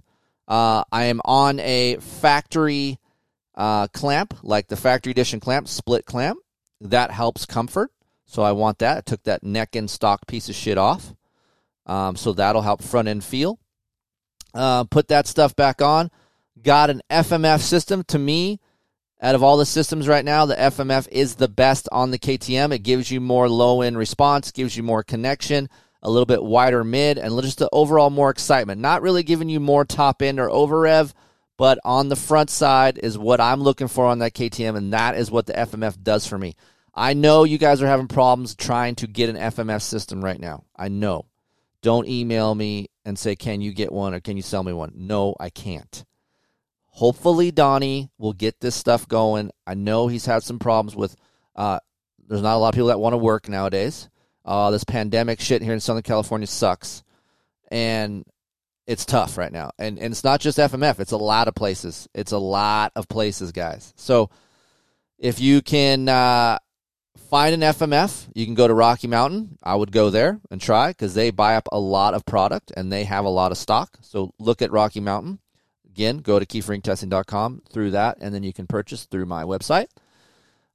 Uh, 0.48 0.84
I 0.92 1.06
am 1.06 1.22
on 1.26 1.60
a 1.60 1.98
factory 1.98 3.00
uh, 3.56 3.88
clamp, 3.88 4.36
like 4.44 4.68
the 4.68 4.76
factory 4.76 5.12
edition 5.12 5.40
clamp, 5.40 5.68
split 5.68 6.06
clamp. 6.06 6.40
That 6.80 7.12
helps 7.12 7.46
comfort. 7.46 7.92
So 8.26 8.44
I 8.44 8.52
want 8.52 8.80
that. 8.80 8.98
I 8.98 9.02
took 9.02 9.24
that 9.24 9.44
neck 9.44 9.76
and 9.76 9.90
stock 9.90 10.28
piece 10.28 10.50
of 10.50 10.56
shit 10.56 10.78
off. 10.78 11.14
Um, 11.86 12.16
so 12.16 12.34
that'll 12.34 12.62
help 12.62 12.84
front 12.84 13.08
end 13.08 13.24
feel. 13.24 13.60
Uh, 14.54 14.84
put 14.84 15.08
that 15.08 15.28
stuff 15.28 15.56
back 15.56 15.82
on. 15.82 16.12
Got 16.62 16.90
an 16.90 17.02
FMF 17.10 17.62
system. 17.62 18.04
To 18.10 18.20
me, 18.20 18.60
out 19.22 19.36
of 19.36 19.44
all 19.44 19.58
the 19.58 19.66
systems 19.66 20.08
right 20.08 20.26
now, 20.26 20.46
the 20.46 20.56
FMF 20.56 21.08
is 21.12 21.36
the 21.36 21.48
best 21.48 21.88
on 21.92 22.12
the 22.12 22.20
KTM. 22.20 22.74
It 22.74 22.80
gives 22.80 23.10
you 23.10 23.22
more 23.22 23.50
low 23.50 23.82
end 23.82 23.98
response, 23.98 24.52
gives 24.52 24.76
you 24.76 24.84
more 24.84 25.04
connection, 25.04 25.70
a 26.02 26.10
little 26.10 26.26
bit 26.26 26.44
wider 26.44 26.84
mid, 26.84 27.18
and 27.18 27.42
just 27.42 27.60
the 27.60 27.70
overall 27.72 28.10
more 28.10 28.30
excitement. 28.30 28.82
Not 28.82 29.02
really 29.02 29.24
giving 29.24 29.50
you 29.50 29.60
more 29.60 29.86
top 29.86 30.22
end 30.22 30.40
or 30.40 30.50
over 30.50 30.80
rev, 30.80 31.14
but 31.58 31.80
on 31.84 32.10
the 32.10 32.16
front 32.16 32.50
side 32.50 33.00
is 33.00 33.18
what 33.18 33.42
I'm 33.42 33.62
looking 33.62 33.88
for 33.88 34.06
on 34.06 34.20
that 34.20 34.34
KTM, 34.34 34.78
and 34.78 34.94
that 34.94 35.16
is 35.16 35.32
what 35.32 35.48
the 35.48 35.54
FMF 35.54 36.02
does 36.02 36.28
for 36.28 36.38
me. 36.38 36.56
I 36.94 37.14
know 37.14 37.44
you 37.44 37.58
guys 37.58 37.82
are 37.82 37.88
having 37.88 38.08
problems 38.08 38.56
trying 38.56 38.96
to 38.96 39.08
get 39.08 39.30
an 39.30 39.36
FMF 39.36 39.82
system 39.82 40.24
right 40.24 40.40
now. 40.40 40.64
I 40.76 40.88
know. 40.88 41.26
Don't 41.82 42.08
email 42.08 42.56
me 42.56 42.88
and 43.06 43.18
say, 43.18 43.36
can 43.36 43.62
you 43.62 43.72
get 43.72 43.92
one 43.92 44.14
or 44.14 44.20
can 44.20 44.36
you 44.36 44.42
sell 44.44 44.64
me 44.64 44.74
one? 44.74 44.94
No, 44.96 45.36
I 45.40 45.50
can't. 45.50 46.04
Hopefully, 46.88 47.52
Donnie 47.52 48.10
will 48.18 48.34
get 48.34 48.60
this 48.60 48.76
stuff 48.76 49.08
going. 49.08 49.52
I 49.68 49.76
know 49.76 50.08
he's 50.08 50.26
had 50.26 50.42
some 50.42 50.58
problems 50.58 50.96
with, 50.96 51.16
uh, 51.56 51.80
there's 52.28 52.42
not 52.42 52.56
a 52.56 52.58
lot 52.58 52.70
of 52.70 52.74
people 52.74 52.88
that 52.88 53.00
want 53.00 53.14
to 53.14 53.18
work 53.18 53.48
nowadays. 53.48 54.10
Uh, 54.48 54.72
this 54.72 54.84
pandemic 54.84 55.40
shit 55.40 55.62
here 55.62 55.74
in 55.74 55.80
Southern 55.80 56.04
California 56.04 56.48
sucks. 56.48 57.04
And 57.70 58.26
it's 58.88 59.06
tough 59.06 59.38
right 59.38 59.52
now. 59.52 59.72
And, 59.78 60.00
and 60.00 60.14
it's 60.14 60.24
not 60.24 60.40
just 60.40 60.58
FMF, 60.58 61.00
it's 61.00 61.12
a 61.12 61.18
lot 61.18 61.48
of 61.48 61.56
places. 61.56 62.08
It's 62.14 62.32
a 62.32 62.38
lot 62.38 62.94
of 62.96 63.08
places, 63.08 63.52
guys. 63.52 63.94
So 63.98 64.30
if 65.20 65.40
you 65.40 65.62
can, 65.62 66.08
uh, 66.08 66.60
find 67.28 67.54
an 67.54 67.74
FMF. 67.74 68.28
You 68.34 68.46
can 68.46 68.56
go 68.56 68.68
to 68.68 68.74
Rocky 68.74 69.08
Mountain. 69.08 69.58
I 69.62 69.76
would 69.76 69.92
go 69.92 70.10
there 70.10 70.40
and 70.50 70.62
try 70.62 70.90
because 70.90 71.14
they 71.14 71.30
buy 71.30 71.56
up 71.56 71.68
a 71.72 71.80
lot 71.80 72.14
of 72.14 72.26
product 72.26 72.72
and 72.76 72.92
they 72.92 73.04
have 73.04 73.26
a 73.26 73.30
lot 73.30 73.52
of 73.52 73.58
stock. 73.58 73.98
So 74.02 74.34
look 74.40 74.62
at 74.62 74.72
Rocky 74.72 75.00
Mountain. 75.00 75.40
Again, 75.86 76.20
go 76.20 76.40
to 76.40 76.46
keeferinctesting.com 76.46 77.64
through 77.72 77.92
that, 77.92 78.18
and 78.22 78.34
then 78.34 78.44
you 78.44 78.54
can 78.54 78.68
purchase 78.68 79.06
through 79.06 79.26
my 79.26 79.44
website. 79.44 79.88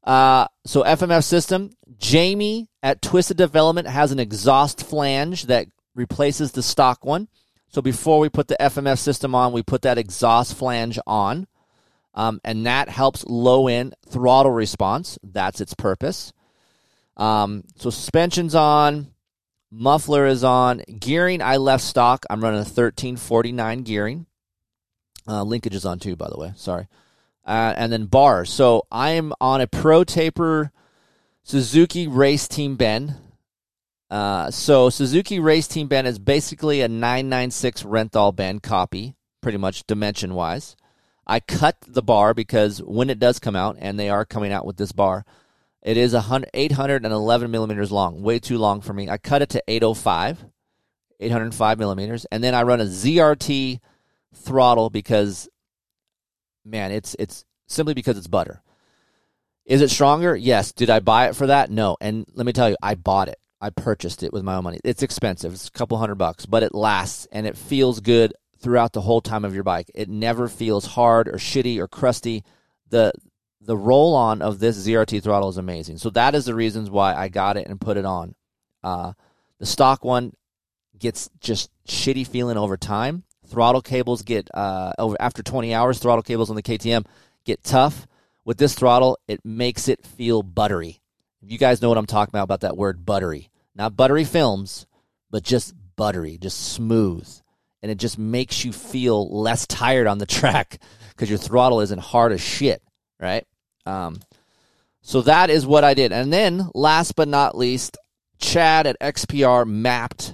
Uh, 0.04 0.46
so 0.64 0.82
FMF 0.82 1.24
system. 1.24 1.70
Jamie 1.98 2.68
at 2.82 3.00
Twisted 3.00 3.36
Development 3.36 3.86
has 3.86 4.10
an 4.10 4.18
exhaust 4.18 4.84
flange 4.84 5.44
that 5.44 5.68
replaces 5.94 6.52
the 6.52 6.62
stock 6.62 7.04
one. 7.04 7.28
So 7.68 7.80
before 7.80 8.18
we 8.18 8.28
put 8.28 8.48
the 8.48 8.56
FMF 8.60 8.98
system 8.98 9.34
on, 9.34 9.52
we 9.52 9.62
put 9.62 9.82
that 9.82 9.98
exhaust 9.98 10.56
flange 10.56 10.98
on. 11.06 11.46
Um, 12.14 12.40
and 12.44 12.66
that 12.66 12.88
helps 12.88 13.24
low 13.24 13.68
end 13.68 13.94
throttle 14.06 14.52
response. 14.52 15.18
That's 15.22 15.60
its 15.60 15.74
purpose. 15.74 16.32
Um, 17.16 17.64
so 17.76 17.90
suspension's 17.90 18.54
on, 18.54 19.08
muffler 19.70 20.26
is 20.26 20.44
on, 20.44 20.82
gearing 20.98 21.40
I 21.40 21.56
left 21.56 21.84
stock. 21.84 22.26
I'm 22.28 22.42
running 22.42 22.58
a 22.58 22.64
1349 22.64 23.82
gearing. 23.82 24.26
Uh, 25.26 25.42
linkage 25.42 25.74
is 25.74 25.86
on 25.86 25.98
too, 25.98 26.16
by 26.16 26.28
the 26.28 26.38
way. 26.38 26.52
Sorry. 26.56 26.88
Uh, 27.44 27.74
and 27.76 27.92
then 27.92 28.06
bars. 28.06 28.50
So 28.50 28.86
I 28.90 29.10
am 29.10 29.32
on 29.40 29.60
a 29.60 29.66
Pro 29.66 30.04
Taper 30.04 30.70
Suzuki 31.42 32.06
Race 32.06 32.46
Team 32.46 32.76
Bend. 32.76 33.14
Uh, 34.10 34.50
so 34.50 34.90
Suzuki 34.90 35.40
Race 35.40 35.66
Team 35.66 35.88
Bend 35.88 36.06
is 36.06 36.18
basically 36.18 36.82
a 36.82 36.88
996 36.88 37.82
Renthal 37.82 38.34
Bend 38.34 38.62
copy, 38.62 39.16
pretty 39.40 39.58
much 39.58 39.86
dimension 39.86 40.34
wise. 40.34 40.76
I 41.26 41.40
cut 41.40 41.76
the 41.86 42.02
bar 42.02 42.34
because 42.34 42.82
when 42.82 43.08
it 43.08 43.18
does 43.18 43.38
come 43.38 43.56
out, 43.56 43.76
and 43.78 43.98
they 43.98 44.10
are 44.10 44.24
coming 44.24 44.52
out 44.52 44.66
with 44.66 44.76
this 44.76 44.92
bar, 44.92 45.24
it 45.82 45.96
is 45.96 46.14
811 46.14 47.50
millimeters 47.50 47.90
long, 47.90 48.22
way 48.22 48.38
too 48.38 48.58
long 48.58 48.80
for 48.80 48.92
me. 48.92 49.08
I 49.08 49.18
cut 49.18 49.42
it 49.42 49.48
to 49.50 49.62
805, 49.66 50.44
805 51.20 51.78
millimeters, 51.78 52.24
and 52.26 52.42
then 52.42 52.54
I 52.54 52.62
run 52.62 52.80
a 52.80 52.84
ZRT 52.84 53.80
throttle 54.34 54.90
because, 54.90 55.48
man, 56.64 56.92
it's 56.92 57.14
it's 57.18 57.44
simply 57.66 57.94
because 57.94 58.16
it's 58.16 58.26
butter. 58.26 58.62
Is 59.64 59.80
it 59.80 59.90
stronger? 59.90 60.34
Yes. 60.34 60.72
Did 60.72 60.90
I 60.90 61.00
buy 61.00 61.28
it 61.28 61.36
for 61.36 61.46
that? 61.46 61.70
No. 61.70 61.96
And 62.00 62.26
let 62.34 62.46
me 62.46 62.52
tell 62.52 62.68
you, 62.68 62.76
I 62.82 62.94
bought 62.94 63.28
it. 63.28 63.38
I 63.60 63.70
purchased 63.70 64.24
it 64.24 64.32
with 64.32 64.42
my 64.42 64.56
own 64.56 64.64
money. 64.64 64.80
It's 64.82 65.04
expensive. 65.04 65.52
It's 65.52 65.68
a 65.68 65.72
couple 65.72 65.96
hundred 65.98 66.16
bucks, 66.16 66.46
but 66.46 66.64
it 66.64 66.74
lasts 66.74 67.28
and 67.30 67.46
it 67.46 67.56
feels 67.56 68.00
good 68.00 68.34
throughout 68.58 68.92
the 68.92 69.02
whole 69.02 69.20
time 69.20 69.44
of 69.44 69.54
your 69.54 69.62
bike. 69.62 69.90
It 69.94 70.08
never 70.08 70.48
feels 70.48 70.86
hard 70.86 71.28
or 71.28 71.34
shitty 71.34 71.78
or 71.78 71.86
crusty. 71.86 72.44
The 72.90 73.12
the 73.60 73.76
roll 73.76 74.16
on 74.16 74.42
of 74.42 74.58
this 74.58 74.84
ZRT 74.84 75.22
throttle 75.22 75.48
is 75.48 75.56
amazing. 75.56 75.98
So 75.98 76.10
that 76.10 76.34
is 76.34 76.44
the 76.44 76.54
reasons 76.54 76.90
why 76.90 77.14
I 77.14 77.28
got 77.28 77.56
it 77.56 77.68
and 77.68 77.80
put 77.80 77.96
it 77.96 78.04
on. 78.04 78.34
Uh, 78.82 79.12
the 79.60 79.66
stock 79.66 80.04
one 80.04 80.32
gets 80.98 81.30
just 81.40 81.70
shitty 81.86 82.26
feeling 82.26 82.56
over 82.56 82.76
time. 82.76 83.22
Throttle 83.52 83.82
cables 83.82 84.22
get 84.22 84.48
uh, 84.54 84.94
over 84.98 85.14
after 85.20 85.42
20 85.42 85.74
hours. 85.74 85.98
Throttle 85.98 86.22
cables 86.22 86.48
on 86.48 86.56
the 86.56 86.62
KTM 86.62 87.04
get 87.44 87.62
tough. 87.62 88.06
With 88.46 88.56
this 88.56 88.74
throttle, 88.74 89.18
it 89.28 89.44
makes 89.44 89.88
it 89.88 90.06
feel 90.06 90.42
buttery. 90.42 91.02
You 91.42 91.58
guys 91.58 91.82
know 91.82 91.90
what 91.90 91.98
I'm 91.98 92.06
talking 92.06 92.30
about 92.30 92.44
about 92.44 92.60
that 92.60 92.78
word 92.78 93.04
buttery. 93.04 93.50
Not 93.74 93.94
buttery 93.94 94.24
films, 94.24 94.86
but 95.30 95.42
just 95.42 95.74
buttery, 95.96 96.38
just 96.38 96.72
smooth. 96.72 97.28
And 97.82 97.92
it 97.92 97.98
just 97.98 98.18
makes 98.18 98.64
you 98.64 98.72
feel 98.72 99.28
less 99.28 99.66
tired 99.66 100.06
on 100.06 100.16
the 100.16 100.26
track 100.40 100.78
because 101.10 101.28
your 101.28 101.38
throttle 101.38 101.82
isn't 101.82 102.00
hard 102.00 102.32
as 102.32 102.40
shit, 102.40 102.82
right? 103.20 103.46
Um, 103.84 104.20
so 105.02 105.20
that 105.22 105.50
is 105.50 105.66
what 105.66 105.84
I 105.84 105.92
did. 105.92 106.10
And 106.10 106.32
then, 106.32 106.70
last 106.74 107.16
but 107.16 107.28
not 107.28 107.58
least, 107.58 107.98
Chad 108.40 108.86
at 108.86 108.98
XPR 108.98 109.66
mapped 109.66 110.32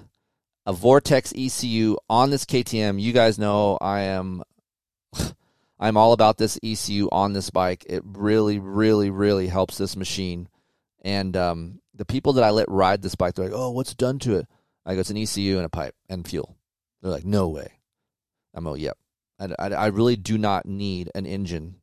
a 0.69 0.73
Vortex 0.75 1.33
ECU 1.35 1.97
on 2.11 2.29
this 2.29 2.45
KTM. 2.45 3.01
You 3.01 3.15
guys 3.15 3.39
know 3.39 3.79
I 3.81 4.01
am 4.01 4.43
I'm 5.81 5.97
all 5.97 6.13
about 6.13 6.37
this 6.37 6.59
ECU 6.63 7.09
on 7.11 7.33
this 7.33 7.49
bike. 7.49 7.87
It 7.89 8.03
really, 8.05 8.59
really, 8.59 9.09
really 9.09 9.47
helps 9.47 9.79
this 9.79 9.97
machine. 9.97 10.47
And 11.01 11.35
um, 11.39 11.81
the 11.95 12.05
people 12.05 12.35
that 12.35 12.45
I 12.45 12.51
let 12.51 12.69
ride 12.69 13.01
this 13.01 13.15
bike, 13.15 13.35
they're 13.35 13.47
like, 13.47 13.59
"Oh, 13.59 13.71
what's 13.71 13.95
done 13.95 14.19
to 14.21 14.37
it?" 14.37 14.47
I 14.85 14.95
go, 14.95 15.01
"It's 15.01 15.09
an 15.09 15.17
ECU 15.17 15.57
and 15.57 15.65
a 15.65 15.71
pipe 15.71 15.95
and 16.11 16.29
fuel." 16.29 16.55
They're 17.01 17.13
like, 17.13 17.25
"No 17.25 17.49
way." 17.49 17.79
I'm 18.53 18.65
like, 18.65 18.81
"Yep." 18.81 18.99
I, 19.41 19.49
I, 19.59 19.69
I 19.69 19.87
really 19.87 20.17
do 20.17 20.37
not 20.37 20.67
need 20.67 21.11
an 21.15 21.25
engine 21.25 21.77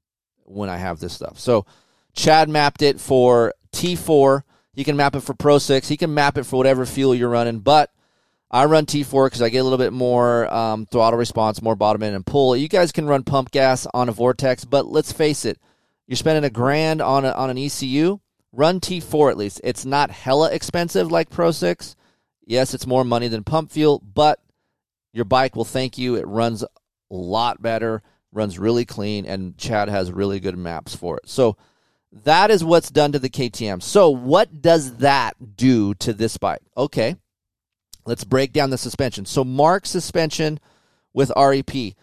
when 0.44 0.70
I 0.70 0.78
have 0.78 1.00
this 1.00 1.14
stuff. 1.14 1.40
So 1.40 1.66
Chad 2.14 2.50
mapped 2.50 2.84
it 2.84 3.00
for 3.00 3.56
T4. 3.72 4.44
He 4.74 4.84
can 4.84 4.96
map 4.96 5.16
it 5.16 5.22
for 5.22 5.34
Pro 5.34 5.58
6. 5.58 5.88
He 5.88 5.98
can 5.98 6.14
map 6.14 6.38
it 6.38 6.44
for 6.44 6.58
whatever 6.58 6.86
fuel 6.86 7.16
you're 7.16 7.30
running. 7.30 7.60
But 7.60 7.90
I 8.52 8.66
run 8.66 8.86
T4 8.86 9.26
because 9.26 9.42
I 9.42 9.50
get 9.50 9.60
a 9.60 9.64
little 9.64 9.78
bit 9.78 9.94
more 9.94 10.54
um, 10.54 10.86
throttle 10.86 11.20
response, 11.20 11.62
more 11.62 11.76
bottom 11.76 12.04
end 12.04 12.16
and 12.16 12.26
pull. 12.26 12.56
You 12.56 12.68
guys 12.68 12.92
can 12.92 13.08
run 13.08 13.24
pump 13.24 13.52
gas 13.52 13.88
on 13.94 14.08
a 14.08 14.12
Vortex, 14.12 14.66
but 14.66 14.86
let's 14.86 15.12
face 15.12 15.46
it, 15.46 15.60
you're 16.08 16.16
spending 16.16 16.44
a 16.44 16.50
grand 16.50 17.02
on 17.02 17.26
a, 17.26 17.32
on 17.32 17.50
an 17.50 17.58
ECU. 17.58 18.20
Run 18.52 18.80
T4 18.80 19.32
at 19.32 19.38
least. 19.38 19.62
It's 19.64 19.86
not 19.86 20.12
hella 20.12 20.52
expensive 20.52 21.12
like 21.12 21.30
Pro 21.30 21.52
6. 21.52 21.96
Yes, 22.46 22.74
it's 22.74 22.88
more 22.88 23.04
money 23.04 23.28
than 23.28 23.44
pump 23.44 23.72
fuel, 23.72 24.02
but 24.14 24.40
your 25.12 25.26
bike 25.26 25.56
will 25.56 25.66
thank 25.66 25.98
you. 25.98 26.16
It 26.16 26.28
runs 26.28 26.64
a 26.64 26.68
lot 27.10 27.62
better, 27.62 28.04
runs 28.32 28.60
really 28.60 28.86
clean, 28.86 29.26
and 29.26 29.58
Chad 29.58 29.90
has 29.90 30.12
really 30.12 30.40
good 30.40 30.58
maps 30.58 30.96
for 30.96 31.18
it. 31.18 31.28
So 31.28 31.58
that 32.24 32.52
is 32.52 32.64
what's 32.64 32.92
done 32.92 33.12
to 33.12 33.20
the 33.20 33.30
KTM. 33.30 33.82
So 33.82 34.10
what 34.10 34.62
does 34.62 34.98
that 34.98 35.58
do 35.58 35.94
to 35.96 36.14
this 36.14 36.38
bike? 36.38 36.62
Okay, 36.78 37.16
let's 38.06 38.24
break 38.24 38.54
down 38.54 38.70
the 38.70 38.78
suspension. 38.78 39.26
So 39.26 39.44
Mark 39.44 39.86
suspension 39.86 40.60
with 41.14 41.32
REP. 41.36 41.96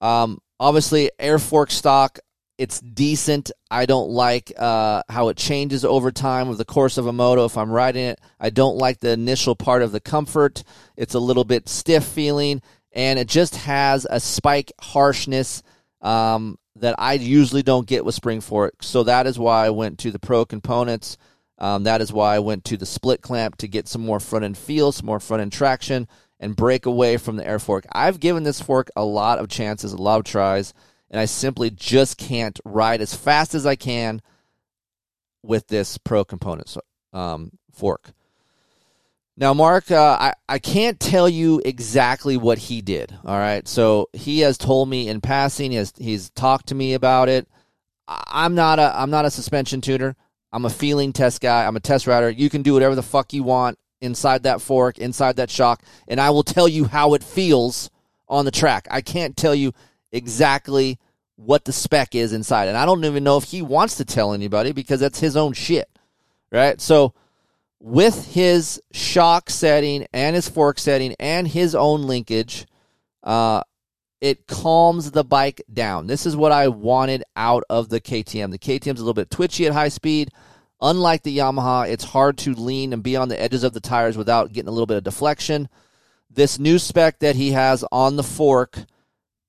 Um, 0.00 0.40
obviously, 0.58 1.10
air 1.18 1.38
fork 1.38 1.70
stock. 1.70 2.18
It's 2.56 2.80
decent. 2.80 3.50
I 3.68 3.84
don't 3.84 4.10
like 4.10 4.52
uh, 4.56 5.02
how 5.08 5.28
it 5.28 5.36
changes 5.36 5.84
over 5.84 6.12
time 6.12 6.48
with 6.48 6.58
the 6.58 6.64
course 6.64 6.98
of 6.98 7.06
a 7.08 7.12
moto. 7.12 7.44
If 7.44 7.58
I'm 7.58 7.70
riding 7.70 8.04
it, 8.04 8.20
I 8.38 8.50
don't 8.50 8.78
like 8.78 9.00
the 9.00 9.10
initial 9.10 9.56
part 9.56 9.82
of 9.82 9.90
the 9.90 10.00
comfort. 10.00 10.62
It's 10.96 11.14
a 11.14 11.18
little 11.18 11.42
bit 11.42 11.68
stiff 11.68 12.04
feeling, 12.04 12.62
and 12.92 13.18
it 13.18 13.26
just 13.26 13.56
has 13.56 14.06
a 14.08 14.20
spike 14.20 14.72
harshness 14.80 15.64
um, 16.00 16.56
that 16.76 16.94
I 16.96 17.14
usually 17.14 17.64
don't 17.64 17.88
get 17.88 18.04
with 18.04 18.14
Spring 18.14 18.40
Fork. 18.40 18.82
So 18.82 19.02
that 19.02 19.26
is 19.26 19.36
why 19.36 19.66
I 19.66 19.70
went 19.70 19.98
to 20.00 20.12
the 20.12 20.20
Pro 20.20 20.44
components. 20.44 21.16
Um, 21.64 21.84
that 21.84 22.00
is 22.00 22.12
why 22.12 22.34
I 22.34 22.40
went 22.40 22.64
to 22.66 22.76
the 22.76 22.86
split 22.86 23.22
clamp 23.22 23.56
to 23.58 23.68
get 23.68 23.88
some 23.88 24.02
more 24.02 24.20
front 24.20 24.44
end 24.44 24.58
feel, 24.58 24.92
some 24.92 25.06
more 25.06 25.20
front 25.20 25.40
end 25.40 25.52
traction, 25.52 26.08
and 26.38 26.56
break 26.56 26.84
away 26.84 27.16
from 27.16 27.36
the 27.36 27.46
air 27.46 27.58
fork. 27.58 27.86
I've 27.92 28.20
given 28.20 28.42
this 28.42 28.60
fork 28.60 28.90
a 28.96 29.04
lot 29.04 29.38
of 29.38 29.48
chances, 29.48 29.92
a 29.92 29.96
lot 29.96 30.18
of 30.18 30.24
tries 30.24 30.74
and 31.14 31.20
I 31.20 31.26
simply 31.26 31.70
just 31.70 32.18
can't 32.18 32.58
ride 32.64 33.00
as 33.00 33.14
fast 33.14 33.54
as 33.54 33.66
I 33.66 33.76
can 33.76 34.20
with 35.44 35.68
this 35.68 35.96
Pro 35.96 36.24
Components 36.24 36.76
um, 37.12 37.52
fork. 37.70 38.10
Now, 39.36 39.54
Mark, 39.54 39.92
uh, 39.92 40.16
I, 40.18 40.32
I 40.48 40.58
can't 40.58 40.98
tell 40.98 41.28
you 41.28 41.62
exactly 41.64 42.36
what 42.36 42.58
he 42.58 42.82
did. 42.82 43.16
All 43.24 43.38
right. 43.38 43.66
So 43.68 44.08
he 44.12 44.40
has 44.40 44.58
told 44.58 44.88
me 44.88 45.08
in 45.08 45.20
passing, 45.20 45.70
he 45.70 45.76
has, 45.76 45.92
he's 45.96 46.30
talked 46.30 46.66
to 46.68 46.74
me 46.74 46.94
about 46.94 47.28
it. 47.28 47.46
I'm 48.08 48.56
not 48.56 48.80
a 48.80 48.92
I'm 48.94 49.10
not 49.10 49.24
a 49.24 49.30
suspension 49.30 49.80
tuner. 49.80 50.16
I'm 50.54 50.64
a 50.64 50.70
feeling 50.70 51.12
test 51.12 51.40
guy. 51.40 51.66
I'm 51.66 51.74
a 51.74 51.80
test 51.80 52.06
rider. 52.06 52.30
You 52.30 52.48
can 52.48 52.62
do 52.62 52.74
whatever 52.74 52.94
the 52.94 53.02
fuck 53.02 53.32
you 53.32 53.42
want 53.42 53.76
inside 54.00 54.44
that 54.44 54.60
fork, 54.60 54.98
inside 54.98 55.34
that 55.36 55.50
shock, 55.50 55.82
and 56.06 56.20
I 56.20 56.30
will 56.30 56.44
tell 56.44 56.68
you 56.68 56.84
how 56.84 57.14
it 57.14 57.24
feels 57.24 57.90
on 58.28 58.44
the 58.44 58.52
track. 58.52 58.86
I 58.88 59.00
can't 59.00 59.36
tell 59.36 59.54
you 59.54 59.72
exactly 60.12 61.00
what 61.34 61.64
the 61.64 61.72
spec 61.72 62.14
is 62.14 62.32
inside. 62.32 62.68
And 62.68 62.76
I 62.76 62.86
don't 62.86 63.04
even 63.04 63.24
know 63.24 63.36
if 63.36 63.44
he 63.44 63.62
wants 63.62 63.96
to 63.96 64.04
tell 64.04 64.32
anybody 64.32 64.70
because 64.70 65.00
that's 65.00 65.18
his 65.18 65.36
own 65.36 65.54
shit. 65.54 65.88
Right? 66.52 66.80
So 66.80 67.14
with 67.80 68.32
his 68.32 68.80
shock 68.92 69.50
setting 69.50 70.06
and 70.12 70.36
his 70.36 70.48
fork 70.48 70.78
setting 70.78 71.16
and 71.18 71.48
his 71.48 71.74
own 71.74 72.02
linkage, 72.02 72.66
uh, 73.24 73.62
it 74.24 74.46
calms 74.46 75.10
the 75.10 75.22
bike 75.22 75.60
down. 75.70 76.06
This 76.06 76.24
is 76.24 76.34
what 76.34 76.50
I 76.50 76.68
wanted 76.68 77.24
out 77.36 77.62
of 77.68 77.90
the 77.90 78.00
KTM. 78.00 78.52
The 78.52 78.58
KTM's 78.58 78.98
a 78.98 79.04
little 79.04 79.12
bit 79.12 79.30
twitchy 79.30 79.66
at 79.66 79.74
high 79.74 79.90
speed. 79.90 80.30
Unlike 80.80 81.24
the 81.24 81.36
Yamaha, 81.36 81.90
it's 81.90 82.04
hard 82.04 82.38
to 82.38 82.54
lean 82.54 82.94
and 82.94 83.02
be 83.02 83.16
on 83.16 83.28
the 83.28 83.38
edges 83.38 83.64
of 83.64 83.74
the 83.74 83.80
tires 83.80 84.16
without 84.16 84.50
getting 84.50 84.68
a 84.68 84.70
little 84.70 84.86
bit 84.86 84.96
of 84.96 85.04
deflection. 85.04 85.68
This 86.30 86.58
new 86.58 86.78
spec 86.78 87.18
that 87.18 87.36
he 87.36 87.52
has 87.52 87.84
on 87.92 88.16
the 88.16 88.22
fork 88.22 88.86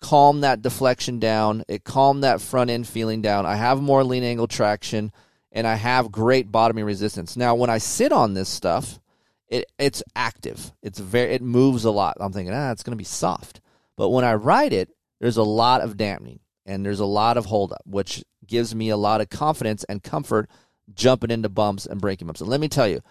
calm 0.02 0.42
that 0.42 0.62
deflection 0.62 1.20
down. 1.20 1.64
It 1.70 1.86
calmed 1.86 2.26
that 2.26 2.42
front 2.42 2.70
end 2.70 2.86
feeling 2.86 3.22
down. 3.22 3.46
I 3.46 3.56
have 3.56 3.82
more 3.82 4.04
lean 4.04 4.26
angle 4.26 4.46
traction 4.46 5.14
and 5.54 5.66
I 5.66 5.76
have 5.76 6.12
great 6.12 6.52
bottoming 6.52 6.84
resistance. 6.84 7.38
Now, 7.38 7.56
when 7.56 7.70
I 7.70 7.78
sit 7.78 8.12
on 8.12 8.34
this 8.34 8.50
stuff, 8.50 9.00
it 9.48 9.72
it's 9.80 10.04
active. 10.18 10.74
It's 10.84 11.00
very 11.00 11.32
it 11.32 11.42
moves 11.42 11.86
a 11.86 11.92
lot. 11.92 12.18
I'm 12.20 12.34
thinking, 12.34 12.54
ah, 12.54 12.74
it's 12.74 12.84
going 12.84 12.92
to 12.92 12.98
be 12.98 13.06
soft. 13.06 13.62
But 13.98 14.10
when 14.10 14.26
I 14.26 14.34
ride 14.34 14.74
it, 14.74 14.90
there's 15.20 15.38
a 15.38 15.44
lot 15.44 15.82
of 15.82 15.98
dampening 15.98 16.40
and 16.66 16.86
there's 16.86 17.00
a 17.00 17.06
lot 17.06 17.38
of 17.38 17.46
hold 17.46 17.72
up, 17.72 17.82
which 17.86 18.24
gives 18.46 18.76
me 18.76 18.90
a 18.90 18.98
lot 18.98 19.22
of 19.22 19.30
confidence 19.30 19.84
and 19.86 20.04
comfort 20.04 20.50
jumping 20.94 21.32
into 21.32 21.50
bumps 21.50 21.86
and 21.86 22.02
braking 22.02 22.28
bumps. 22.28 22.42
And 22.42 22.50
let 22.50 22.60
me 22.60 22.68
tell 22.68 22.88
you, 22.88 23.02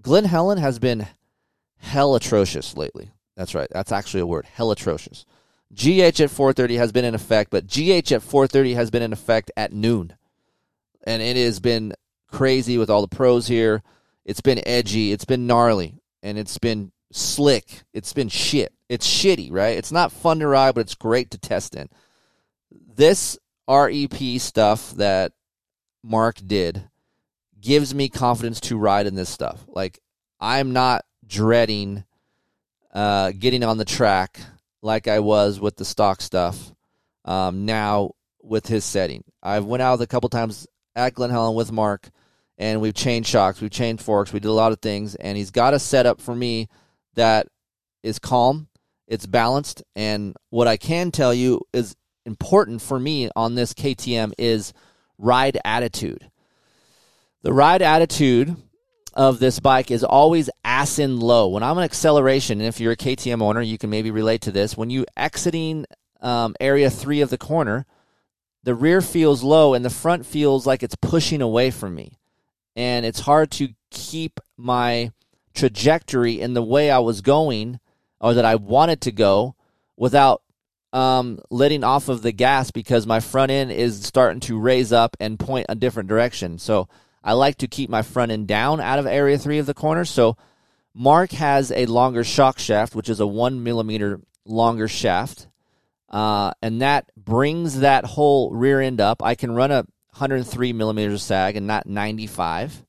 Glen 0.00 0.24
Helen 0.24 0.58
has 0.58 0.78
been 0.78 1.06
hell 1.78 2.14
atrocious 2.14 2.76
lately. 2.76 3.10
That's 3.36 3.54
right. 3.54 3.68
That's 3.70 3.92
actually 3.92 4.20
a 4.20 4.26
word, 4.26 4.46
hell 4.46 4.70
atrocious. 4.70 5.24
GH 5.72 6.20
at 6.20 6.30
4:30 6.30 6.76
has 6.76 6.92
been 6.92 7.04
in 7.04 7.14
effect, 7.14 7.50
but 7.50 7.66
GH 7.66 8.12
at 8.12 8.22
4:30 8.22 8.74
has 8.74 8.90
been 8.90 9.02
in 9.02 9.12
effect 9.12 9.50
at 9.56 9.72
noon, 9.72 10.16
and 11.04 11.22
it 11.22 11.36
has 11.36 11.60
been 11.60 11.92
crazy 12.28 12.78
with 12.78 12.88
all 12.88 13.02
the 13.02 13.08
pros 13.14 13.48
here. 13.48 13.82
It's 14.24 14.40
been 14.40 14.66
edgy, 14.66 15.12
it's 15.12 15.24
been 15.24 15.46
gnarly, 15.46 16.00
and 16.22 16.38
it's 16.38 16.58
been 16.58 16.92
slick. 17.12 17.82
It's 17.92 18.12
been 18.12 18.28
shit. 18.28 18.72
It's 18.88 19.06
shitty, 19.06 19.50
right? 19.50 19.76
It's 19.76 19.92
not 19.92 20.12
fun 20.12 20.38
to 20.40 20.46
ride, 20.46 20.74
but 20.74 20.82
it's 20.82 20.94
great 20.94 21.30
to 21.32 21.38
test 21.38 21.74
in. 21.74 21.88
This 22.70 23.38
REP 23.68 24.38
stuff 24.38 24.92
that 24.92 25.32
Mark 26.02 26.36
did 26.44 26.88
gives 27.60 27.94
me 27.94 28.08
confidence 28.08 28.60
to 28.60 28.78
ride 28.78 29.06
in 29.06 29.14
this 29.14 29.28
stuff. 29.28 29.64
Like 29.66 30.00
I'm 30.40 30.72
not 30.72 31.04
dreading 31.26 32.04
uh, 32.92 33.32
getting 33.32 33.62
on 33.62 33.76
the 33.76 33.84
track 33.84 34.40
like 34.82 35.08
I 35.08 35.18
was 35.18 35.60
with 35.60 35.76
the 35.76 35.84
stock 35.84 36.22
stuff. 36.22 36.72
Um, 37.24 37.66
now 37.66 38.12
with 38.42 38.66
his 38.68 38.84
setting, 38.84 39.24
I've 39.42 39.64
went 39.64 39.82
out 39.82 40.00
a 40.00 40.06
couple 40.06 40.28
times 40.28 40.66
at 40.94 41.14
Glen 41.14 41.30
Helen 41.30 41.56
with 41.56 41.72
Mark, 41.72 42.08
and 42.56 42.80
we've 42.80 42.94
changed 42.94 43.28
shocks, 43.28 43.60
we've 43.60 43.70
changed 43.70 44.02
forks, 44.02 44.32
we 44.32 44.40
did 44.40 44.48
a 44.48 44.52
lot 44.52 44.72
of 44.72 44.80
things, 44.80 45.16
and 45.16 45.36
he's 45.36 45.50
got 45.50 45.74
a 45.74 45.78
setup 45.78 46.20
for 46.20 46.34
me 46.34 46.68
that 47.16 47.48
is 48.02 48.18
calm, 48.18 48.68
it's 49.06 49.26
balanced, 49.26 49.82
and 49.94 50.34
what 50.50 50.68
I 50.68 50.76
can 50.76 51.10
tell 51.10 51.34
you 51.34 51.60
is 51.72 51.96
important 52.24 52.82
for 52.82 52.98
me 52.98 53.30
on 53.36 53.54
this 53.54 53.74
KTM 53.74 54.32
is 54.38 54.72
ride 55.18 55.58
attitude. 55.64 56.30
The 57.42 57.52
ride 57.52 57.82
attitude 57.82 58.56
of 59.14 59.38
this 59.38 59.60
bike 59.60 59.90
is 59.90 60.04
always 60.04 60.50
ass 60.64 60.98
in 60.98 61.18
low. 61.18 61.48
When 61.48 61.62
I'm 61.62 61.78
an 61.78 61.84
acceleration, 61.84 62.60
and 62.60 62.68
if 62.68 62.80
you're 62.80 62.92
a 62.92 62.96
KTM 62.96 63.40
owner, 63.40 63.62
you 63.62 63.78
can 63.78 63.88
maybe 63.88 64.10
relate 64.10 64.42
to 64.42 64.52
this. 64.52 64.76
When 64.76 64.90
you 64.90 65.06
exiting 65.16 65.86
um, 66.20 66.54
area 66.60 66.90
three 66.90 67.22
of 67.22 67.30
the 67.30 67.38
corner, 67.38 67.86
the 68.62 68.74
rear 68.74 69.00
feels 69.00 69.42
low 69.42 69.74
and 69.74 69.84
the 69.84 69.90
front 69.90 70.26
feels 70.26 70.66
like 70.66 70.82
it's 70.82 70.96
pushing 70.96 71.40
away 71.40 71.70
from 71.70 71.94
me. 71.94 72.18
And 72.74 73.06
it's 73.06 73.20
hard 73.20 73.50
to 73.52 73.68
keep 73.90 74.38
my 74.56 75.12
trajectory 75.56 76.40
in 76.40 76.54
the 76.54 76.62
way 76.62 76.90
I 76.90 77.00
was 77.00 77.20
going 77.20 77.80
or 78.20 78.34
that 78.34 78.44
I 78.44 78.54
wanted 78.54 79.00
to 79.02 79.12
go 79.12 79.56
without 79.96 80.42
um, 80.92 81.40
letting 81.50 81.84
off 81.84 82.08
of 82.08 82.22
the 82.22 82.32
gas 82.32 82.70
because 82.70 83.06
my 83.06 83.20
front 83.20 83.50
end 83.50 83.72
is 83.72 84.04
starting 84.04 84.40
to 84.40 84.58
raise 84.58 84.92
up 84.92 85.16
and 85.18 85.38
point 85.38 85.66
a 85.68 85.74
different 85.74 86.08
direction. 86.08 86.58
So 86.58 86.88
I 87.24 87.32
like 87.32 87.56
to 87.58 87.66
keep 87.66 87.90
my 87.90 88.02
front 88.02 88.32
end 88.32 88.46
down 88.46 88.80
out 88.80 88.98
of 88.98 89.06
area 89.06 89.36
three 89.36 89.58
of 89.58 89.66
the 89.66 89.74
corner. 89.74 90.04
So 90.04 90.36
Mark 90.94 91.32
has 91.32 91.72
a 91.72 91.86
longer 91.86 92.24
shock 92.24 92.58
shaft, 92.58 92.94
which 92.94 93.08
is 93.08 93.20
a 93.20 93.26
one 93.26 93.62
millimeter 93.62 94.20
longer 94.44 94.88
shaft. 94.88 95.48
Uh, 96.08 96.52
and 96.62 96.80
that 96.80 97.10
brings 97.16 97.80
that 97.80 98.04
whole 98.04 98.52
rear 98.52 98.80
end 98.80 99.00
up. 99.00 99.22
I 99.22 99.34
can 99.34 99.52
run 99.52 99.70
a 99.72 99.86
103 100.16 100.72
millimeters 100.72 101.22
sag 101.22 101.56
and 101.56 101.66
not 101.66 101.86
95. 101.86 102.85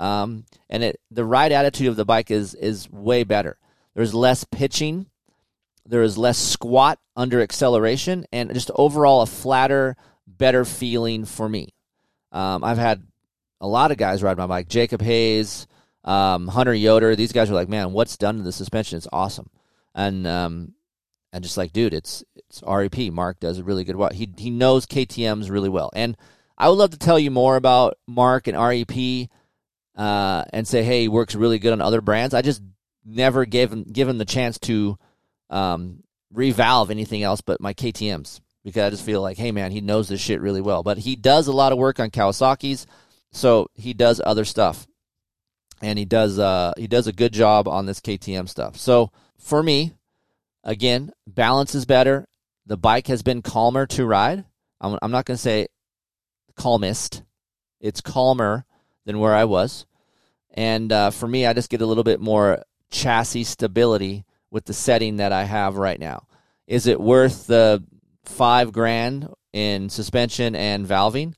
Um, 0.00 0.46
and 0.70 0.82
it 0.82 1.00
the 1.10 1.26
ride 1.26 1.52
attitude 1.52 1.88
of 1.88 1.96
the 1.96 2.06
bike 2.06 2.30
is 2.30 2.54
is 2.54 2.90
way 2.90 3.22
better. 3.22 3.58
There's 3.94 4.14
less 4.14 4.44
pitching, 4.44 5.06
there 5.84 6.02
is 6.02 6.16
less 6.16 6.38
squat 6.38 6.98
under 7.16 7.42
acceleration, 7.42 8.24
and 8.32 8.52
just 8.54 8.70
overall 8.76 9.20
a 9.20 9.26
flatter, 9.26 9.96
better 10.26 10.64
feeling 10.64 11.26
for 11.26 11.48
me. 11.48 11.74
Um, 12.32 12.64
I've 12.64 12.78
had 12.78 13.02
a 13.60 13.68
lot 13.68 13.90
of 13.90 13.98
guys 13.98 14.22
ride 14.22 14.38
my 14.38 14.46
bike. 14.46 14.68
Jacob 14.68 15.02
Hayes, 15.02 15.66
um, 16.04 16.48
Hunter 16.48 16.72
Yoder. 16.72 17.14
These 17.14 17.32
guys 17.32 17.50
are 17.50 17.54
like, 17.54 17.68
man, 17.68 17.92
what's 17.92 18.16
done 18.16 18.38
to 18.38 18.42
the 18.42 18.52
suspension? 18.52 18.96
It's 18.96 19.08
awesome. 19.12 19.50
And 19.94 20.26
um, 20.26 20.74
and 21.32 21.44
just 21.44 21.58
like, 21.58 21.74
dude, 21.74 21.92
it's 21.92 22.24
it's 22.36 22.62
REP. 22.66 23.12
Mark 23.12 23.38
does 23.38 23.58
a 23.58 23.64
really 23.64 23.84
good 23.84 23.96
work. 23.96 24.12
He 24.12 24.30
he 24.38 24.48
knows 24.48 24.86
KTM's 24.86 25.50
really 25.50 25.68
well, 25.68 25.90
and 25.92 26.16
I 26.56 26.68
would 26.70 26.78
love 26.78 26.90
to 26.90 26.98
tell 26.98 27.18
you 27.18 27.30
more 27.30 27.56
about 27.56 27.98
Mark 28.06 28.46
and 28.46 28.56
REP, 28.56 29.28
uh, 29.96 30.44
and 30.52 30.66
say, 30.66 30.82
hey, 30.82 31.02
he 31.02 31.08
works 31.08 31.34
really 31.34 31.58
good 31.58 31.72
on 31.72 31.80
other 31.80 32.00
brands. 32.00 32.34
I 32.34 32.42
just 32.42 32.62
never 33.04 33.44
gave 33.44 33.72
him 33.72 33.84
give 33.84 34.08
him 34.08 34.18
the 34.18 34.24
chance 34.24 34.58
to 34.58 34.98
um, 35.48 36.02
revalve 36.34 36.90
anything 36.90 37.22
else 37.22 37.40
but 37.40 37.60
my 37.60 37.72
KTM's 37.72 38.40
because 38.64 38.82
I 38.82 38.90
just 38.90 39.04
feel 39.04 39.22
like, 39.22 39.38
hey, 39.38 39.52
man, 39.52 39.72
he 39.72 39.80
knows 39.80 40.08
this 40.08 40.20
shit 40.20 40.40
really 40.40 40.60
well. 40.60 40.82
But 40.82 40.98
he 40.98 41.16
does 41.16 41.46
a 41.46 41.52
lot 41.52 41.72
of 41.72 41.78
work 41.78 41.98
on 41.98 42.10
Kawasaki's, 42.10 42.86
so 43.32 43.68
he 43.74 43.94
does 43.94 44.20
other 44.24 44.44
stuff, 44.44 44.86
and 45.80 45.98
he 45.98 46.04
does 46.04 46.38
uh, 46.38 46.72
he 46.76 46.86
does 46.86 47.06
a 47.06 47.12
good 47.12 47.32
job 47.32 47.68
on 47.68 47.86
this 47.86 48.00
KTM 48.00 48.48
stuff. 48.48 48.76
So 48.76 49.12
for 49.38 49.62
me, 49.62 49.94
Again, 50.64 51.12
balance 51.26 51.74
is 51.74 51.86
better. 51.86 52.26
The 52.66 52.76
bike 52.76 53.06
has 53.06 53.22
been 53.22 53.42
calmer 53.42 53.86
to 53.86 54.06
ride. 54.06 54.44
I'm, 54.80 54.98
I'm 55.02 55.10
not 55.10 55.24
going 55.24 55.36
to 55.36 55.42
say 55.42 55.68
calmest. 56.56 57.22
It's 57.80 58.00
calmer 58.00 58.66
than 59.04 59.18
where 59.18 59.34
I 59.34 59.44
was. 59.44 59.86
And 60.52 60.92
uh, 60.92 61.10
for 61.10 61.28
me, 61.28 61.46
I 61.46 61.52
just 61.52 61.70
get 61.70 61.80
a 61.80 61.86
little 61.86 62.04
bit 62.04 62.20
more 62.20 62.64
chassis 62.90 63.44
stability 63.44 64.24
with 64.50 64.64
the 64.64 64.72
setting 64.72 65.16
that 65.16 65.32
I 65.32 65.44
have 65.44 65.76
right 65.76 65.98
now. 65.98 66.26
Is 66.66 66.86
it 66.86 67.00
worth 67.00 67.46
the 67.46 67.84
five 68.24 68.72
grand 68.72 69.28
in 69.52 69.88
suspension 69.88 70.54
and 70.54 70.86
valving? 70.86 71.34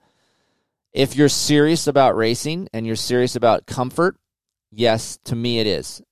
If 0.93 1.17
you're 1.17 1.29
serious 1.29 1.87
about 1.87 2.17
racing 2.17 2.69
and 2.73 2.87
you're 2.87 2.97
serious 2.97 3.37
about 3.37 3.67
comfort, 3.67 4.17
yes, 4.71 5.19
to 5.25 5.35
me 5.35 5.59
it 5.59 5.67
is. 5.67 6.03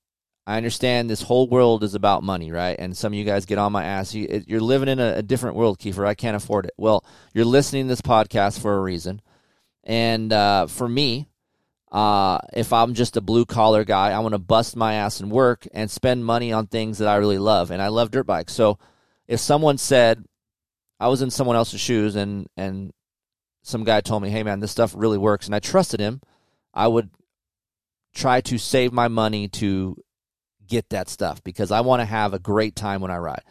I 0.46 0.56
understand 0.56 1.08
this 1.08 1.22
whole 1.22 1.48
world 1.48 1.84
is 1.84 1.94
about 1.94 2.22
money, 2.22 2.50
right? 2.50 2.76
And 2.78 2.96
some 2.96 3.12
of 3.12 3.18
you 3.18 3.24
guys 3.24 3.44
get 3.44 3.58
on 3.58 3.72
my 3.72 3.84
ass. 3.84 4.14
You, 4.14 4.42
are 4.50 4.60
living 4.60 4.88
in 4.88 4.98
a, 4.98 5.16
a, 5.16 5.22
different 5.22 5.54
world, 5.54 5.78
Keefer. 5.78 6.06
I 6.06 6.14
can't 6.14 6.36
afford 6.36 6.64
it. 6.64 6.72
Well, 6.76 7.04
you're 7.34 7.44
listening 7.44 7.84
to 7.84 7.88
this 7.88 8.00
podcast 8.00 8.60
for 8.60 8.76
a 8.76 8.80
reason. 8.80 9.20
And 9.84 10.32
uh, 10.32 10.66
for 10.66 10.88
me, 10.88 11.28
uh, 11.90 12.38
if 12.52 12.72
I'm 12.72 12.94
just 12.94 13.16
a 13.16 13.20
blue 13.20 13.44
collar 13.44 13.84
guy, 13.84 14.10
I 14.10 14.20
want 14.20 14.34
to 14.34 14.38
bust 14.38 14.76
my 14.76 14.94
ass 14.94 15.20
and 15.20 15.30
work 15.30 15.66
and 15.72 15.90
spend 15.90 16.24
money 16.24 16.52
on 16.52 16.66
things 16.66 16.98
that 16.98 17.08
I 17.08 17.16
really 17.16 17.38
love. 17.38 17.70
And 17.70 17.82
I 17.82 17.88
love 17.88 18.10
dirt 18.10 18.26
bikes. 18.26 18.52
So 18.52 18.78
if 19.26 19.40
someone 19.40 19.78
said, 19.78 20.24
I 21.00 21.08
was 21.08 21.22
in 21.22 21.30
someone 21.30 21.56
else's 21.56 21.80
shoes 21.80 22.14
and, 22.14 22.46
and 22.56 22.92
some 23.62 23.84
guy 23.84 24.00
told 24.00 24.22
me, 24.22 24.30
hey, 24.30 24.42
man, 24.42 24.60
this 24.60 24.70
stuff 24.70 24.92
really 24.96 25.18
works, 25.18 25.46
and 25.46 25.54
I 25.54 25.58
trusted 25.58 26.00
him, 26.00 26.20
I 26.72 26.88
would 26.88 27.10
try 28.14 28.40
to 28.42 28.58
save 28.58 28.92
my 28.92 29.08
money 29.08 29.48
to 29.48 29.96
get 30.66 30.90
that 30.90 31.08
stuff 31.08 31.42
because 31.42 31.70
I 31.70 31.80
want 31.80 32.00
to 32.00 32.06
have 32.06 32.32
a 32.32 32.38
great 32.38 32.76
time 32.76 33.00
when 33.00 33.10
I 33.10 33.18
ride. 33.18 33.42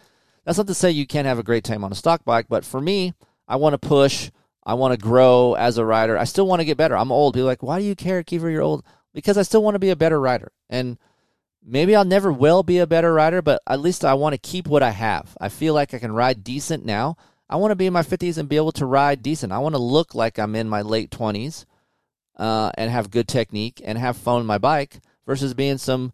That's 0.46 0.58
not 0.58 0.68
to 0.68 0.74
say 0.74 0.92
you 0.92 1.06
can't 1.06 1.28
have 1.28 1.40
a 1.40 1.44
great 1.44 1.64
time 1.64 1.84
on 1.84 1.92
a 1.92 1.96
stock 1.96 2.24
bike, 2.26 2.48
but 2.50 2.66
for 2.66 2.82
me, 2.82 3.14
I 3.48 3.58
want 3.58 3.74
to 3.74 3.88
push. 3.88 4.32
I 4.64 4.74
want 4.74 4.94
to 4.94 4.98
grow 4.98 5.54
as 5.56 5.78
a 5.78 5.86
rider. 5.86 6.18
I 6.18 6.26
still 6.26 6.48
want 6.48 6.60
to 6.60 6.66
get 6.66 6.78
better. 6.78 6.98
I'm 6.98 7.12
old. 7.12 7.34
People 7.34 7.48
like, 7.48 7.64
why 7.64 7.80
do 7.80 7.86
you 7.86 7.96
care, 7.96 8.24
Keefer? 8.24 8.52
You're 8.52 8.62
old. 8.62 8.84
Because 9.14 9.38
I 9.38 9.42
still 9.42 9.64
want 9.64 9.76
to 9.76 9.80
be 9.80 9.90
a 9.90 9.96
better 9.96 10.20
rider. 10.20 10.52
And 10.70 10.98
maybe 11.66 11.96
I'll 11.96 12.06
never 12.06 12.32
will 12.32 12.64
be 12.64 12.80
a 12.80 12.88
better 12.88 13.14
rider, 13.14 13.42
but 13.42 13.62
at 13.68 13.80
least 13.80 14.06
I 14.06 14.14
want 14.14 14.34
to 14.34 14.38
keep 14.38 14.68
what 14.68 14.84
I 14.84 14.92
have. 14.92 15.36
I 15.40 15.50
feel 15.50 15.74
like 15.74 15.94
I 15.94 16.00
can 16.00 16.12
ride 16.12 16.44
decent 16.44 16.86
now. 16.86 17.18
I 17.50 17.56
want 17.56 17.72
to 17.72 17.76
be 17.76 17.88
in 17.88 17.94
my 17.94 18.04
50s 18.04 18.38
and 18.38 18.48
be 18.48 18.58
able 18.58 18.72
to 18.74 18.86
ride 18.86 19.24
decent. 19.24 19.52
I 19.52 19.58
want 19.60 19.74
to 19.74 19.82
look 19.82 20.14
like 20.14 20.38
I'm 20.38 20.56
in 20.56 20.70
my 20.70 20.84
late 20.84 21.10
20s 21.10 21.66
uh, 22.38 22.72
and 22.78 22.92
have 22.92 23.10
good 23.12 23.28
technique 23.28 23.82
and 23.84 23.98
have 23.98 24.18
fun 24.18 24.42
on 24.42 24.46
my 24.46 24.60
bike 24.60 25.00
versus 25.26 25.54
being 25.54 25.78
some 25.78 26.14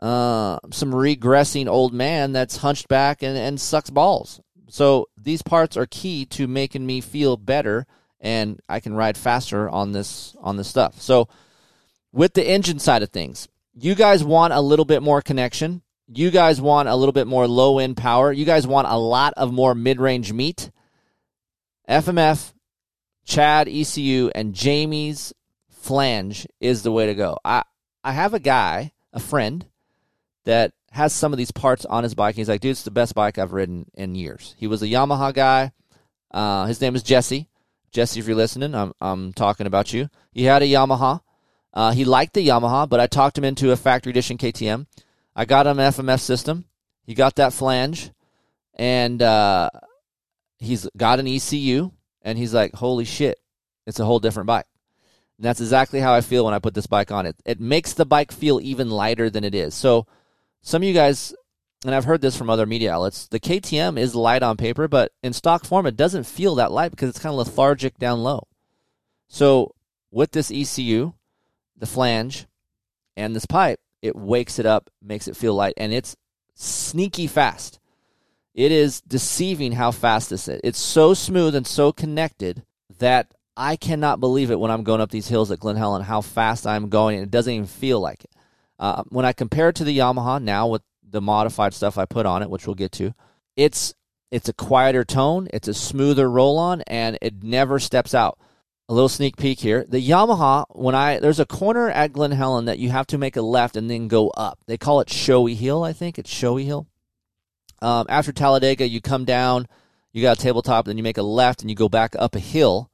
uh, 0.00 0.58
some 0.72 0.90
regressing 0.90 1.68
old 1.68 1.94
man 1.94 2.32
that's 2.32 2.56
hunched 2.56 2.88
back 2.88 3.22
and, 3.22 3.38
and 3.38 3.60
sucks 3.60 3.88
balls. 3.90 4.40
So 4.72 5.10
these 5.18 5.42
parts 5.42 5.76
are 5.76 5.84
key 5.84 6.24
to 6.24 6.48
making 6.48 6.86
me 6.86 7.02
feel 7.02 7.36
better 7.36 7.86
and 8.22 8.58
I 8.70 8.80
can 8.80 8.94
ride 8.94 9.18
faster 9.18 9.68
on 9.68 9.92
this 9.92 10.34
on 10.40 10.56
this 10.56 10.66
stuff. 10.66 10.98
So 10.98 11.28
with 12.10 12.32
the 12.32 12.48
engine 12.48 12.78
side 12.78 13.02
of 13.02 13.10
things, 13.10 13.48
you 13.74 13.94
guys 13.94 14.24
want 14.24 14.54
a 14.54 14.62
little 14.62 14.86
bit 14.86 15.02
more 15.02 15.20
connection. 15.20 15.82
You 16.06 16.30
guys 16.30 16.58
want 16.58 16.88
a 16.88 16.96
little 16.96 17.12
bit 17.12 17.26
more 17.26 17.46
low 17.46 17.80
end 17.80 17.98
power. 17.98 18.32
You 18.32 18.46
guys 18.46 18.66
want 18.66 18.88
a 18.88 18.96
lot 18.96 19.34
of 19.36 19.52
more 19.52 19.74
mid 19.74 20.00
range 20.00 20.32
meat. 20.32 20.70
FMF, 21.86 22.54
Chad, 23.26 23.68
ECU, 23.68 24.30
and 24.34 24.54
Jamie's 24.54 25.34
flange 25.68 26.46
is 26.60 26.82
the 26.82 26.92
way 26.92 27.04
to 27.04 27.14
go. 27.14 27.36
I, 27.44 27.64
I 28.02 28.12
have 28.12 28.32
a 28.32 28.40
guy, 28.40 28.92
a 29.12 29.20
friend, 29.20 29.66
that 30.46 30.72
has 30.92 31.12
some 31.12 31.32
of 31.32 31.38
these 31.38 31.50
parts 31.50 31.84
on 31.86 32.02
his 32.04 32.14
bike. 32.14 32.34
And 32.34 32.38
He's 32.38 32.48
like, 32.48 32.60
dude, 32.60 32.72
it's 32.72 32.82
the 32.82 32.90
best 32.90 33.14
bike 33.14 33.38
I've 33.38 33.52
ridden 33.52 33.86
in 33.94 34.14
years. 34.14 34.54
He 34.58 34.66
was 34.66 34.82
a 34.82 34.86
Yamaha 34.86 35.32
guy. 35.32 35.72
Uh, 36.30 36.66
his 36.66 36.80
name 36.80 36.94
is 36.94 37.02
Jesse. 37.02 37.48
Jesse, 37.90 38.20
if 38.20 38.26
you're 38.26 38.36
listening, 38.36 38.74
I'm, 38.74 38.92
I'm 39.00 39.32
talking 39.32 39.66
about 39.66 39.92
you. 39.92 40.08
He 40.32 40.44
had 40.44 40.62
a 40.62 40.66
Yamaha. 40.66 41.20
Uh, 41.74 41.92
he 41.92 42.04
liked 42.04 42.34
the 42.34 42.46
Yamaha, 42.46 42.88
but 42.88 43.00
I 43.00 43.06
talked 43.06 43.38
him 43.38 43.44
into 43.44 43.72
a 43.72 43.76
factory 43.76 44.10
edition 44.10 44.36
KTM. 44.36 44.86
I 45.34 45.46
got 45.46 45.66
him 45.66 45.78
an 45.78 45.90
FMF 45.92 46.20
system. 46.20 46.66
He 47.04 47.14
got 47.14 47.36
that 47.36 47.54
flange, 47.54 48.10
and 48.74 49.20
uh, 49.22 49.70
he's 50.58 50.88
got 50.96 51.20
an 51.20 51.26
ECU, 51.26 51.90
and 52.20 52.36
he's 52.36 52.52
like, 52.52 52.74
holy 52.74 53.04
shit, 53.06 53.38
it's 53.86 53.98
a 53.98 54.04
whole 54.04 54.20
different 54.20 54.46
bike. 54.46 54.66
And 55.38 55.46
that's 55.46 55.60
exactly 55.60 56.00
how 56.00 56.12
I 56.12 56.20
feel 56.20 56.44
when 56.44 56.54
I 56.54 56.58
put 56.58 56.74
this 56.74 56.86
bike 56.86 57.10
on. 57.10 57.26
It 57.26 57.36
it 57.44 57.60
makes 57.60 57.94
the 57.94 58.06
bike 58.06 58.30
feel 58.30 58.60
even 58.60 58.90
lighter 58.90 59.30
than 59.30 59.42
it 59.42 59.54
is. 59.54 59.74
So 59.74 60.06
some 60.62 60.82
of 60.82 60.88
you 60.88 60.94
guys, 60.94 61.34
and 61.84 61.94
I've 61.94 62.04
heard 62.04 62.20
this 62.20 62.36
from 62.36 62.48
other 62.48 62.66
media 62.66 62.92
outlets, 62.92 63.26
the 63.26 63.40
KTM 63.40 63.98
is 63.98 64.14
light 64.14 64.42
on 64.42 64.56
paper, 64.56 64.88
but 64.88 65.12
in 65.22 65.32
stock 65.32 65.64
form, 65.64 65.86
it 65.86 65.96
doesn't 65.96 66.24
feel 66.24 66.54
that 66.54 66.72
light 66.72 66.90
because 66.90 67.08
it's 67.08 67.18
kind 67.18 67.32
of 67.32 67.38
lethargic 67.38 67.98
down 67.98 68.22
low. 68.22 68.46
So 69.28 69.74
with 70.10 70.32
this 70.32 70.50
ECU, 70.50 71.14
the 71.76 71.86
flange, 71.86 72.46
and 73.16 73.34
this 73.34 73.46
pipe, 73.46 73.80
it 74.00 74.16
wakes 74.16 74.58
it 74.58 74.66
up, 74.66 74.90
makes 75.02 75.28
it 75.28 75.36
feel 75.36 75.54
light, 75.54 75.74
and 75.76 75.92
it's 75.92 76.16
sneaky 76.54 77.26
fast. 77.26 77.78
It 78.54 78.70
is 78.70 79.00
deceiving 79.00 79.72
how 79.72 79.90
fast 79.90 80.30
this 80.30 80.46
is. 80.48 80.60
It's 80.62 80.78
so 80.78 81.14
smooth 81.14 81.54
and 81.54 81.66
so 81.66 81.92
connected 81.92 82.62
that 82.98 83.32
I 83.56 83.76
cannot 83.76 84.20
believe 84.20 84.50
it 84.50 84.60
when 84.60 84.70
I'm 84.70 84.82
going 84.82 85.00
up 85.00 85.10
these 85.10 85.28
hills 85.28 85.50
at 85.50 85.60
Glen 85.60 85.76
Helen 85.76 86.02
how 86.02 86.20
fast 86.20 86.66
I'm 86.66 86.88
going, 86.88 87.16
and 87.16 87.24
it 87.24 87.30
doesn't 87.30 87.52
even 87.52 87.66
feel 87.66 88.00
like 88.00 88.24
it. 88.24 88.31
Uh, 88.82 89.04
when 89.10 89.24
I 89.24 89.32
compare 89.32 89.68
it 89.68 89.76
to 89.76 89.84
the 89.84 89.96
Yamaha 89.96 90.42
now 90.42 90.66
with 90.66 90.82
the 91.08 91.20
modified 91.20 91.72
stuff 91.72 91.96
I 91.96 92.04
put 92.04 92.26
on 92.26 92.42
it, 92.42 92.50
which 92.50 92.66
we'll 92.66 92.74
get 92.74 92.90
to, 92.92 93.14
it's 93.54 93.94
it's 94.32 94.48
a 94.48 94.52
quieter 94.52 95.04
tone, 95.04 95.46
it's 95.52 95.68
a 95.68 95.74
smoother 95.74 96.28
roll 96.28 96.58
on, 96.58 96.80
and 96.88 97.16
it 97.22 97.44
never 97.44 97.78
steps 97.78 98.12
out. 98.12 98.40
A 98.88 98.92
little 98.92 99.08
sneak 99.08 99.36
peek 99.36 99.60
here. 99.60 99.84
The 99.88 100.04
Yamaha, 100.04 100.64
when 100.70 100.96
I 100.96 101.20
there's 101.20 101.38
a 101.38 101.46
corner 101.46 101.90
at 101.90 102.12
Glen 102.12 102.32
Helen 102.32 102.64
that 102.64 102.80
you 102.80 102.90
have 102.90 103.06
to 103.06 103.18
make 103.18 103.36
a 103.36 103.42
left 103.42 103.76
and 103.76 103.88
then 103.88 104.08
go 104.08 104.30
up. 104.30 104.58
They 104.66 104.78
call 104.78 104.98
it 104.98 105.08
Showy 105.08 105.54
Hill, 105.54 105.84
I 105.84 105.92
think. 105.92 106.18
It's 106.18 106.28
Showy 106.28 106.64
Hill. 106.64 106.88
Um, 107.80 108.06
after 108.08 108.32
Talladega, 108.32 108.88
you 108.88 109.00
come 109.00 109.24
down, 109.24 109.68
you 110.12 110.22
got 110.22 110.40
a 110.40 110.42
tabletop, 110.42 110.86
then 110.86 110.96
you 110.96 111.04
make 111.04 111.18
a 111.18 111.22
left 111.22 111.60
and 111.60 111.70
you 111.70 111.76
go 111.76 111.88
back 111.88 112.16
up 112.18 112.34
a 112.34 112.40
hill 112.40 112.90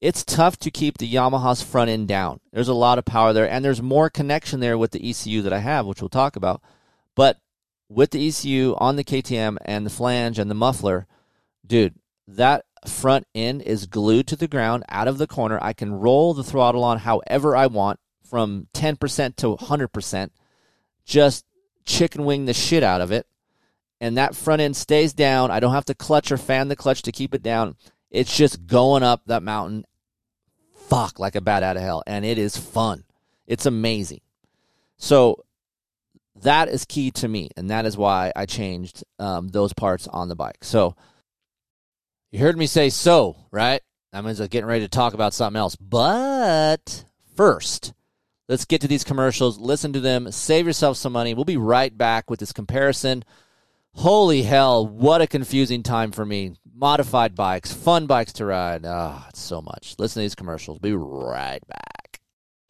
it's 0.00 0.24
tough 0.24 0.58
to 0.58 0.70
keep 0.70 0.98
the 0.98 1.12
Yamaha's 1.12 1.62
front 1.62 1.90
end 1.90 2.08
down. 2.08 2.40
There's 2.52 2.68
a 2.68 2.74
lot 2.74 2.98
of 2.98 3.04
power 3.04 3.32
there, 3.32 3.48
and 3.48 3.64
there's 3.64 3.82
more 3.82 4.08
connection 4.08 4.60
there 4.60 4.78
with 4.78 4.92
the 4.92 5.10
ECU 5.10 5.42
that 5.42 5.52
I 5.52 5.58
have, 5.58 5.86
which 5.86 6.00
we'll 6.00 6.08
talk 6.08 6.36
about. 6.36 6.62
But 7.14 7.38
with 7.88 8.10
the 8.10 8.26
ECU 8.26 8.74
on 8.78 8.96
the 8.96 9.04
KTM 9.04 9.58
and 9.64 9.84
the 9.84 9.90
flange 9.90 10.38
and 10.38 10.50
the 10.50 10.54
muffler, 10.54 11.06
dude, 11.66 11.96
that 12.26 12.64
front 12.86 13.26
end 13.34 13.62
is 13.62 13.86
glued 13.86 14.26
to 14.28 14.36
the 14.36 14.48
ground 14.48 14.84
out 14.88 15.08
of 15.08 15.18
the 15.18 15.26
corner. 15.26 15.58
I 15.60 15.72
can 15.72 15.92
roll 15.92 16.32
the 16.32 16.44
throttle 16.44 16.84
on 16.84 16.98
however 16.98 17.54
I 17.54 17.66
want 17.66 18.00
from 18.24 18.68
10% 18.74 19.36
to 19.36 19.56
100%. 19.56 20.30
Just 21.04 21.44
chicken 21.84 22.24
wing 22.24 22.46
the 22.46 22.54
shit 22.54 22.82
out 22.82 23.00
of 23.00 23.12
it. 23.12 23.26
And 24.00 24.16
that 24.16 24.34
front 24.34 24.62
end 24.62 24.76
stays 24.76 25.12
down. 25.12 25.50
I 25.50 25.60
don't 25.60 25.74
have 25.74 25.84
to 25.86 25.94
clutch 25.94 26.32
or 26.32 26.38
fan 26.38 26.68
the 26.68 26.76
clutch 26.76 27.02
to 27.02 27.12
keep 27.12 27.34
it 27.34 27.42
down. 27.42 27.76
It's 28.10 28.34
just 28.34 28.66
going 28.66 29.02
up 29.02 29.22
that 29.26 29.42
mountain. 29.42 29.84
Fuck, 30.90 31.18
like 31.18 31.36
a 31.36 31.40
bat 31.40 31.62
out 31.62 31.76
of 31.76 31.82
hell. 31.82 32.02
And 32.06 32.24
it 32.24 32.36
is 32.36 32.56
fun. 32.56 33.04
It's 33.46 33.64
amazing. 33.64 34.20
So 34.98 35.44
that 36.42 36.68
is 36.68 36.84
key 36.84 37.10
to 37.12 37.28
me. 37.28 37.50
And 37.56 37.70
that 37.70 37.86
is 37.86 37.96
why 37.96 38.32
I 38.36 38.44
changed 38.46 39.04
um, 39.18 39.48
those 39.48 39.72
parts 39.72 40.06
on 40.08 40.28
the 40.28 40.36
bike. 40.36 40.62
So 40.62 40.96
you 42.30 42.40
heard 42.40 42.58
me 42.58 42.66
say 42.66 42.90
so, 42.90 43.36
right? 43.50 43.80
I'm 44.12 44.24
getting 44.24 44.66
ready 44.66 44.84
to 44.84 44.88
talk 44.88 45.14
about 45.14 45.34
something 45.34 45.58
else. 45.58 45.76
But 45.76 47.04
first, 47.36 47.92
let's 48.48 48.64
get 48.64 48.80
to 48.80 48.88
these 48.88 49.04
commercials, 49.04 49.58
listen 49.58 49.92
to 49.92 50.00
them, 50.00 50.30
save 50.32 50.66
yourself 50.66 50.96
some 50.96 51.12
money. 51.12 51.34
We'll 51.34 51.44
be 51.44 51.56
right 51.56 51.96
back 51.96 52.28
with 52.28 52.40
this 52.40 52.52
comparison. 52.52 53.24
Holy 53.94 54.42
hell, 54.42 54.86
what 54.86 55.20
a 55.20 55.26
confusing 55.26 55.82
time 55.82 56.10
for 56.10 56.24
me. 56.24 56.54
Modified 56.74 57.34
bikes, 57.34 57.72
fun 57.72 58.06
bikes 58.06 58.32
to 58.34 58.46
ride. 58.46 58.84
Ah, 58.86 59.22
oh, 59.24 59.26
it's 59.28 59.40
so 59.40 59.60
much. 59.60 59.94
Listen 59.98 60.20
to 60.20 60.24
these 60.24 60.34
commercials. 60.34 60.78
Be 60.78 60.94
right 60.94 61.60
back. 61.68 62.09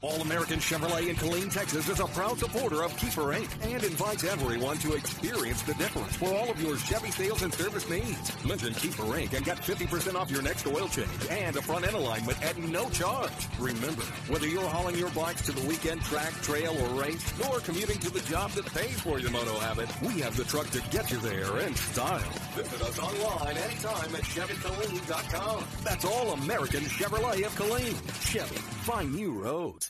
All 0.02 0.22
American 0.22 0.58
Chevrolet 0.60 1.10
in 1.10 1.16
Killeen, 1.16 1.52
Texas 1.52 1.86
is 1.90 2.00
a 2.00 2.06
proud 2.06 2.38
supporter 2.38 2.82
of 2.82 2.96
Keefer 2.96 3.34
Inc. 3.34 3.50
and 3.74 3.84
invites 3.84 4.24
everyone 4.24 4.78
to 4.78 4.94
experience 4.94 5.60
the 5.60 5.74
difference 5.74 6.16
for 6.16 6.32
all 6.32 6.50
of 6.50 6.58
your 6.58 6.78
Chevy 6.78 7.10
sales 7.10 7.42
and 7.42 7.52
service 7.52 7.86
needs. 7.90 8.32
Mention 8.42 8.72
Keefer 8.72 9.02
Inc. 9.02 9.34
and 9.34 9.44
get 9.44 9.58
50% 9.58 10.14
off 10.14 10.30
your 10.30 10.40
next 10.40 10.66
oil 10.66 10.88
change 10.88 11.10
and 11.28 11.54
a 11.54 11.60
front 11.60 11.86
end 11.86 11.94
alignment 11.94 12.42
at 12.42 12.56
no 12.56 12.88
charge. 12.88 13.30
Remember, 13.58 14.00
whether 14.28 14.48
you're 14.48 14.66
hauling 14.70 14.96
your 14.96 15.10
bikes 15.10 15.42
to 15.42 15.52
the 15.52 15.68
weekend 15.68 16.00
track, 16.00 16.32
trail, 16.40 16.74
or 16.82 16.98
race, 16.98 17.34
or 17.50 17.60
commuting 17.60 17.98
to 17.98 18.08
the 18.08 18.20
job 18.20 18.52
that 18.52 18.64
pays 18.72 18.98
for 19.00 19.20
your 19.20 19.30
moto 19.30 19.58
habit, 19.58 19.90
we 20.00 20.18
have 20.22 20.34
the 20.34 20.44
truck 20.44 20.70
to 20.70 20.80
get 20.90 21.10
you 21.10 21.18
there 21.18 21.58
in 21.58 21.74
style. 21.74 22.32
Visit 22.54 22.80
us 22.80 22.98
online 22.98 23.54
anytime 23.58 24.14
at 24.14 24.22
ChevyKilleen.com. 24.22 25.62
That's 25.84 26.06
all 26.06 26.32
American 26.32 26.84
Chevrolet 26.84 27.44
of 27.44 27.54
Killeen. 27.54 28.30
Chevy, 28.32 28.56
find 28.56 29.14
new 29.14 29.32
roads. 29.32 29.89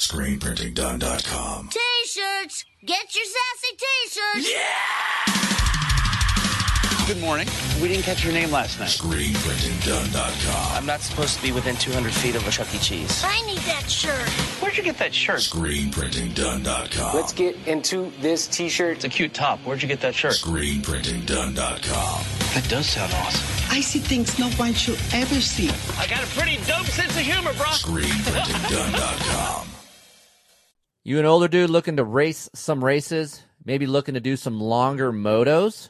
ScreenPrintingDone.com. 0.00 1.68
T-shirts! 1.68 2.64
Get 2.86 3.14
your 3.14 3.24
sassy 3.26 3.76
t-shirts! 3.76 4.50
Yeah! 4.50 5.36
Good 7.06 7.20
morning. 7.20 7.46
We 7.82 7.88
didn't 7.88 8.04
catch 8.04 8.24
your 8.24 8.32
name 8.32 8.50
last 8.50 8.80
night. 8.80 8.88
ScreenPrintingDone.com. 8.88 10.72
I'm 10.74 10.86
not 10.86 11.02
supposed 11.02 11.36
to 11.36 11.42
be 11.42 11.52
within 11.52 11.76
200 11.76 12.14
feet 12.14 12.34
of 12.34 12.48
a 12.48 12.50
Chuck 12.50 12.74
E. 12.74 12.78
Cheese. 12.78 13.22
I 13.26 13.42
need 13.42 13.58
that 13.58 13.90
shirt. 13.90 14.26
Where'd 14.62 14.74
you 14.78 14.82
get 14.82 14.96
that 14.96 15.14
shirt? 15.14 15.40
ScreenPrintingDone.com. 15.40 17.14
Let's 17.14 17.34
get 17.34 17.56
into 17.66 18.10
this 18.22 18.46
t-shirt. 18.46 18.96
It's 18.96 19.04
a 19.04 19.08
cute 19.10 19.34
top. 19.34 19.58
Where'd 19.66 19.82
you 19.82 19.88
get 19.88 20.00
that 20.00 20.14
shirt? 20.14 20.32
ScreenPrintingDone.com. 20.32 22.24
That 22.54 22.66
does 22.70 22.88
sound 22.88 23.12
awesome. 23.12 23.46
I 23.76 23.82
see 23.82 23.98
things 23.98 24.38
no 24.38 24.48
one 24.52 24.72
should 24.72 24.98
ever 25.12 25.42
see. 25.42 25.68
I 25.98 26.06
got 26.06 26.22
a 26.24 26.26
pretty 26.28 26.56
dope 26.66 26.86
sense 26.86 27.14
of 27.16 27.22
humor, 27.22 27.52
bro. 27.52 27.66
ScreenPrintingDone.com. 27.66 29.66
You 31.02 31.18
an 31.18 31.24
older 31.24 31.48
dude 31.48 31.70
looking 31.70 31.96
to 31.96 32.04
race 32.04 32.50
some 32.54 32.84
races, 32.84 33.42
maybe 33.64 33.86
looking 33.86 34.14
to 34.14 34.20
do 34.20 34.36
some 34.36 34.60
longer 34.60 35.10
motos? 35.10 35.88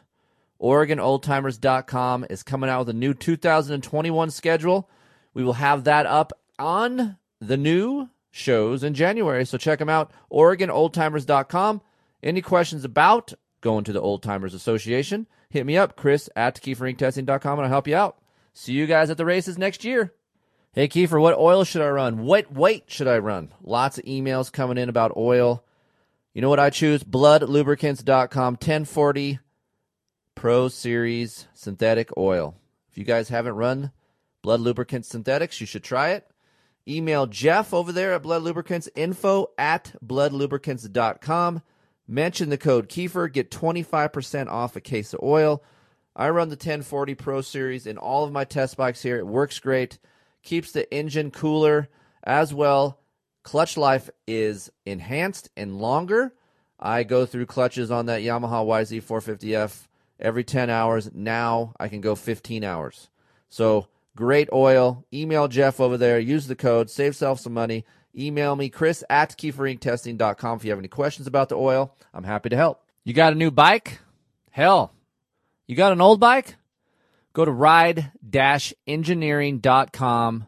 OregonOldTimers.com 0.63 2.27
is 2.31 2.45
coming 2.45 2.71
out 2.71 2.81
with 2.81 2.91
a 2.91 2.99
new 2.99 3.13
2021 3.13 4.31
schedule. 4.31 4.89
We 5.35 5.43
will 5.43 5.55
have 5.55 5.83
that 5.85 6.07
up 6.07 6.33
on 6.61 7.17
the 7.41 7.57
new 7.57 8.09
shows 8.31 8.85
in 8.85 8.95
January, 8.95 9.45
so 9.45 9.59
check 9.59 9.81
them 9.81 9.89
out. 9.89 10.13
OregonOldTimers.com. 10.31 11.81
Any 12.23 12.41
questions 12.41 12.85
about 12.85 13.33
going 13.63 13.83
to 13.85 13.93
the 13.93 14.01
Old 14.01 14.23
Timers 14.23 14.55
Association? 14.55 15.27
Hit 15.49 15.67
me 15.67 15.77
up, 15.77 15.97
Kris 15.97 16.31
at 16.37 16.61
KeeferIncTesting.com, 16.61 17.59
and 17.59 17.67
I'll 17.67 17.73
help 17.73 17.89
you 17.89 17.97
out. 17.97 18.19
See 18.55 18.75
you 18.75 18.87
guys 18.87 19.11
at 19.11 19.17
the 19.17 19.25
races 19.25 19.59
next 19.59 19.83
year. 19.83 20.13
Hey, 20.73 20.87
Keefer, 20.87 21.21
what 21.21 21.37
oil 21.37 21.65
should 21.65 21.83
I 21.83 21.89
run? 21.89 22.19
What 22.19 22.53
weight 22.53 22.85
should 22.87 23.09
I 23.09 23.19
run? 23.19 23.53
Lots 23.61 23.99
of 23.99 24.05
emails 24.05 24.53
coming 24.53 24.79
in 24.79 24.89
about 24.89 25.17
oil. 25.17 25.65
You 26.33 26.43
know 26.43 26.49
what 26.49 26.61
I 26.61 26.71
choose? 26.71 27.03
BludLubricants.com 27.03 28.53
1040 28.55 29.41
Pro 30.37 30.69
Series 30.69 31.49
synthetic 31.55 32.17
oil. 32.17 32.55
If 32.89 32.97
you 32.97 33.03
guys 33.03 33.31
haven't 33.31 33.57
run 33.57 33.91
Blud 34.45 34.61
Lubricants 34.61 35.09
Synthetics, 35.09 35.61
you 35.61 35.67
should 35.67 35.83
try 35.83 36.11
it. 36.11 36.31
Email 36.87 37.27
Jeff 37.27 37.75
over 37.75 37.91
there 37.91 38.13
at 38.13 38.23
Blud 38.23 38.45
Lubricants, 38.45 38.89
info 38.95 39.49
at 39.59 39.93
bludlubricants.com. 40.07 41.63
Mention 42.07 42.49
the 42.49 42.57
code 42.57 42.89
Keefer, 42.89 43.27
get 43.33 43.51
25% 43.51 44.47
off 44.47 44.77
a 44.77 44.81
case 44.81 45.13
of 45.15 45.21
oil. 45.21 45.65
I 46.15 46.31
run 46.31 46.49
the 46.49 46.55
1040 46.55 47.17
Pro 47.17 47.41
Series 47.41 47.89
in 47.89 47.99
all 47.99 48.23
of 48.23 48.31
my 48.31 48.45
test 48.45 48.77
bikes 48.77 49.03
here. 49.03 49.19
It 49.19 49.27
works 49.27 49.59
great 49.59 49.99
keeps 50.43 50.73
the 50.73 50.93
engine 50.93 51.31
cooler 51.31 51.89
as 52.23 52.53
well. 52.55 52.99
Clutch 53.43 53.77
life 53.77 54.11
is 54.27 54.71
enhanced 54.85 55.49
and 55.57 55.79
longer. 55.79 56.35
I 56.79 57.03
go 57.03 57.27
through 57.27 57.47
clutches 57.47 57.91
on 57.91 58.07
that 58.07 58.23
Yamaha 58.23 58.65
YZ450F 58.67 59.89
every 60.19 60.45
10 60.45 60.71
hours. 60.71 61.11
Now 61.13 61.75
I 61.79 61.89
can 61.89 62.01
go 62.01 62.15
15 62.15 62.65
hours. 62.65 63.09
So 63.49 63.89
great 64.17 64.49
oil. 64.53 65.05
Email 65.13 65.49
Jeff 65.49 65.81
over 65.81 65.97
there. 65.97 66.19
Use 66.19 66.47
the 66.47 66.57
code. 66.57 66.91
Save 66.91 67.17
self 67.17 67.41
some 67.41 67.55
money. 67.55 67.85
Email 68.17 68.57
me, 68.57 68.69
Kris 68.69 69.05
at 69.09 69.37
KeeferIncTesting.com 69.39 70.59
if 70.59 70.65
you 70.65 70.71
have 70.71 70.79
any 70.81 70.89
questions 70.89 71.27
about 71.29 71.49
the 71.49 71.57
oil. 71.57 71.95
I'm 72.13 72.25
happy 72.25 72.49
to 72.49 72.57
help. 72.57 72.83
You 73.05 73.15
got 73.15 73.33
a 73.33 73.37
new 73.37 73.51
bike? 73.53 74.01
Hell, 74.51 74.93
you 75.69 75.77
got 75.77 75.93
an 75.93 76.01
old 76.01 76.19
bike? 76.19 76.57
Go 77.33 77.45
to 77.45 77.53
ride-engineering.com. 77.53 80.47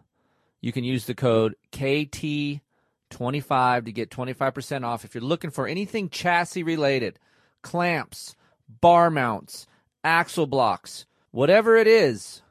You 0.61 0.73
can 0.73 0.85
use 0.85 1.07
the 1.07 1.15
code 1.15 1.55
KT25 1.73 3.85
to 3.85 3.93
get 3.93 4.11
25% 4.11 4.85
off 4.85 5.05
if 5.05 5.15
you're 5.15 5.23
looking 5.23 5.51
for 5.51 5.67
anything 5.67 6.09
chassis 6.09 6.63
related, 6.63 7.19
clamps, 7.63 8.35
bar 8.81 9.11
mounts, 9.11 9.67
axle 10.03 10.47
blocks, 10.47 11.07
whatever 11.31 11.77
it 11.77 11.87
is. 11.87 12.43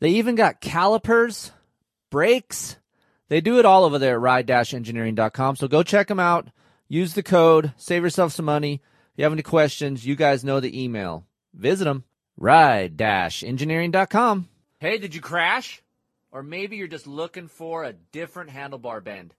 They 0.00 0.10
even 0.10 0.34
got 0.34 0.60
calipers, 0.60 1.52
brakes. 2.10 2.76
They 3.28 3.40
do 3.40 3.58
it 3.58 3.64
all 3.64 3.84
over 3.84 3.98
there 3.98 4.16
at 4.16 4.20
ride-engineering.com. 4.20 5.56
So 5.56 5.68
go 5.68 5.82
check 5.82 6.08
them 6.08 6.20
out. 6.20 6.48
Use 6.88 7.14
the 7.14 7.22
code, 7.22 7.72
save 7.76 8.04
yourself 8.04 8.32
some 8.32 8.44
money. 8.44 8.74
If 8.74 9.18
you 9.18 9.24
have 9.24 9.32
any 9.32 9.42
questions, 9.42 10.06
you 10.06 10.14
guys 10.14 10.44
know 10.44 10.60
the 10.60 10.80
email. 10.80 11.26
Visit 11.52 11.84
them 11.84 12.04
ride-engineering.com. 12.36 14.48
Hey, 14.78 14.98
did 14.98 15.14
you 15.14 15.20
crash? 15.20 15.82
Or 16.30 16.42
maybe 16.42 16.76
you're 16.76 16.86
just 16.86 17.06
looking 17.06 17.48
for 17.48 17.84
a 17.84 17.92
different 17.92 18.50
handlebar 18.50 19.02
bend. 19.02 19.34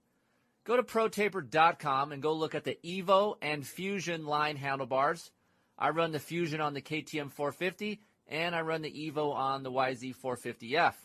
Go 0.63 0.75
to 0.75 0.83
protaper.com 0.83 2.11
and 2.11 2.21
go 2.21 2.33
look 2.33 2.55
at 2.55 2.63
the 2.63 2.77
Evo 2.83 3.35
and 3.41 3.65
Fusion 3.65 4.25
line 4.25 4.57
handlebars. 4.57 5.31
I 5.77 5.91
run 5.91 6.11
the 6.11 6.19
Fusion 6.19 6.59
on 6.59 6.73
the 6.73 6.81
KTM 6.81 7.31
450 7.31 8.01
and 8.27 8.55
I 8.55 8.61
run 8.61 8.81
the 8.81 8.91
Evo 8.91 9.33
on 9.33 9.63
the 9.63 9.71
YZ 9.71 10.15
450F. 10.17 10.95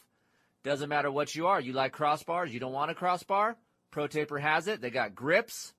Doesn't 0.64 0.88
matter 0.88 1.10
what 1.10 1.34
you 1.34 1.48
are. 1.48 1.60
You 1.60 1.74
like 1.74 1.94
crossbars, 1.94 2.50
you 2.50 2.60
don't 2.60 2.72
want 2.72 2.90
a 2.90 2.94
crossbar? 2.94 3.56
ProTaper 3.92 4.40
has 4.40 4.66
it. 4.66 4.80
They 4.80 4.90
got 4.90 5.14
grips. 5.14 5.74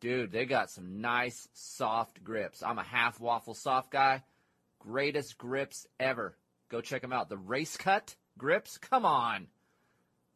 Dude, 0.00 0.32
they 0.32 0.46
got 0.46 0.70
some 0.70 1.02
nice 1.02 1.46
soft 1.52 2.24
grips. 2.24 2.62
I'm 2.62 2.78
a 2.78 2.82
half 2.82 3.20
waffle 3.20 3.54
soft 3.54 3.90
guy 3.90 4.22
greatest 4.80 5.38
grips 5.38 5.86
ever. 6.00 6.36
Go 6.68 6.80
check 6.80 7.02
them 7.02 7.12
out. 7.12 7.28
The 7.28 7.36
Race 7.36 7.76
Cut 7.76 8.16
grips. 8.36 8.78
Come 8.78 9.04
on. 9.04 9.46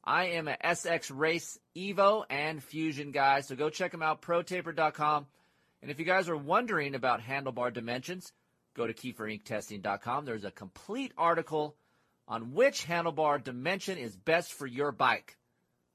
I 0.05 0.27
am 0.27 0.49
a 0.49 0.57
SX 0.63 1.11
Race 1.13 1.59
Evo 1.75 2.25
and 2.29 2.63
Fusion 2.63 3.11
guy, 3.11 3.41
so 3.41 3.57
go 3.57 3.71
check 3.71 3.91
them 3.91 4.03
out. 4.03 4.23
ProTaper.com. 4.23 5.27
And 5.81 5.91
if 5.91 5.99
you 5.99 6.05
guys 6.05 6.29
are 6.29 6.37
wondering 6.37 6.95
about 6.95 7.23
handlebar 7.23 7.73
dimensions, 7.73 8.33
go 8.75 8.87
to 8.87 8.93
KeeferIncTesting.com. 8.93 10.25
There's 10.25 10.45
a 10.45 10.51
complete 10.51 11.13
article 11.17 11.75
on 12.29 12.53
which 12.53 12.87
handlebar 12.87 13.43
dimension 13.43 13.99
is 13.99 14.17
best 14.17 14.53
for 14.53 14.67
your 14.67 14.93
bike. 14.93 15.37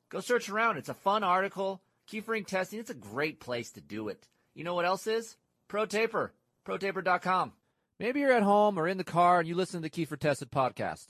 Go 0.09 0.19
search 0.19 0.49
around. 0.49 0.77
It's 0.77 0.89
a 0.89 0.93
fun 0.95 1.23
article. 1.23 1.81
Keefer 2.11 2.39
Inc 2.39 2.47
Testing, 2.47 2.79
it's 2.79 2.89
a 2.89 2.95
great 2.95 3.39
place 3.39 3.71
to 3.71 3.81
do 3.81 4.07
it. 4.07 4.27
You 4.55 4.63
know 4.63 4.73
what 4.73 4.85
else 4.85 5.05
is? 5.05 5.37
ProTaper. 5.69 6.31
ProTaper.com. 6.65 7.53
Maybe 7.99 8.21
you're 8.21 8.31
at 8.31 8.43
home 8.43 8.79
or 8.79 8.87
in 8.87 8.97
the 8.97 9.03
car 9.03 9.39
and 9.39 9.47
you 9.47 9.55
listen 9.55 9.81
to 9.81 9.89
the 9.89 9.89
Keefer 9.89 10.17
Tested 10.17 10.49
podcast. 10.49 11.07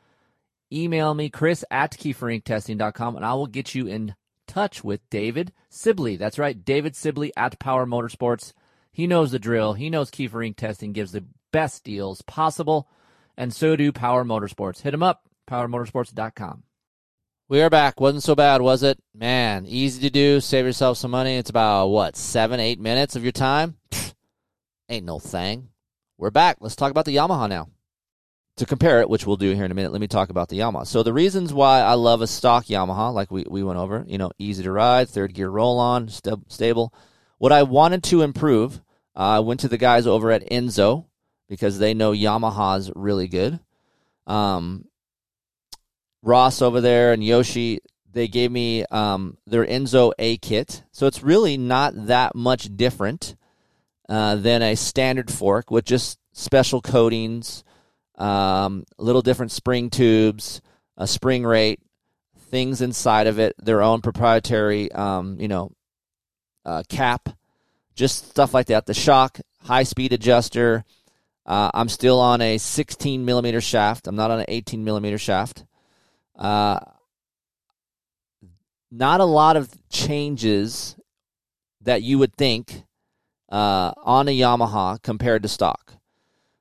Email 0.72 1.14
me, 1.14 1.30
chris 1.30 1.66
at 1.72 1.92
keeferinctesting.com, 1.94 3.16
and 3.16 3.26
I 3.26 3.34
will 3.34 3.48
get 3.48 3.74
you 3.74 3.88
in 3.88 4.16
touch 4.48 4.84
with 4.84 5.10
David 5.10 5.54
Sibley. 5.70 6.16
That's 6.16 6.38
right, 6.38 6.64
David 6.64 6.96
Sibley 6.96 7.32
at 7.36 7.60
Power 7.60 7.86
Motorsports. 7.86 8.54
He 8.92 9.08
knows 9.08 9.32
the 9.32 9.40
drill. 9.40 9.74
He 9.74 9.90
knows 9.90 10.12
Keefer 10.12 10.48
Inc. 10.48 10.58
testing 10.58 10.94
gives 10.94 11.12
the 11.14 11.24
best 11.52 11.84
deals 11.84 12.22
possible, 12.22 12.90
and 13.38 13.54
so 13.54 13.76
do 13.76 13.92
Power 13.92 14.24
Motorsports. 14.24 14.82
Hit 14.82 14.92
them 14.92 15.04
up, 15.04 15.24
powermotorsports.com. 15.50 16.64
We 17.50 17.62
are 17.64 17.70
back. 17.72 18.00
Wasn't 18.00 18.22
so 18.22 18.36
bad, 18.36 18.62
was 18.62 18.84
it? 18.84 19.00
Man, 19.16 19.66
easy 19.66 20.02
to 20.02 20.12
do. 20.12 20.40
Save 20.40 20.66
yourself 20.66 21.00
some 21.00 21.10
money. 21.10 21.36
It's 21.36 21.50
about, 21.50 21.88
what, 21.88 22.16
seven, 22.16 22.60
eight 22.60 22.80
minutes 22.80 23.16
of 23.16 23.24
your 23.24 23.32
time? 23.32 23.78
Pfft, 23.90 24.14
ain't 24.88 25.06
no 25.08 25.18
thing. 25.18 25.70
We're 26.20 26.30
back. 26.30 26.58
Let's 26.60 26.76
talk 26.76 26.92
about 26.92 27.06
the 27.06 27.16
Yamaha 27.16 27.50
now. 27.50 27.70
To 28.58 28.68
compare 28.68 29.02
it, 29.02 29.10
which 29.10 29.26
we'll 29.26 29.36
do 29.36 29.56
here 29.56 29.66
in 29.66 29.72
a 29.72 29.74
minute, 29.74 29.92
let 29.92 30.02
me 30.02 30.08
talk 30.08 30.30
about 30.30 30.50
the 30.50 30.60
Yamaha. 30.60 30.86
So 30.86 31.02
the 31.02 31.12
reasons 31.12 31.52
why 31.52 31.80
I 31.80 31.94
love 31.94 32.22
a 32.22 32.28
stock 32.28 32.66
Yamaha, 32.66 33.12
like 33.14 33.32
we, 33.32 33.46
we 33.50 33.64
went 33.64 33.80
over, 33.80 34.06
you 34.08 34.20
know, 34.20 34.30
easy 34.38 34.62
to 34.62 34.72
ride, 34.72 35.10
third 35.10 35.34
gear 35.34 35.50
roll 35.50 35.80
on, 35.80 36.10
st- 36.10 36.52
stable. 36.52 36.94
What 37.40 37.52
I 37.52 37.64
wanted 37.64 38.04
to 38.04 38.22
improve, 38.22 38.82
uh, 39.16 39.22
I 39.22 39.40
went 39.40 39.62
to 39.62 39.70
the 39.70 39.78
guys 39.80 40.06
over 40.06 40.30
at 40.30 40.48
Enzo 40.52 41.06
because 41.50 41.80
they 41.80 41.94
know 41.94 42.12
Yamaha's 42.12 42.92
really 42.96 43.28
good. 43.28 43.60
Um, 44.28 44.86
Ross 46.22 46.62
over 46.62 46.80
there 46.80 47.12
and 47.12 47.24
Yoshi, 47.24 47.80
they 48.12 48.28
gave 48.28 48.52
me 48.52 48.86
um, 48.86 49.38
their 49.46 49.66
Enzo 49.66 50.14
A 50.20 50.38
kit. 50.38 50.84
So 50.92 51.08
it's 51.08 51.24
really 51.24 51.58
not 51.58 51.94
that 52.08 52.36
much 52.36 52.76
different 52.76 53.36
uh, 54.08 54.36
than 54.36 54.62
a 54.62 54.76
standard 54.76 55.32
fork 55.32 55.72
with 55.72 55.86
just 55.86 56.20
special 56.32 56.82
coatings, 56.82 57.64
um, 58.18 58.86
little 58.98 59.22
different 59.22 59.52
spring 59.52 59.90
tubes, 59.90 60.62
a 60.98 61.08
spring 61.08 61.44
rate, 61.44 61.80
things 62.50 62.82
inside 62.82 63.28
of 63.28 63.40
it, 63.40 63.56
their 63.58 63.82
own 63.82 64.02
proprietary, 64.02 64.92
um, 64.92 65.38
you 65.40 65.48
know, 65.48 65.72
uh, 66.66 66.84
cap, 66.90 67.30
just 67.96 68.30
stuff 68.30 68.54
like 68.54 68.68
that. 68.68 68.86
The 68.86 68.94
shock, 68.94 69.40
high 69.64 69.84
speed 69.84 70.14
adjuster. 70.14 70.84
Uh, 71.50 71.72
I'm 71.74 71.90
still 71.90 72.20
on 72.20 72.42
a 72.42 72.60
16 72.60 73.26
millimeter 73.26 73.60
shaft. 73.60 74.06
I'm 74.06 74.16
not 74.16 74.30
on 74.30 74.40
an 74.40 74.46
18 74.48 74.84
millimeter 74.84 75.18
shaft. 75.18 75.66
Uh, 76.38 76.80
not 78.92 79.20
a 79.20 79.26
lot 79.26 79.58
of 79.58 79.72
changes 79.90 80.96
that 81.82 82.04
you 82.04 82.20
would 82.20 82.36
think 82.36 82.84
uh, 83.52 83.94
on 83.98 84.28
a 84.28 84.38
Yamaha 84.38 85.02
compared 85.02 85.42
to 85.42 85.50
stock. 85.50 85.96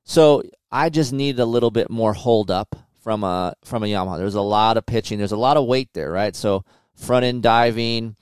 So 0.05 0.41
I 0.71 0.89
just 0.89 1.13
needed 1.13 1.39
a 1.39 1.45
little 1.45 1.69
bit 1.69 1.91
more 1.91 2.13
hold 2.13 2.49
up 2.49 2.75
from 2.99 3.23
a 3.23 3.53
from 3.63 3.83
a 3.83 3.85
Yamaha. 3.85 4.17
There's 4.17 4.33
a 4.33 4.41
lot 4.41 4.75
of 4.75 4.87
pitching. 4.87 5.19
There's 5.19 5.31
a 5.31 5.37
lot 5.37 5.55
of 5.55 5.67
weight 5.67 5.89
there, 5.93 6.11
right? 6.11 6.35
So 6.35 6.65
front 6.95 7.25
end 7.25 7.43
diving, 7.43 8.15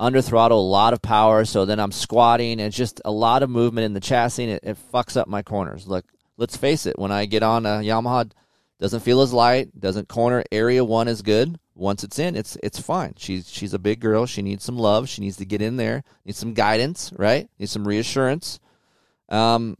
under 0.00 0.22
throttle, 0.22 0.60
a 0.60 0.68
lot 0.68 0.94
of 0.94 1.02
power. 1.02 1.44
So 1.44 1.66
then 1.66 1.78
I'm 1.78 1.92
squatting. 1.92 2.58
It's 2.58 2.76
just 2.76 3.00
a 3.04 3.12
lot 3.12 3.42
of 3.44 3.50
movement 3.50 3.84
in 3.84 3.92
the 3.92 4.00
chassis. 4.00 4.44
It, 4.44 4.64
it 4.64 4.78
fucks 4.92 5.16
up 5.16 5.28
my 5.28 5.42
corners. 5.42 5.86
Look, 5.86 6.06
let's 6.38 6.56
face 6.56 6.86
it. 6.86 6.98
When 6.98 7.12
I 7.12 7.26
get 7.26 7.42
on 7.44 7.66
a 7.66 7.80
Yamaha, 7.80 8.32
doesn't 8.80 9.00
feel 9.00 9.20
as 9.20 9.32
light. 9.32 9.78
Doesn't 9.78 10.08
corner. 10.08 10.42
Area 10.50 10.82
one 10.82 11.06
is 11.06 11.20
good. 11.22 11.60
Once 11.74 12.02
it's 12.02 12.18
in, 12.18 12.34
it's 12.34 12.56
it's 12.62 12.80
fine. 12.80 13.14
She's 13.16 13.48
she's 13.48 13.74
a 13.74 13.78
big 13.78 14.00
girl. 14.00 14.26
She 14.26 14.42
needs 14.42 14.64
some 14.64 14.76
love. 14.76 15.08
She 15.08 15.20
needs 15.20 15.36
to 15.36 15.44
get 15.44 15.62
in 15.62 15.76
there. 15.76 16.02
Needs 16.24 16.38
some 16.38 16.54
guidance, 16.54 17.12
right? 17.16 17.48
Needs 17.58 17.72
some 17.72 17.86
reassurance. 17.86 18.58
Um, 19.28 19.76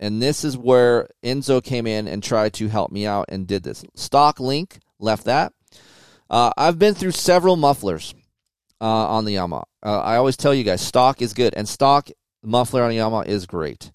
and 0.00 0.20
this 0.22 0.44
is 0.44 0.56
where 0.56 1.08
Enzo 1.22 1.62
came 1.62 1.86
in 1.86 2.08
and 2.08 2.22
tried 2.22 2.54
to 2.54 2.68
help 2.68 2.90
me 2.90 3.06
out 3.06 3.26
and 3.28 3.46
did 3.46 3.62
this. 3.62 3.84
Stock 3.94 4.40
Link 4.40 4.78
left 4.98 5.24
that. 5.24 5.52
Uh, 6.30 6.52
I've 6.56 6.78
been 6.78 6.94
through 6.94 7.12
several 7.12 7.56
mufflers 7.56 8.14
uh, 8.80 8.84
on 8.84 9.24
the 9.24 9.36
Yamaha. 9.36 9.64
Uh, 9.82 10.00
I 10.00 10.16
always 10.16 10.36
tell 10.36 10.54
you 10.54 10.64
guys, 10.64 10.80
stock 10.80 11.22
is 11.22 11.34
good, 11.34 11.54
and 11.56 11.68
stock 11.68 12.08
muffler 12.42 12.82
on 12.82 12.90
a 12.90 12.94
Yamaha 12.94 13.26
is 13.26 13.46
great. 13.46 13.90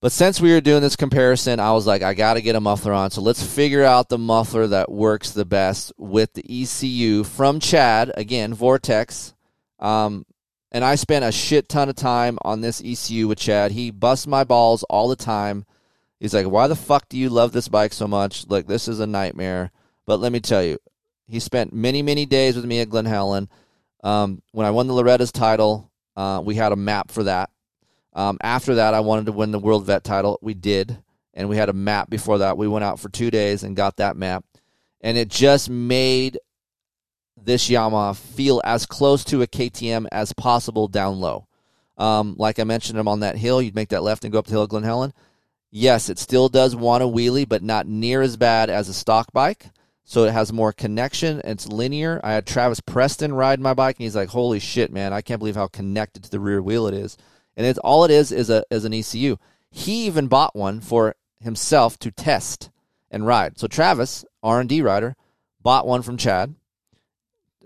But 0.00 0.12
since 0.12 0.40
we 0.40 0.52
were 0.52 0.60
doing 0.60 0.82
this 0.82 0.94
comparison, 0.94 1.58
I 1.58 1.72
was 1.72 1.86
like, 1.86 2.02
I 2.02 2.14
got 2.14 2.34
to 2.34 2.42
get 2.42 2.54
a 2.54 2.60
muffler 2.60 2.92
on. 2.92 3.10
So 3.10 3.22
let's 3.22 3.42
figure 3.42 3.82
out 3.82 4.08
the 4.08 4.18
muffler 4.18 4.66
that 4.66 4.90
works 4.90 5.30
the 5.30 5.46
best 5.46 5.92
with 5.96 6.34
the 6.34 6.44
ECU 6.62 7.24
from 7.24 7.60
Chad. 7.60 8.12
Again, 8.14 8.52
Vortex. 8.52 9.34
Um, 9.80 10.26
and 10.70 10.84
I 10.84 10.96
spent 10.96 11.24
a 11.24 11.32
shit 11.32 11.68
ton 11.68 11.88
of 11.88 11.96
time 11.96 12.38
on 12.42 12.60
this 12.60 12.82
ECU 12.84 13.26
with 13.26 13.38
Chad. 13.38 13.72
He 13.72 13.90
busts 13.90 14.26
my 14.26 14.44
balls 14.44 14.82
all 14.84 15.08
the 15.08 15.16
time. 15.16 15.64
He's 16.20 16.34
like, 16.34 16.46
Why 16.46 16.66
the 16.66 16.76
fuck 16.76 17.08
do 17.08 17.16
you 17.18 17.30
love 17.30 17.52
this 17.52 17.68
bike 17.68 17.92
so 17.92 18.06
much? 18.06 18.46
Like, 18.48 18.66
this 18.66 18.88
is 18.88 19.00
a 19.00 19.06
nightmare. 19.06 19.70
But 20.06 20.20
let 20.20 20.30
me 20.30 20.40
tell 20.40 20.62
you, 20.62 20.78
he 21.26 21.40
spent 21.40 21.72
many, 21.72 22.02
many 22.02 22.26
days 22.26 22.54
with 22.54 22.64
me 22.64 22.80
at 22.80 22.90
Glen 22.90 23.06
Helen. 23.06 23.48
Um, 24.02 24.42
when 24.52 24.66
I 24.66 24.70
won 24.70 24.86
the 24.86 24.94
Loretta's 24.94 25.32
title, 25.32 25.90
uh, 26.16 26.40
we 26.44 26.54
had 26.54 26.72
a 26.72 26.76
map 26.76 27.10
for 27.10 27.24
that. 27.24 27.50
Um, 28.12 28.38
after 28.42 28.76
that, 28.76 28.94
I 28.94 29.00
wanted 29.00 29.26
to 29.26 29.32
win 29.32 29.50
the 29.50 29.58
World 29.58 29.84
Vet 29.86 30.04
title. 30.04 30.38
We 30.40 30.54
did. 30.54 30.98
And 31.34 31.50
we 31.50 31.56
had 31.58 31.68
a 31.68 31.74
map 31.74 32.08
before 32.08 32.38
that. 32.38 32.56
We 32.56 32.66
went 32.66 32.84
out 32.84 32.98
for 32.98 33.10
two 33.10 33.30
days 33.30 33.62
and 33.62 33.76
got 33.76 33.96
that 33.96 34.16
map. 34.16 34.44
And 35.02 35.18
it 35.18 35.28
just 35.28 35.68
made 35.68 36.38
this 37.36 37.68
Yamaha 37.68 38.16
feel 38.16 38.62
as 38.64 38.86
close 38.86 39.22
to 39.24 39.42
a 39.42 39.46
KTM 39.46 40.06
as 40.10 40.32
possible 40.32 40.88
down 40.88 41.20
low. 41.20 41.46
Um, 41.98 42.36
like 42.38 42.58
I 42.58 42.64
mentioned, 42.64 42.98
I'm 42.98 43.08
on 43.08 43.20
that 43.20 43.36
hill. 43.36 43.60
You'd 43.60 43.74
make 43.74 43.90
that 43.90 44.02
left 44.02 44.24
and 44.24 44.32
go 44.32 44.38
up 44.38 44.46
the 44.46 44.52
hill 44.52 44.62
of 44.62 44.70
Glen 44.70 44.82
Helen. 44.82 45.12
Yes, 45.70 46.08
it 46.08 46.18
still 46.18 46.48
does 46.48 46.74
want 46.74 47.02
a 47.02 47.06
wheelie, 47.06 47.48
but 47.48 47.62
not 47.62 47.86
near 47.86 48.22
as 48.22 48.36
bad 48.36 48.70
as 48.70 48.88
a 48.88 48.94
stock 48.94 49.32
bike. 49.32 49.66
So 50.08 50.24
it 50.24 50.32
has 50.32 50.52
more 50.52 50.72
connection. 50.72 51.42
It's 51.44 51.66
linear. 51.66 52.20
I 52.22 52.32
had 52.32 52.46
Travis 52.46 52.80
Preston 52.80 53.34
ride 53.34 53.60
my 53.60 53.74
bike, 53.74 53.96
and 53.96 54.04
he's 54.04 54.16
like, 54.16 54.28
"Holy 54.28 54.60
shit, 54.60 54.92
man! 54.92 55.12
I 55.12 55.20
can't 55.20 55.40
believe 55.40 55.56
how 55.56 55.66
connected 55.66 56.22
to 56.22 56.30
the 56.30 56.40
rear 56.40 56.62
wheel 56.62 56.86
it 56.86 56.94
is." 56.94 57.16
And 57.56 57.66
it's 57.66 57.78
all 57.80 58.04
it 58.04 58.10
is 58.10 58.32
is 58.32 58.48
a 58.48 58.64
is 58.70 58.84
an 58.84 58.94
ECU. 58.94 59.36
He 59.70 60.06
even 60.06 60.28
bought 60.28 60.54
one 60.54 60.80
for 60.80 61.16
himself 61.40 61.98
to 61.98 62.10
test 62.10 62.70
and 63.10 63.26
ride. 63.26 63.58
So 63.58 63.66
Travis, 63.66 64.24
R 64.42 64.60
and 64.60 64.68
D 64.68 64.80
rider, 64.80 65.16
bought 65.60 65.86
one 65.86 66.02
from 66.02 66.16
Chad 66.16 66.54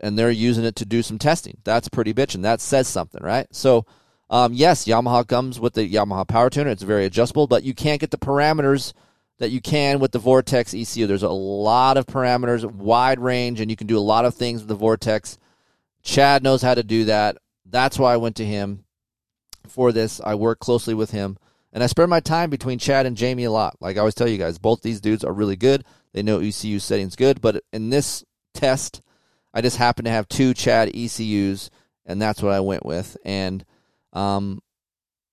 and 0.01 0.19
they're 0.19 0.31
using 0.31 0.65
it 0.65 0.77
to 0.77 0.85
do 0.85 1.03
some 1.03 1.19
testing. 1.19 1.59
That's 1.65 1.89
pretty 1.89 2.13
bitchin'. 2.15 2.43
That 2.43 2.61
says 2.61 2.89
something, 2.89 3.23
right? 3.23 3.47
So, 3.53 3.85
um, 4.31 4.53
yes, 4.53 4.87
Yamaha 4.87 5.27
comes 5.27 5.61
with 5.61 5.75
the 5.75 5.89
Yamaha 5.89 6.27
power 6.27 6.51
tuner. 6.51 6.71
It's 6.71 6.83
very 6.83 7.05
adjustable, 7.05 7.47
but 7.47 7.63
you 7.63 7.75
can't 7.75 8.01
get 8.01 8.11
the 8.11 8.19
parameters 8.19 8.93
that 9.41 9.51
you 9.51 9.61
can 9.61 9.99
with 10.01 10.13
the 10.13 10.19
Vortex 10.19 10.75
ECU. 10.75 11.07
There's 11.07 11.23
a 11.23 11.31
lot 11.31 11.97
of 11.97 12.07
parameters, 12.07 12.65
wide 12.65 13.19
range, 13.19 13.61
and 13.61 13.71
you 13.71 13.77
can 13.77 13.87
do 13.87 13.99
a 13.99 14.01
lot 14.01 14.27
of 14.27 14.35
things 14.35 14.61
with 14.61 14.69
the 14.69 14.75
Vortex. 14.75 15.39
Chad 16.03 16.43
knows 16.43 16.61
how 16.61 16.75
to 16.75 16.83
do 16.83 17.07
that. 17.07 17.39
That's 17.65 17.99
why 17.99 18.13
I 18.13 18.19
went 18.19 18.37
to 18.37 18.45
him 18.45 18.85
for 19.67 19.93
this. 19.93 20.21
I 20.23 20.35
work 20.35 20.61
closely 20.61 20.93
with 20.93 21.11
him, 21.11 21.39
and 21.73 21.83
I 21.83 21.87
spend 21.87 22.11
my 22.11 22.21
time 22.21 22.51
between 22.51 22.79
Chad 22.79 23.07
and 23.07 23.17
Jamie 23.17 23.45
a 23.45 23.51
lot. 23.51 23.77
Like 23.81 23.97
I 23.97 24.01
always 24.01 24.15
tell 24.15 24.29
you 24.29 24.37
guys, 24.37 24.59
both 24.59 24.83
these 24.83 25.01
dudes 25.01 25.25
are 25.25 25.33
really 25.33 25.57
good. 25.57 25.85
They 26.13 26.23
know 26.23 26.41
ECU 26.41 26.79
settings 26.79 27.17
good, 27.17 27.41
but 27.41 27.65
in 27.73 27.89
this 27.89 28.23
test, 28.53 29.01
I 29.55 29.63
just 29.63 29.79
happened 29.79 30.05
to 30.05 30.13
have 30.13 30.29
two 30.29 30.53
Chad 30.53 30.95
ECUs, 30.95 31.71
and 32.05 32.21
that's 32.21 32.43
what 32.43 32.53
I 32.53 32.61
went 32.61 32.85
with. 32.85 33.17
And 33.25 33.65
um, 34.13 34.61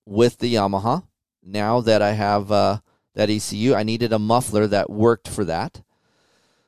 with 0.05 0.37
the 0.37 0.55
Yamaha, 0.55 1.03
now 1.43 1.81
that 1.81 2.01
I 2.01 2.13
have 2.13 2.51
uh, 2.53 2.79
that 3.17 3.31
ECU, 3.31 3.73
I 3.73 3.81
needed 3.81 4.13
a 4.13 4.19
muffler 4.19 4.67
that 4.67 4.91
worked 4.91 5.27
for 5.27 5.43
that. 5.45 5.81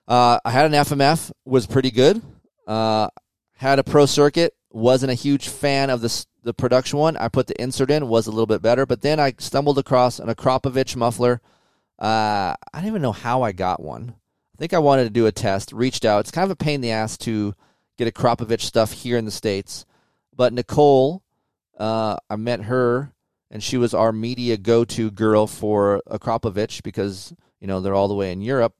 Uh, 0.07 0.39
I 0.43 0.49
had 0.49 0.65
an 0.65 0.71
FMF, 0.71 1.31
was 1.45 1.67
pretty 1.67 1.91
good. 1.91 2.23
Uh, 2.65 3.09
had 3.57 3.77
a 3.77 3.83
pro 3.83 4.07
circuit. 4.07 4.55
Wasn't 4.71 5.11
a 5.11 5.15
huge 5.15 5.47
fan 5.47 5.91
of 5.91 6.01
the 6.01 6.25
the 6.43 6.53
production 6.53 6.97
one. 6.97 7.17
I 7.17 7.27
put 7.27 7.47
the 7.47 7.61
insert 7.61 7.91
in. 7.91 8.07
Was 8.07 8.25
a 8.25 8.31
little 8.31 8.47
bit 8.47 8.63
better, 8.63 8.87
but 8.87 9.01
then 9.01 9.19
I 9.19 9.35
stumbled 9.37 9.77
across 9.77 10.19
an 10.19 10.27
Akrapovic 10.27 10.95
muffler. 10.95 11.39
Uh, 11.99 12.55
I 12.73 12.79
don't 12.79 12.87
even 12.87 13.01
know 13.01 13.11
how 13.11 13.43
I 13.43 13.51
got 13.51 13.81
one. 13.81 14.15
I 14.55 14.57
think 14.57 14.73
I 14.73 14.79
wanted 14.79 15.03
to 15.03 15.09
do 15.11 15.27
a 15.27 15.31
test. 15.31 15.71
Reached 15.71 16.03
out. 16.03 16.21
It's 16.21 16.31
kind 16.31 16.45
of 16.45 16.51
a 16.51 16.55
pain 16.55 16.75
in 16.75 16.81
the 16.81 16.91
ass 16.91 17.17
to 17.19 17.53
get 17.97 18.11
Akrapovic 18.11 18.61
stuff 18.61 18.91
here 18.91 19.17
in 19.17 19.25
the 19.25 19.31
states, 19.31 19.85
but 20.35 20.53
Nicole, 20.53 21.21
uh, 21.77 22.15
I 22.29 22.37
met 22.37 22.61
her, 22.63 23.11
and 23.51 23.63
she 23.63 23.77
was 23.77 23.93
our 23.93 24.11
media 24.11 24.57
go-to 24.57 25.11
girl 25.11 25.47
for 25.47 26.01
Akrapovic 26.07 26.83
because 26.83 27.33
you 27.59 27.67
know 27.67 27.81
they're 27.81 27.95
all 27.95 28.07
the 28.07 28.13
way 28.15 28.31
in 28.31 28.41
Europe. 28.41 28.73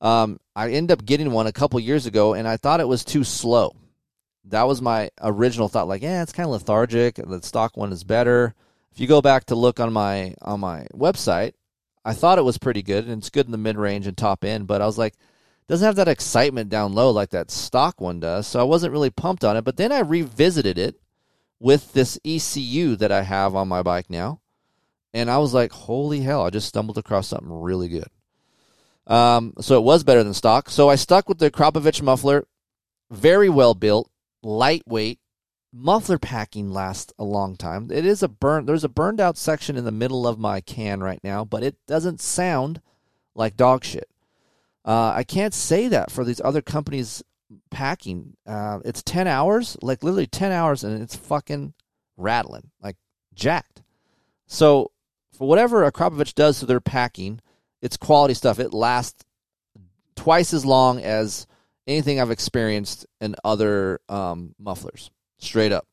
Um, 0.00 0.40
I 0.56 0.70
ended 0.70 0.98
up 0.98 1.04
getting 1.04 1.30
one 1.30 1.46
a 1.46 1.52
couple 1.52 1.78
years 1.78 2.06
ago, 2.06 2.34
and 2.34 2.48
I 2.48 2.56
thought 2.56 2.80
it 2.80 2.88
was 2.88 3.04
too 3.04 3.24
slow. 3.24 3.76
That 4.44 4.62
was 4.66 4.80
my 4.80 5.10
original 5.20 5.68
thought. 5.68 5.88
Like, 5.88 6.02
yeah, 6.02 6.22
it's 6.22 6.32
kind 6.32 6.46
of 6.46 6.52
lethargic. 6.52 7.16
The 7.16 7.42
stock 7.42 7.76
one 7.76 7.92
is 7.92 8.04
better. 8.04 8.54
If 8.92 8.98
you 8.98 9.06
go 9.06 9.20
back 9.20 9.44
to 9.46 9.54
look 9.54 9.78
on 9.78 9.92
my 9.92 10.34
on 10.40 10.60
my 10.60 10.86
website, 10.94 11.52
I 12.04 12.14
thought 12.14 12.38
it 12.38 12.44
was 12.44 12.58
pretty 12.58 12.82
good, 12.82 13.04
and 13.04 13.18
it's 13.18 13.30
good 13.30 13.46
in 13.46 13.52
the 13.52 13.58
mid 13.58 13.76
range 13.76 14.06
and 14.06 14.16
top 14.16 14.44
end. 14.44 14.66
But 14.66 14.80
I 14.80 14.86
was 14.86 14.98
like, 14.98 15.14
doesn't 15.68 15.86
have 15.86 15.96
that 15.96 16.08
excitement 16.08 16.68
down 16.68 16.94
low 16.94 17.10
like 17.10 17.30
that 17.30 17.50
stock 17.50 18.00
one 18.00 18.18
does. 18.18 18.46
So 18.46 18.58
I 18.58 18.64
wasn't 18.64 18.92
really 18.92 19.10
pumped 19.10 19.44
on 19.44 19.56
it. 19.56 19.62
But 19.62 19.76
then 19.76 19.92
I 19.92 20.00
revisited 20.00 20.78
it 20.78 20.96
with 21.60 21.92
this 21.92 22.18
ECU 22.24 22.96
that 22.96 23.12
I 23.12 23.22
have 23.22 23.54
on 23.54 23.68
my 23.68 23.82
bike 23.82 24.08
now, 24.08 24.40
and 25.12 25.30
I 25.30 25.38
was 25.38 25.54
like, 25.54 25.72
holy 25.72 26.20
hell! 26.20 26.42
I 26.42 26.50
just 26.50 26.68
stumbled 26.68 26.98
across 26.98 27.28
something 27.28 27.52
really 27.52 27.88
good. 27.88 28.08
Um, 29.06 29.54
so 29.60 29.76
it 29.76 29.82
was 29.82 30.04
better 30.04 30.22
than 30.22 30.34
stock. 30.34 30.70
So 30.70 30.88
I 30.88 30.94
stuck 30.94 31.28
with 31.28 31.38
the 31.38 31.50
Akrapovic 31.50 32.00
muffler. 32.02 32.46
Very 33.10 33.48
well 33.48 33.74
built, 33.74 34.10
lightweight. 34.42 35.18
Muffler 35.72 36.18
packing 36.18 36.72
lasts 36.72 37.12
a 37.18 37.24
long 37.24 37.56
time. 37.56 37.90
It 37.92 38.04
is 38.04 38.22
a 38.22 38.28
burn. 38.28 38.66
There's 38.66 38.84
a 38.84 38.88
burned 38.88 39.20
out 39.20 39.36
section 39.36 39.76
in 39.76 39.84
the 39.84 39.92
middle 39.92 40.26
of 40.26 40.38
my 40.38 40.60
can 40.60 41.00
right 41.00 41.22
now, 41.22 41.44
but 41.44 41.62
it 41.62 41.76
doesn't 41.86 42.20
sound 42.20 42.80
like 43.34 43.56
dog 43.56 43.84
shit. 43.84 44.08
Uh, 44.84 45.12
I 45.14 45.24
can't 45.24 45.54
say 45.54 45.88
that 45.88 46.10
for 46.10 46.24
these 46.24 46.40
other 46.44 46.62
companies 46.62 47.22
packing. 47.70 48.36
Uh, 48.46 48.80
it's 48.84 49.02
ten 49.02 49.26
hours, 49.26 49.76
like 49.82 50.02
literally 50.02 50.26
ten 50.26 50.52
hours, 50.52 50.84
and 50.84 51.02
it's 51.02 51.16
fucking 51.16 51.74
rattling, 52.16 52.70
like 52.82 52.96
jacked. 53.34 53.82
So 54.46 54.90
for 55.36 55.48
whatever 55.48 55.90
Akrapovic 55.90 56.34
does 56.34 56.60
to 56.60 56.66
their 56.66 56.80
packing, 56.80 57.40
it's 57.80 57.96
quality 57.96 58.34
stuff. 58.34 58.58
It 58.58 58.74
lasts 58.74 59.24
twice 60.16 60.52
as 60.52 60.66
long 60.66 61.00
as 61.00 61.46
anything 61.86 62.20
I've 62.20 62.30
experienced 62.30 63.06
in 63.20 63.36
other 63.44 64.00
um, 64.08 64.54
mufflers. 64.58 65.10
Straight 65.38 65.72
up. 65.72 65.86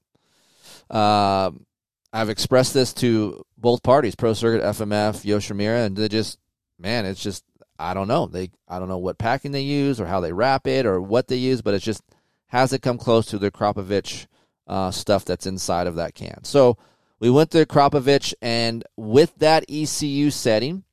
Um, 0.89 1.65
I've 2.11 2.29
expressed 2.29 2.73
this 2.73 2.93
to 2.95 3.45
both 3.57 3.83
parties, 3.83 4.15
Pro 4.15 4.33
Circuit, 4.33 4.65
FMF, 4.65 5.23
Yoshimura, 5.23 5.85
and 5.85 5.95
they 5.95 6.07
just, 6.07 6.39
man, 6.79 7.05
it's 7.05 7.21
just, 7.21 7.43
I 7.79 7.93
don't 7.93 8.07
know. 8.07 8.27
They, 8.27 8.51
I 8.67 8.79
don't 8.79 8.89
know 8.89 8.97
what 8.97 9.17
packing 9.17 9.51
they 9.51 9.61
use 9.61 9.99
or 10.01 10.05
how 10.07 10.19
they 10.19 10.33
wrap 10.33 10.67
it 10.67 10.85
or 10.85 11.01
what 11.01 11.27
they 11.27 11.35
use, 11.35 11.61
but 11.61 11.73
it's 11.73 11.85
just 11.85 12.01
hasn't 12.47 12.81
come 12.81 12.97
close 12.97 13.25
to 13.27 13.37
the 13.37 13.51
Akrapovic 13.51 14.27
uh, 14.67 14.91
stuff 14.91 15.25
that's 15.25 15.45
inside 15.45 15.87
of 15.87 15.95
that 15.95 16.15
can. 16.15 16.43
So 16.43 16.77
we 17.19 17.29
went 17.29 17.51
to 17.51 17.65
Akrapovic, 17.65 18.33
and 18.41 18.83
with 18.95 19.35
that 19.37 19.65
ECU 19.69 20.29
setting, 20.29 20.83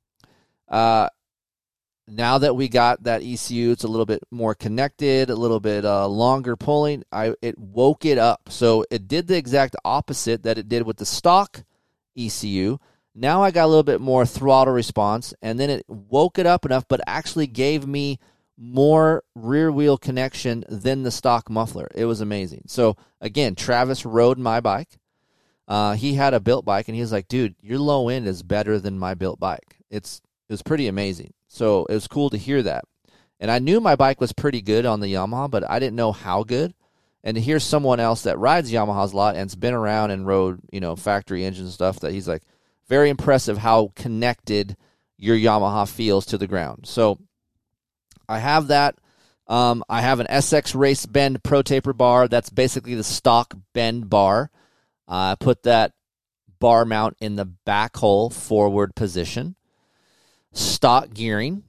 uh, 0.68 1.08
now 2.06 2.38
that 2.38 2.54
we 2.54 2.68
got 2.68 3.04
that 3.04 3.22
ECU, 3.22 3.70
it's 3.70 3.84
a 3.84 3.88
little 3.88 4.06
bit 4.06 4.22
more 4.30 4.54
connected, 4.54 5.30
a 5.30 5.34
little 5.34 5.60
bit 5.60 5.84
uh, 5.84 6.06
longer 6.06 6.56
pulling. 6.56 7.02
I 7.10 7.34
it 7.40 7.58
woke 7.58 8.04
it 8.04 8.18
up, 8.18 8.48
so 8.50 8.84
it 8.90 9.08
did 9.08 9.26
the 9.26 9.36
exact 9.36 9.76
opposite 9.84 10.42
that 10.42 10.58
it 10.58 10.68
did 10.68 10.82
with 10.82 10.98
the 10.98 11.06
stock 11.06 11.64
ECU. 12.16 12.78
Now 13.14 13.42
I 13.42 13.50
got 13.50 13.66
a 13.66 13.68
little 13.68 13.84
bit 13.84 14.00
more 14.00 14.26
throttle 14.26 14.74
response, 14.74 15.34
and 15.40 15.58
then 15.58 15.70
it 15.70 15.84
woke 15.88 16.38
it 16.38 16.46
up 16.46 16.64
enough, 16.64 16.84
but 16.88 17.00
actually 17.06 17.46
gave 17.46 17.86
me 17.86 18.18
more 18.56 19.22
rear 19.34 19.70
wheel 19.70 19.96
connection 19.96 20.64
than 20.68 21.02
the 21.02 21.10
stock 21.10 21.50
muffler. 21.50 21.88
It 21.94 22.06
was 22.06 22.20
amazing. 22.20 22.64
So 22.66 22.96
again, 23.20 23.54
Travis 23.54 24.04
rode 24.04 24.38
my 24.38 24.60
bike. 24.60 24.98
Uh, 25.66 25.94
he 25.94 26.14
had 26.14 26.34
a 26.34 26.40
built 26.40 26.64
bike, 26.64 26.88
and 26.88 26.94
he 26.94 27.00
was 27.00 27.12
like, 27.12 27.28
"Dude, 27.28 27.54
your 27.62 27.78
low 27.78 28.08
end 28.08 28.26
is 28.26 28.42
better 28.42 28.78
than 28.78 28.98
my 28.98 29.14
built 29.14 29.40
bike." 29.40 29.78
It's 29.90 30.20
it 30.48 30.52
was 30.52 30.62
pretty 30.62 30.88
amazing. 30.88 31.32
So 31.48 31.86
it 31.86 31.94
was 31.94 32.08
cool 32.08 32.30
to 32.30 32.36
hear 32.36 32.62
that. 32.62 32.84
And 33.40 33.50
I 33.50 33.58
knew 33.58 33.80
my 33.80 33.96
bike 33.96 34.20
was 34.20 34.32
pretty 34.32 34.60
good 34.60 34.86
on 34.86 35.00
the 35.00 35.12
Yamaha, 35.12 35.50
but 35.50 35.68
I 35.68 35.78
didn't 35.78 35.96
know 35.96 36.12
how 36.12 36.42
good. 36.42 36.74
And 37.22 37.36
to 37.36 37.40
hear 37.40 37.58
someone 37.58 38.00
else 38.00 38.22
that 38.22 38.38
rides 38.38 38.70
Yamahas 38.70 39.12
a 39.12 39.16
lot 39.16 39.36
and's 39.36 39.54
been 39.54 39.72
around 39.72 40.10
and 40.10 40.26
rode, 40.26 40.60
you 40.70 40.80
know, 40.80 40.94
factory 40.94 41.44
engine 41.44 41.70
stuff, 41.70 42.00
that 42.00 42.12
he's 42.12 42.28
like, 42.28 42.42
very 42.88 43.10
impressive 43.10 43.58
how 43.58 43.92
connected 43.96 44.76
your 45.16 45.36
Yamaha 45.36 45.88
feels 45.88 46.26
to 46.26 46.38
the 46.38 46.46
ground. 46.46 46.86
So 46.86 47.18
I 48.28 48.38
have 48.38 48.68
that. 48.68 48.96
Um, 49.46 49.84
I 49.88 50.00
have 50.00 50.20
an 50.20 50.26
SX 50.28 50.74
Race 50.74 51.06
Bend 51.06 51.42
Pro 51.42 51.62
Taper 51.62 51.92
bar. 51.92 52.28
That's 52.28 52.50
basically 52.50 52.94
the 52.94 53.04
stock 53.04 53.54
bend 53.72 54.08
bar. 54.08 54.50
I 55.06 55.36
put 55.38 55.64
that 55.64 55.92
bar 56.58 56.84
mount 56.84 57.16
in 57.20 57.36
the 57.36 57.44
back 57.44 57.96
hole 57.96 58.30
forward 58.30 58.94
position 58.94 59.54
stock 60.54 61.12
gearing. 61.12 61.64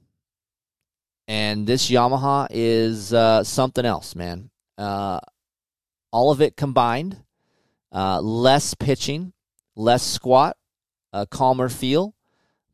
And 1.28 1.66
this 1.66 1.90
Yamaha 1.90 2.46
is 2.50 3.12
uh, 3.12 3.42
something 3.42 3.84
else, 3.84 4.14
man. 4.14 4.50
Uh, 4.78 5.18
all 6.12 6.30
of 6.30 6.40
it 6.40 6.56
combined, 6.56 7.16
uh, 7.92 8.20
less 8.20 8.74
pitching, 8.74 9.32
less 9.74 10.04
squat, 10.04 10.56
a 11.16 11.26
calmer 11.26 11.68
feel. 11.68 12.14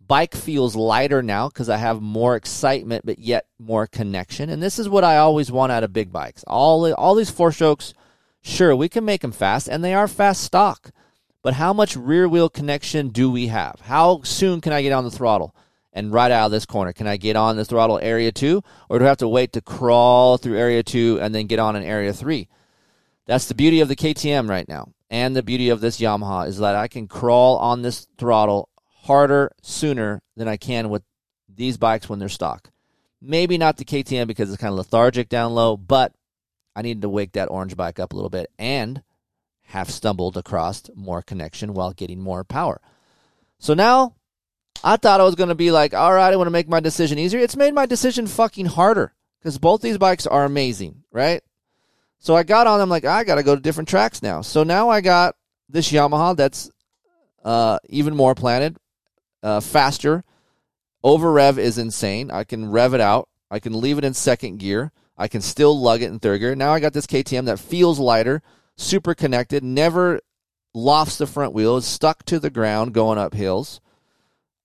Bike 0.06 0.34
feels 0.34 0.74
lighter 0.74 1.22
now 1.22 1.48
because 1.48 1.68
I 1.68 1.76
have 1.76 2.02
more 2.02 2.36
excitement, 2.36 3.06
but 3.06 3.18
yet 3.18 3.46
more 3.58 3.86
connection. 3.86 4.50
And 4.50 4.62
this 4.62 4.78
is 4.78 4.88
what 4.88 5.04
I 5.04 5.16
always 5.16 5.52
want 5.52 5.72
out 5.72 5.84
of 5.84 5.92
big 5.92 6.12
bikes. 6.12 6.44
All 6.46 6.92
all 6.94 7.14
these 7.14 7.30
four 7.30 7.52
strokes, 7.52 7.94
sure, 8.42 8.74
we 8.74 8.88
can 8.88 9.04
make 9.04 9.22
them 9.22 9.32
fast, 9.32 9.68
and 9.68 9.82
they 9.82 9.94
are 9.94 10.08
fast 10.08 10.42
stock. 10.42 10.90
But 11.42 11.54
how 11.54 11.72
much 11.72 11.96
rear 11.96 12.28
wheel 12.28 12.48
connection 12.48 13.08
do 13.08 13.30
we 13.30 13.46
have? 13.46 13.80
How 13.82 14.22
soon 14.22 14.60
can 14.60 14.72
I 14.72 14.82
get 14.82 14.92
on 14.92 15.04
the 15.04 15.10
throttle? 15.10 15.54
and 15.92 16.12
right 16.12 16.30
out 16.30 16.46
of 16.46 16.52
this 16.52 16.64
corner. 16.66 16.92
Can 16.92 17.06
I 17.06 17.18
get 17.18 17.36
on 17.36 17.56
the 17.56 17.66
throttle 17.66 17.98
area 17.98 18.32
two, 18.32 18.62
or 18.88 18.98
do 18.98 19.04
I 19.04 19.08
have 19.08 19.18
to 19.18 19.28
wait 19.28 19.52
to 19.52 19.60
crawl 19.60 20.38
through 20.38 20.56
area 20.56 20.82
two 20.82 21.18
and 21.20 21.34
then 21.34 21.46
get 21.46 21.58
on 21.58 21.76
in 21.76 21.82
area 21.82 22.12
three? 22.12 22.48
That's 23.26 23.46
the 23.46 23.54
beauty 23.54 23.80
of 23.80 23.88
the 23.88 23.96
KTM 23.96 24.48
right 24.48 24.66
now, 24.68 24.88
and 25.12 25.36
the 25.36 25.42
beauty 25.42 25.68
of 25.68 25.82
this 25.82 26.00
Yamaha 26.00 26.48
is 26.48 26.56
that 26.58 26.74
I 26.74 26.88
can 26.88 27.06
crawl 27.06 27.58
on 27.58 27.82
this 27.82 28.08
throttle 28.16 28.70
harder 29.02 29.52
sooner 29.62 30.22
than 30.36 30.48
I 30.48 30.56
can 30.56 30.88
with 30.88 31.02
these 31.54 31.76
bikes 31.76 32.08
when 32.08 32.18
they're 32.18 32.30
stock. 32.30 32.70
Maybe 33.20 33.58
not 33.58 33.76
the 33.76 33.84
KTM 33.84 34.26
because 34.26 34.50
it's 34.50 34.60
kind 34.60 34.72
of 34.72 34.78
lethargic 34.78 35.28
down 35.28 35.54
low, 35.54 35.76
but 35.76 36.14
I 36.74 36.80
needed 36.80 37.02
to 37.02 37.10
wake 37.10 37.32
that 37.32 37.50
orange 37.50 37.76
bike 37.76 38.00
up 38.00 38.14
a 38.14 38.16
little 38.16 38.30
bit 38.30 38.50
and 38.58 39.02
have 39.64 39.90
stumbled 39.90 40.38
across 40.38 40.84
more 40.94 41.20
connection 41.20 41.74
while 41.74 41.92
getting 41.92 42.20
more 42.20 42.42
power. 42.42 42.80
So 43.58 43.74
now 43.74 44.14
I 44.82 44.96
thought 44.96 45.20
I 45.20 45.24
was 45.24 45.34
going 45.34 45.50
to 45.50 45.54
be 45.54 45.70
like, 45.70 45.92
all 45.92 46.14
right, 46.14 46.32
I 46.32 46.36
want 46.36 46.46
to 46.46 46.52
make 46.52 46.68
my 46.68 46.80
decision 46.80 47.18
easier. 47.18 47.40
It's 47.40 47.54
made 47.54 47.74
my 47.74 47.84
decision 47.84 48.26
fucking 48.26 48.66
harder 48.66 49.12
because 49.38 49.58
both 49.58 49.82
these 49.82 49.98
bikes 49.98 50.26
are 50.26 50.46
amazing, 50.46 51.04
right? 51.12 51.42
So 52.22 52.36
I 52.36 52.44
got 52.44 52.68
on 52.68 52.78
them 52.78 52.88
like, 52.88 53.04
I 53.04 53.24
got 53.24 53.34
to 53.34 53.42
go 53.42 53.56
to 53.56 53.60
different 53.60 53.88
tracks 53.88 54.22
now. 54.22 54.42
So 54.42 54.62
now 54.62 54.88
I 54.88 55.00
got 55.00 55.34
this 55.68 55.90
Yamaha 55.90 56.36
that's 56.36 56.70
uh, 57.44 57.80
even 57.88 58.14
more 58.14 58.36
planted, 58.36 58.76
uh, 59.42 59.58
faster. 59.58 60.22
Over 61.02 61.32
rev 61.32 61.58
is 61.58 61.78
insane. 61.78 62.30
I 62.30 62.44
can 62.44 62.70
rev 62.70 62.94
it 62.94 63.00
out. 63.00 63.28
I 63.50 63.58
can 63.58 63.80
leave 63.80 63.98
it 63.98 64.04
in 64.04 64.14
second 64.14 64.58
gear. 64.58 64.92
I 65.18 65.26
can 65.26 65.40
still 65.40 65.76
lug 65.76 66.00
it 66.00 66.12
in 66.12 66.20
third 66.20 66.38
gear. 66.38 66.54
Now 66.54 66.72
I 66.72 66.78
got 66.78 66.92
this 66.92 67.08
KTM 67.08 67.46
that 67.46 67.58
feels 67.58 67.98
lighter, 67.98 68.40
super 68.76 69.14
connected, 69.16 69.64
never 69.64 70.20
lofts 70.72 71.18
the 71.18 71.26
front 71.26 71.54
wheel, 71.54 71.76
is 71.76 71.86
stuck 71.86 72.24
to 72.26 72.38
the 72.38 72.50
ground 72.50 72.94
going 72.94 73.18
up 73.18 73.34
hills. 73.34 73.80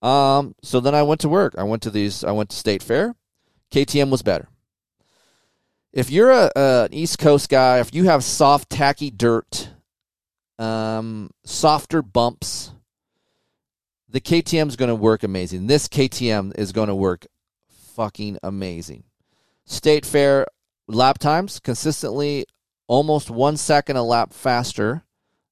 Um, 0.00 0.54
so 0.62 0.78
then 0.78 0.94
I 0.94 1.02
went 1.02 1.22
to 1.22 1.28
work. 1.28 1.56
I 1.58 1.64
went 1.64 1.82
to 1.82 1.90
these. 1.90 2.22
I 2.22 2.30
went 2.30 2.50
to 2.50 2.56
State 2.56 2.84
Fair. 2.84 3.16
KTM 3.72 4.10
was 4.10 4.22
better. 4.22 4.46
If 5.92 6.10
you're 6.10 6.30
a, 6.30 6.50
an 6.54 6.92
East 6.92 7.18
Coast 7.18 7.48
guy, 7.48 7.80
if 7.80 7.94
you 7.94 8.04
have 8.04 8.22
soft, 8.22 8.68
tacky 8.68 9.10
dirt, 9.10 9.70
um, 10.58 11.30
softer 11.44 12.02
bumps, 12.02 12.72
the 14.08 14.20
KTM 14.20 14.68
is 14.68 14.76
going 14.76 14.90
to 14.90 14.94
work 14.94 15.22
amazing. 15.22 15.66
This 15.66 15.88
KTM 15.88 16.58
is 16.58 16.72
going 16.72 16.88
to 16.88 16.94
work 16.94 17.26
fucking 17.94 18.38
amazing. 18.42 19.04
State 19.64 20.04
Fair 20.04 20.46
lap 20.86 21.18
times 21.18 21.60
consistently 21.60 22.46
almost 22.86 23.30
one 23.30 23.56
second 23.56 23.96
a 23.96 24.02
lap 24.02 24.32
faster 24.32 25.04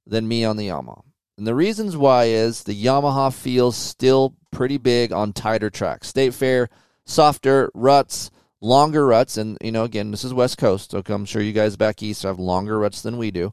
than 0.07 0.28
me 0.28 0.45
on 0.45 0.57
the 0.57 0.68
Yamaha. 0.68 1.03
And 1.37 1.47
the 1.47 1.55
reasons 1.55 1.97
why 1.97 2.24
is 2.24 2.62
the 2.62 2.84
Yamaha 2.84 3.32
feels 3.32 3.76
still 3.76 4.34
pretty 4.51 4.78
big 4.78 5.12
on 5.12 5.32
tighter 5.32 5.68
tracks. 5.68 6.09
State 6.09 6.32
Fair, 6.32 6.68
softer 7.05 7.70
ruts, 7.74 8.30
longer 8.61 9.07
ruts, 9.07 9.36
and 9.36 9.59
you 9.61 9.72
know, 9.72 9.84
again, 9.84 10.11
this 10.11 10.24
is 10.24 10.34
West 10.34 10.59
Coast, 10.59 10.90
so 10.92 11.02
I'm 11.07 11.24
sure 11.24 11.42
you 11.42 11.52
guys 11.52 11.76
back 11.76 12.02
east 12.02 12.22
have 12.22 12.38
longer 12.38 12.78
ruts 12.78 13.02
than 13.02 13.18
we 13.18 13.30
do. 13.30 13.52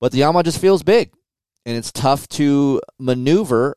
But 0.00 0.12
the 0.12 0.20
Yamaha 0.20 0.44
just 0.44 0.60
feels 0.60 0.82
big, 0.82 1.12
and 1.64 1.76
it's 1.76 1.92
tough 1.92 2.28
to 2.30 2.80
maneuver 2.98 3.76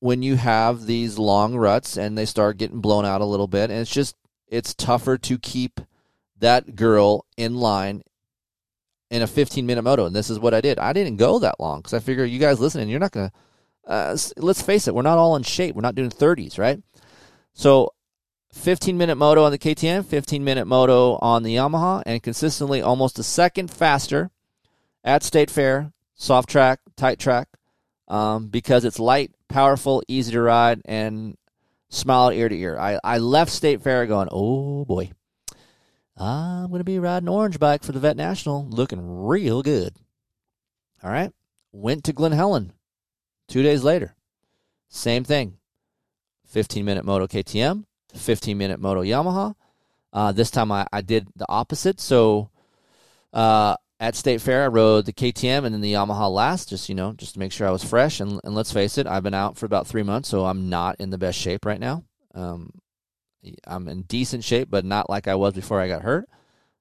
when 0.00 0.22
you 0.22 0.36
have 0.36 0.86
these 0.86 1.18
long 1.18 1.54
ruts 1.56 1.98
and 1.98 2.16
they 2.16 2.24
start 2.24 2.56
getting 2.56 2.80
blown 2.80 3.04
out 3.04 3.20
a 3.20 3.26
little 3.26 3.46
bit, 3.46 3.70
and 3.70 3.80
it's 3.80 3.90
just 3.90 4.16
it's 4.48 4.74
tougher 4.74 5.16
to 5.18 5.38
keep 5.38 5.80
that 6.38 6.74
girl 6.74 7.26
in 7.36 7.54
line 7.54 8.02
in 9.10 9.22
a 9.22 9.26
15 9.26 9.66
minute 9.66 9.82
moto. 9.82 10.06
And 10.06 10.16
this 10.16 10.30
is 10.30 10.38
what 10.38 10.54
I 10.54 10.60
did. 10.60 10.78
I 10.78 10.92
didn't 10.92 11.16
go 11.16 11.38
that 11.38 11.60
long 11.60 11.80
because 11.80 11.94
I 11.94 12.00
figure 12.00 12.24
you 12.24 12.38
guys 12.38 12.60
listening, 12.60 12.88
you're 12.88 13.00
not 13.00 13.12
gonna. 13.12 13.32
Uh, 13.86 14.16
let's 14.36 14.62
face 14.62 14.86
it, 14.86 14.94
we're 14.94 15.02
not 15.02 15.18
all 15.18 15.36
in 15.36 15.42
shape. 15.42 15.74
We're 15.74 15.82
not 15.82 15.94
doing 15.94 16.10
30s, 16.10 16.58
right? 16.58 16.80
So 17.54 17.92
15 18.52 18.96
minute 18.98 19.16
moto 19.16 19.44
on 19.44 19.52
the 19.52 19.58
KTM, 19.58 20.04
15 20.04 20.42
minute 20.44 20.66
moto 20.66 21.16
on 21.16 21.42
the 21.42 21.54
Yamaha, 21.56 22.02
and 22.06 22.22
consistently 22.22 22.82
almost 22.82 23.18
a 23.18 23.22
second 23.22 23.70
faster 23.70 24.30
at 25.04 25.22
State 25.22 25.50
Fair, 25.50 25.92
soft 26.14 26.48
track, 26.48 26.80
tight 26.96 27.18
track, 27.18 27.48
um, 28.08 28.48
because 28.48 28.84
it's 28.84 28.98
light, 28.98 29.32
powerful, 29.48 30.02
easy 30.08 30.32
to 30.32 30.40
ride, 30.40 30.82
and 30.84 31.36
smile 31.88 32.30
ear 32.30 32.48
to 32.48 32.56
ear. 32.56 32.78
I, 32.78 32.98
I 33.02 33.18
left 33.18 33.52
State 33.52 33.82
Fair 33.82 34.06
going, 34.06 34.28
oh 34.30 34.84
boy, 34.84 35.12
I'm 36.16 36.68
going 36.68 36.80
to 36.80 36.84
be 36.84 36.98
riding 36.98 37.28
orange 37.28 37.58
bike 37.58 37.82
for 37.82 37.92
the 37.92 38.00
Vet 38.00 38.16
National, 38.16 38.68
looking 38.68 39.24
real 39.24 39.62
good. 39.62 39.94
All 41.02 41.10
right. 41.10 41.32
Went 41.72 42.04
to 42.04 42.12
Glen 42.12 42.32
Helen 42.32 42.72
two 43.48 43.62
days 43.62 43.82
later. 43.82 44.14
Same 44.88 45.24
thing. 45.24 45.56
15 46.48 46.84
minute 46.84 47.04
Moto 47.04 47.26
KTM, 47.26 47.84
15 48.14 48.56
minute 48.56 48.80
Moto 48.80 49.02
Yamaha. 49.02 49.54
Uh, 50.12 50.32
this 50.32 50.50
time 50.50 50.72
I, 50.72 50.86
I 50.92 51.02
did 51.02 51.28
the 51.36 51.46
opposite. 51.48 52.00
So 52.00 52.50
uh, 53.32 53.76
at 54.00 54.16
State 54.16 54.40
Fair, 54.40 54.64
I 54.64 54.68
rode 54.68 55.06
the 55.06 55.12
KTM 55.12 55.64
and 55.64 55.74
then 55.74 55.80
the 55.80 55.92
Yamaha 55.92 56.32
last, 56.32 56.68
just 56.68 56.88
you 56.88 56.94
know, 56.94 57.12
just 57.12 57.34
to 57.34 57.38
make 57.38 57.52
sure 57.52 57.68
I 57.68 57.72
was 57.72 57.84
fresh. 57.84 58.20
And, 58.20 58.40
and 58.44 58.54
let's 58.54 58.72
face 58.72 58.98
it, 58.98 59.06
I've 59.06 59.22
been 59.22 59.34
out 59.34 59.56
for 59.56 59.66
about 59.66 59.86
three 59.86 60.02
months, 60.02 60.28
so 60.28 60.46
I'm 60.46 60.68
not 60.68 60.96
in 60.98 61.10
the 61.10 61.18
best 61.18 61.38
shape 61.38 61.64
right 61.64 61.80
now. 61.80 62.04
Um, 62.34 62.72
I'm 63.66 63.88
in 63.88 64.02
decent 64.02 64.44
shape, 64.44 64.68
but 64.70 64.84
not 64.84 65.08
like 65.08 65.28
I 65.28 65.34
was 65.34 65.54
before 65.54 65.80
I 65.80 65.88
got 65.88 66.02
hurt. 66.02 66.28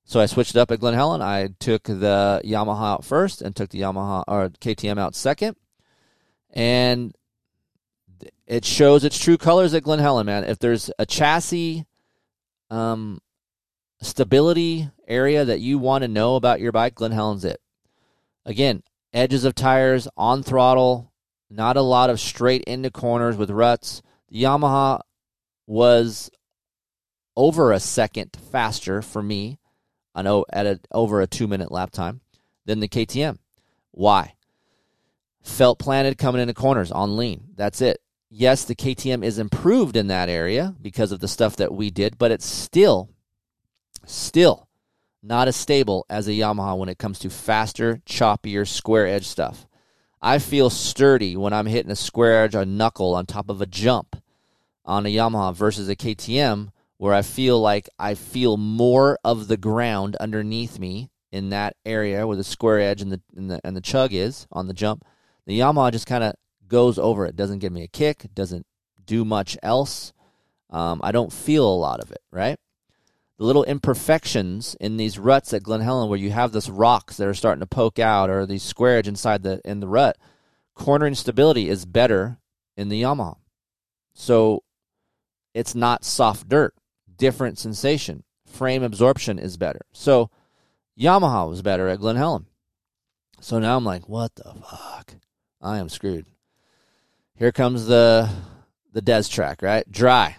So 0.05 0.19
I 0.19 0.25
switched 0.25 0.55
up 0.55 0.71
at 0.71 0.79
Glen 0.79 0.95
Helen. 0.95 1.21
I 1.21 1.49
took 1.59 1.83
the 1.83 2.41
Yamaha 2.43 2.93
out 2.93 3.05
first 3.05 3.41
and 3.41 3.55
took 3.55 3.69
the 3.69 3.81
Yamaha 3.81 4.23
or 4.27 4.49
KTM 4.49 4.97
out 4.97 5.13
second. 5.13 5.55
And 6.51 7.13
it 8.47 8.65
shows 8.65 9.03
its 9.03 9.17
true 9.17 9.37
colors 9.37 9.73
at 9.73 9.83
Glen 9.83 9.99
Helen, 9.99 10.25
man. 10.25 10.43
If 10.43 10.59
there's 10.59 10.91
a 10.99 11.05
chassis 11.05 11.85
um, 12.69 13.19
stability 14.01 14.89
area 15.07 15.45
that 15.45 15.59
you 15.59 15.77
want 15.77 16.03
to 16.03 16.07
know 16.07 16.35
about 16.35 16.61
your 16.61 16.71
bike, 16.71 16.95
Glen 16.95 17.11
Helen's 17.11 17.45
it. 17.45 17.61
Again, 18.45 18.83
edges 19.13 19.45
of 19.45 19.55
tires 19.55 20.07
on 20.17 20.43
throttle, 20.43 21.11
not 21.49 21.77
a 21.77 21.81
lot 21.81 22.09
of 22.09 22.19
straight 22.19 22.63
into 22.63 22.89
corners 22.89 23.35
with 23.35 23.49
ruts. 23.49 24.01
The 24.29 24.43
Yamaha 24.43 25.01
was 25.67 26.29
over 27.35 27.71
a 27.71 27.79
second 27.79 28.31
faster 28.51 29.01
for 29.01 29.21
me, 29.21 29.59
I 30.15 30.21
know 30.21 30.45
at 30.51 30.65
a, 30.65 30.79
over 30.91 31.21
a 31.21 31.27
two 31.27 31.47
minute 31.47 31.71
lap 31.71 31.91
time 31.91 32.21
than 32.65 32.79
the 32.79 32.87
KTM. 32.87 33.37
Why? 33.91 34.35
Felt 35.41 35.79
planted 35.79 36.17
coming 36.17 36.41
into 36.41 36.53
corners 36.53 36.91
on 36.91 37.15
lean. 37.15 37.49
That's 37.55 37.81
it. 37.81 38.01
Yes, 38.31 38.63
the 38.63 38.75
KTM 38.75 39.23
is 39.23 39.39
improved 39.39 39.95
in 39.95 40.07
that 40.07 40.29
area 40.29 40.75
because 40.81 41.11
of 41.11 41.19
the 41.19 41.27
stuff 41.27 41.55
that 41.55 41.73
we 41.73 41.89
did, 41.89 42.17
but 42.17 42.31
it's 42.31 42.45
still, 42.45 43.09
still 44.05 44.67
not 45.23 45.47
as 45.47 45.55
stable 45.55 46.05
as 46.09 46.27
a 46.27 46.31
Yamaha 46.31 46.77
when 46.77 46.89
it 46.89 46.99
comes 46.99 47.17
to 47.19 47.29
faster, 47.29 48.01
choppier, 48.05 48.67
square 48.67 49.07
edge 49.07 49.25
stuff. 49.27 49.65
I 50.21 50.37
feel 50.37 50.69
sturdy 50.69 51.35
when 51.35 51.53
I'm 51.53 51.65
hitting 51.65 51.91
a 51.91 51.95
square 51.95 52.43
edge, 52.43 52.53
a 52.53 52.65
knuckle 52.65 53.15
on 53.15 53.25
top 53.25 53.49
of 53.49 53.61
a 53.61 53.65
jump 53.65 54.21
on 54.85 55.05
a 55.05 55.09
Yamaha 55.09 55.55
versus 55.55 55.89
a 55.89 55.95
KTM 55.95 56.71
where 56.97 57.13
I 57.13 57.21
feel 57.21 57.59
like 57.59 57.89
I 57.97 58.13
feel 58.13 58.57
more 58.57 59.17
of 59.23 59.47
the 59.47 59.57
ground 59.57 60.17
underneath 60.17 60.77
me 60.77 61.09
in 61.31 61.49
that 61.49 61.75
area 61.85 62.27
where 62.27 62.37
the 62.37 62.43
square 62.43 62.79
edge 62.79 63.01
and 63.01 63.11
the 63.11 63.21
and 63.35 63.49
the, 63.49 63.61
and 63.63 63.75
the 63.75 63.81
chug 63.81 64.13
is 64.13 64.47
on 64.51 64.67
the 64.67 64.73
jump. 64.73 65.05
The 65.45 65.59
Yamaha 65.59 65.91
just 65.91 66.07
kind 66.07 66.23
of 66.23 66.35
goes 66.69 66.97
over 66.97 67.25
it. 67.25 67.35
Doesn't 67.35 67.59
give 67.59 67.73
me 67.73 67.83
a 67.83 67.87
kick. 67.87 68.27
Doesn't 68.33 68.65
do 69.05 69.25
much 69.25 69.57
else. 69.61 70.13
Um, 70.69 71.01
I 71.03 71.11
don't 71.11 71.33
feel 71.33 71.67
a 71.67 71.75
lot 71.75 71.99
of 71.99 72.11
it. 72.11 72.21
Right. 72.31 72.57
The 73.37 73.45
little 73.45 73.63
imperfections 73.63 74.75
in 74.79 74.97
these 74.97 75.17
ruts 75.17 75.53
at 75.53 75.63
Glen 75.63 75.81
Helen, 75.81 76.09
where 76.09 76.19
you 76.19 76.31
have 76.31 76.51
this 76.51 76.69
rocks 76.69 77.17
that 77.17 77.27
are 77.27 77.33
starting 77.33 77.61
to 77.61 77.67
poke 77.67 77.97
out, 77.97 78.29
or 78.29 78.45
these 78.45 78.63
square 78.63 78.97
edge 78.97 79.07
inside 79.07 79.43
the 79.43 79.61
in 79.65 79.79
the 79.79 79.87
rut, 79.87 80.17
cornering 80.75 81.15
stability 81.15 81.69
is 81.69 81.85
better 81.85 82.37
in 82.75 82.89
the 82.89 83.01
Yamaha. 83.01 83.37
So 84.13 84.63
it's 85.53 85.73
not 85.73 86.03
soft 86.03 86.49
dirt 86.49 86.73
different 87.19 87.59
sensation. 87.59 88.23
Frame 88.47 88.81
absorption 88.81 89.37
is 89.37 89.57
better. 89.57 89.81
So 89.91 90.31
Yamaha 90.99 91.47
was 91.47 91.61
better 91.61 91.87
at 91.87 91.99
Glen 91.99 92.15
Helen. 92.15 92.47
So 93.41 93.59
now 93.59 93.77
I'm 93.77 93.85
like, 93.85 94.09
what 94.09 94.33
the 94.35 94.55
fuck? 94.55 95.15
I 95.61 95.77
am 95.77 95.89
screwed. 95.89 96.25
Here 97.39 97.53
comes 97.53 97.85
the 97.85 98.29
the 98.91 99.01
Des 99.01 99.23
track, 99.23 99.61
right? 99.61 99.89
Dry. 99.89 100.35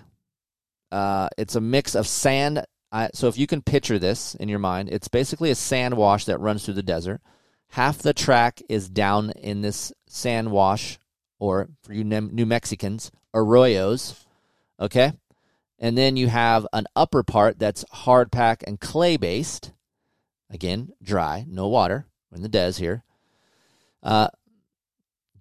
Uh, 0.93 1.31
it's 1.39 1.55
a 1.55 1.61
mix 1.61 1.95
of 1.95 2.07
sand. 2.07 2.63
I, 2.93 3.09
so 3.15 3.27
if 3.29 3.39
you 3.39 3.47
can 3.47 3.63
picture 3.63 3.99
this 3.99 4.35
in 4.35 4.51
your 4.51 4.59
mind, 4.59 4.91
it's 4.93 5.09
basically 5.09 5.51
a 5.51 5.55
sand 5.55 5.97
wash 5.97 6.27
that 6.27 6.41
runs 6.41 6.63
through 6.63 6.75
the 6.75 6.83
desert. 6.83 7.23
Half 7.69 7.99
the 8.01 8.13
track 8.13 8.61
is 8.69 8.91
down 8.91 9.31
in 9.31 9.63
this 9.63 9.95
sand 10.09 10.51
wash, 10.51 10.99
or 11.39 11.71
for 11.83 11.95
you 11.95 12.05
New 12.05 12.45
Mexicans, 12.45 13.11
arroyos. 13.35 14.27
Okay, 14.79 15.15
and 15.79 15.97
then 15.97 16.19
you 16.19 16.29
have 16.29 16.67
an 16.75 16.85
upper 16.95 17.23
part 17.23 17.59
that's 17.59 17.83
hard 17.91 18.31
pack 18.31 18.63
and 18.67 18.79
clay 18.79 19.17
based. 19.17 19.73
Again, 20.51 20.93
dry, 21.03 21.47
no 21.49 21.67
water. 21.67 22.05
In 22.31 22.43
the 22.43 22.49
des 22.49 22.73
here. 22.73 23.05
Uh, 24.03 24.29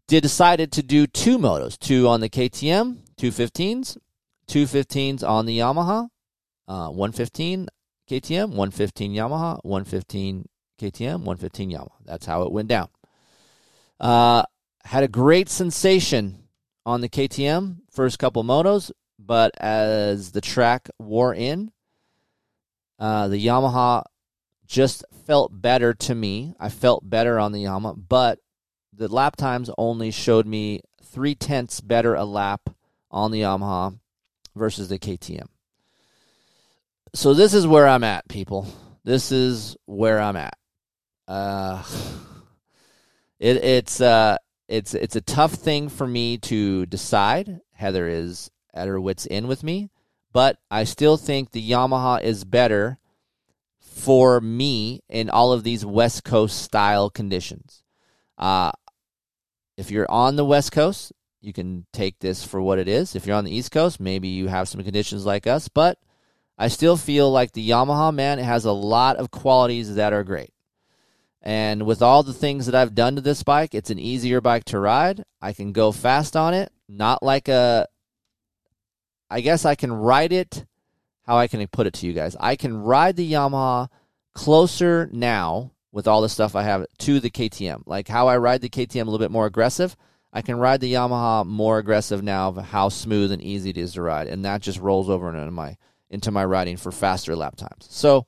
did 0.10 0.22
decided 0.22 0.72
to 0.74 0.84
do 0.84 1.08
two 1.08 1.38
motos, 1.38 1.78
two 1.78 2.08
on 2.08 2.20
the 2.20 2.30
KTM, 2.30 2.98
two 3.16 3.30
15s, 3.30 3.98
two 4.48 4.66
15s 4.66 5.28
on 5.28 5.46
the 5.46 5.60
Yamaha, 5.60 6.10
uh, 6.68 6.90
115 6.90 7.68
KTM, 8.10 8.50
115 8.50 9.14
Yamaha, 9.14 9.60
115 9.64 10.50
KTM, 10.82 11.20
115 11.20 11.72
Yamaha. 11.72 11.92
That's 12.06 12.26
how 12.26 12.44
it 12.44 12.52
went 12.52 12.68
down. 12.68 12.90
Uh, 14.00 14.44
had 14.84 15.04
a 15.04 15.08
great 15.08 15.48
sensation 15.48 16.44
on 16.86 17.02
the 17.02 17.10
KTM 17.10 17.78
first 17.92 18.18
couple 18.20 18.44
motos 18.44 18.92
but 19.20 19.52
as 19.60 20.32
the 20.32 20.42
track 20.42 20.90
wore 20.98 21.36
in, 21.36 21.72
uh, 22.98 23.28
the 23.28 23.46
Yamaha 23.46 24.04
just 24.66 25.04
felt 25.28 25.52
better 25.62 25.94
to 25.94 26.16
me. 26.16 26.56
I 26.60 26.70
felt 26.70 27.08
better 27.08 27.38
on 27.38 27.52
the 27.52 27.66
Yamaha, 27.66 28.02
but 28.08 28.40
the 28.94 29.08
lap 29.08 29.36
times 29.36 29.70
only 29.78 30.12
showed 30.12 30.46
me 30.46 30.82
three 31.04 31.36
tenths 31.36 31.82
better 31.82 32.16
a 32.16 32.26
lap 32.26 32.70
on 33.12 33.32
the 33.32 33.42
Yamaha 33.42 33.98
versus 34.56 34.90
the 34.90 35.00
KTM. 35.00 35.48
So 37.14 37.34
this 37.34 37.54
is 37.54 37.66
where 37.66 37.88
I'm 37.88 38.04
at, 38.04 38.28
people. 38.28 38.68
This 39.04 39.32
is 39.32 39.76
where 39.86 40.20
I'm 40.20 40.36
at. 40.36 40.58
Uh, 41.28 41.84
it, 43.40 43.58
it's 43.58 44.02
uh, 44.02 44.38
it's 44.68 44.94
it's 44.94 45.16
a 45.16 45.22
tough 45.22 45.54
thing 45.54 45.90
for 45.90 46.06
me 46.06 46.38
to 46.38 46.86
decide. 46.86 47.62
Heather 47.74 48.08
is 48.08 48.52
at 48.74 48.88
her 48.88 49.00
wits 49.00 49.28
end 49.30 49.48
with 49.48 49.64
me, 49.64 49.90
but 50.32 50.58
I 50.70 50.84
still 50.84 51.18
think 51.18 51.52
the 51.52 51.72
Yamaha 51.72 52.22
is 52.22 52.44
better 52.44 53.00
for 53.80 54.40
me 54.40 55.02
in 55.10 55.30
all 55.30 55.52
of 55.52 55.64
these 55.64 55.86
West 55.86 56.24
Coast 56.24 56.62
style 56.62 57.10
conditions. 57.10 57.84
Uh, 58.40 58.72
if 59.78 59.92
you're 59.92 60.10
on 60.10 60.36
the 60.36 60.46
West 60.46 60.72
Coast, 60.72 61.12
you 61.42 61.54
can 61.54 61.86
take 61.94 62.20
this 62.20 62.44
for 62.44 62.62
what 62.62 62.80
it 62.80 62.88
is. 62.88 63.16
If 63.16 63.26
you're 63.26 63.36
on 63.36 63.46
the 63.46 63.56
East 63.56 63.72
Coast, 63.72 64.00
maybe 64.00 64.30
you 64.30 64.48
have 64.48 64.68
some 64.68 64.84
conditions 64.84 65.26
like 65.26 65.46
us, 65.46 65.68
but 65.68 66.00
I 66.58 66.68
still 66.68 66.98
feel 66.98 67.32
like 67.32 67.52
the 67.52 67.70
Yamaha, 67.70 68.14
man, 68.14 68.40
has 68.40 68.66
a 68.66 68.72
lot 68.72 69.18
of 69.18 69.32
qualities 69.32 69.96
that 69.96 70.14
are 70.14 70.24
great. 70.24 70.54
And 71.42 71.86
with 71.86 72.02
all 72.02 72.24
the 72.24 72.34
things 72.34 72.66
that 72.66 72.76
I've 72.76 72.96
done 72.96 73.16
to 73.16 73.22
this 73.22 73.44
bike, 73.44 73.74
it's 73.74 73.90
an 73.90 74.00
easier 74.00 74.42
bike 74.42 74.66
to 74.66 74.80
ride. 74.80 75.24
I 75.42 75.54
can 75.54 75.72
go 75.72 75.94
fast 75.94 76.36
on 76.36 76.54
it, 76.54 76.72
not 76.90 77.24
like 77.24 77.48
a 77.48 77.88
I 79.30 79.42
guess 79.42 79.64
I 79.64 79.76
can 79.76 79.94
ride 79.94 80.34
it. 80.34 80.66
How 81.26 81.38
I 81.38 81.48
can 81.48 81.66
put 81.68 81.86
it 81.86 81.94
to 81.96 82.08
you 82.08 82.14
guys? 82.14 82.36
I 82.40 82.56
can 82.56 82.76
ride 82.76 83.16
the 83.16 83.32
Yamaha 83.32 83.90
closer 84.34 85.08
now 85.14 85.72
with 85.92 86.08
all 86.08 86.22
the 86.22 86.30
stuff 86.30 86.56
I 86.56 86.64
have 86.64 86.86
to 87.00 87.20
the 87.20 87.30
KTM. 87.30 87.84
Like 87.86 88.08
how 88.08 88.28
I 88.28 88.38
ride 88.38 88.62
the 88.62 88.70
KTM 88.70 89.02
a 89.02 89.06
little 89.06 89.20
bit 89.20 89.32
more 89.32 89.46
aggressive. 89.46 89.96
I 90.32 90.42
can 90.42 90.60
ride 90.60 90.82
the 90.82 90.94
Yamaha 90.94 91.46
more 91.46 91.80
aggressive 91.80 92.22
now 92.22 92.50
of 92.50 92.58
how 92.58 92.90
smooth 92.90 93.32
and 93.32 93.42
easy 93.42 93.72
it 93.72 93.78
is 93.78 93.94
to 93.94 94.02
ride, 94.04 94.28
and 94.28 94.46
that 94.46 94.62
just 94.62 94.80
rolls 94.80 95.10
over 95.10 95.30
into 95.30 95.52
my 95.52 95.78
into 96.10 96.32
my 96.32 96.46
riding 96.46 96.78
for 96.78 96.92
faster 96.92 97.36
lap 97.36 97.56
times. 97.56 97.88
So 97.90 98.26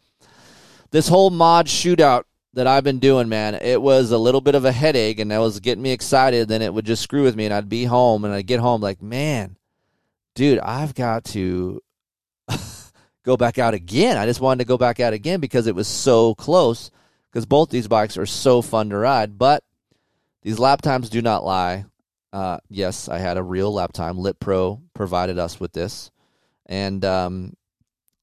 this 0.92 1.08
whole 1.08 1.30
mod 1.30 1.68
shootout 1.68 2.24
that 2.54 2.68
I've 2.68 2.84
been 2.84 3.00
doing, 3.00 3.30
man, 3.30 3.56
it 3.56 3.82
was 3.82 4.12
a 4.12 4.18
little 4.18 4.42
bit 4.42 4.56
of 4.56 4.66
a 4.66 4.72
headache 4.72 5.20
and 5.20 5.32
that 5.32 5.40
was 5.40 5.60
getting 5.60 5.82
me 5.82 5.92
excited. 5.92 6.48
Then 6.48 6.62
it 6.62 6.74
would 6.74 6.86
just 6.86 7.02
screw 7.02 7.24
with 7.24 7.36
me 7.36 7.46
and 7.46 7.54
I'd 7.54 7.70
be 7.70 7.86
home 7.86 8.26
and 8.26 8.34
I'd 8.34 8.46
get 8.46 8.60
home 8.60 8.82
like, 8.82 9.02
man, 9.02 9.58
dude, 10.36 10.60
I've 10.60 10.94
got 10.94 11.24
to 11.26 11.82
go 13.24 13.38
back 13.38 13.58
out 13.58 13.74
again. 13.74 14.18
I 14.18 14.26
just 14.26 14.42
wanted 14.42 14.64
to 14.64 14.68
go 14.68 14.78
back 14.78 15.00
out 15.00 15.14
again 15.14 15.40
because 15.40 15.66
it 15.66 15.76
was 15.76 15.88
so 15.88 16.36
close 16.36 16.92
because 17.32 17.46
both 17.46 17.70
these 17.70 17.88
bikes 17.88 18.18
are 18.18 18.26
so 18.26 18.62
fun 18.62 18.90
to 18.90 18.98
ride. 18.98 19.38
But 19.38 19.64
these 20.42 20.60
lap 20.60 20.82
times 20.82 21.10
do 21.10 21.22
not 21.22 21.46
lie. 21.46 21.86
Uh, 22.34 22.60
yes, 22.70 23.08
I 23.10 23.20
had 23.20 23.38
a 23.38 23.44
real 23.44 23.74
lap 23.74 23.94
time. 23.94 24.18
Lit 24.18 24.40
Pro 24.40 24.82
provided 24.94 25.40
us 25.40 25.60
with 25.60 25.74
this. 25.74 26.12
And 26.66 27.04
um, 27.06 27.54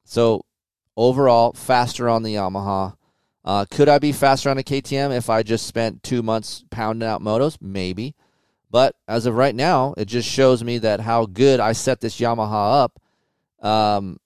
so 0.05 0.45
overall, 0.97 1.53
faster 1.53 2.09
on 2.09 2.23
the 2.23 2.35
Yamaha. 2.35 2.95
Uh, 3.45 3.65
could 3.71 3.89
I 3.89 3.99
be 3.99 4.13
faster 4.13 4.51
on 4.51 4.59
a 4.59 4.63
KTM 4.63 5.17
if 5.17 5.31
I 5.31 5.43
just 5.43 5.67
spent 5.67 6.03
two 6.03 6.23
months 6.23 6.65
pounding 6.71 7.09
out 7.09 7.23
motos? 7.23 7.57
Maybe. 7.61 8.15
But 8.71 8.95
as 9.07 9.25
of 9.25 9.35
right 9.35 9.55
now, 9.55 9.95
it 9.97 10.05
just 10.07 10.29
shows 10.29 10.63
me 10.63 10.79
that 10.79 11.01
how 11.01 11.25
good 11.25 11.61
I 11.61 11.73
set 11.73 12.01
this 12.01 12.21
Yamaha 12.21 12.85
up. 12.85 13.01
Um, 13.67 14.19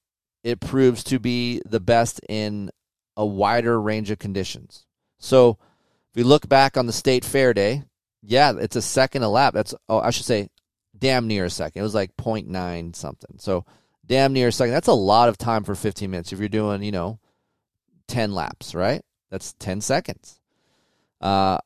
it 0.42 0.60
proves 0.60 1.04
to 1.04 1.20
be 1.20 1.62
the 1.64 1.78
best 1.78 2.20
in 2.28 2.70
a 3.16 3.26
wider 3.26 3.80
range 3.80 4.10
of 4.10 4.18
conditions. 4.18 4.86
So 5.18 5.58
if 6.10 6.16
we 6.16 6.22
look 6.22 6.48
back 6.48 6.76
on 6.76 6.86
the 6.86 6.92
state 6.92 7.24
fair 7.24 7.54
day, 7.54 7.84
yeah, 8.22 8.52
it's 8.58 8.76
a 8.76 8.82
second 8.82 9.22
a 9.22 9.28
lap. 9.28 9.54
That's 9.54 9.74
oh, 9.88 9.98
I 9.98 10.10
should 10.10 10.26
say, 10.26 10.48
damn 10.96 11.26
near 11.26 11.44
a 11.44 11.50
second. 11.50 11.80
It 11.80 11.84
was 11.84 11.94
like 11.94 12.16
0.9 12.16 12.94
something. 12.94 13.36
So 13.38 13.64
damn 14.06 14.32
near 14.32 14.48
a 14.48 14.52
second. 14.52 14.74
That's 14.74 14.88
a 14.88 14.92
lot 14.92 15.28
of 15.28 15.38
time 15.38 15.64
for 15.64 15.74
15 15.74 16.10
minutes. 16.10 16.32
If 16.32 16.38
you're 16.38 16.48
doing, 16.48 16.82
you 16.82 16.92
know, 16.92 17.18
10 18.08 18.32
laps, 18.32 18.74
right? 18.74 19.02
That's 19.30 19.54
10 19.54 19.80
seconds. 19.80 20.40
Uh, 21.20 21.58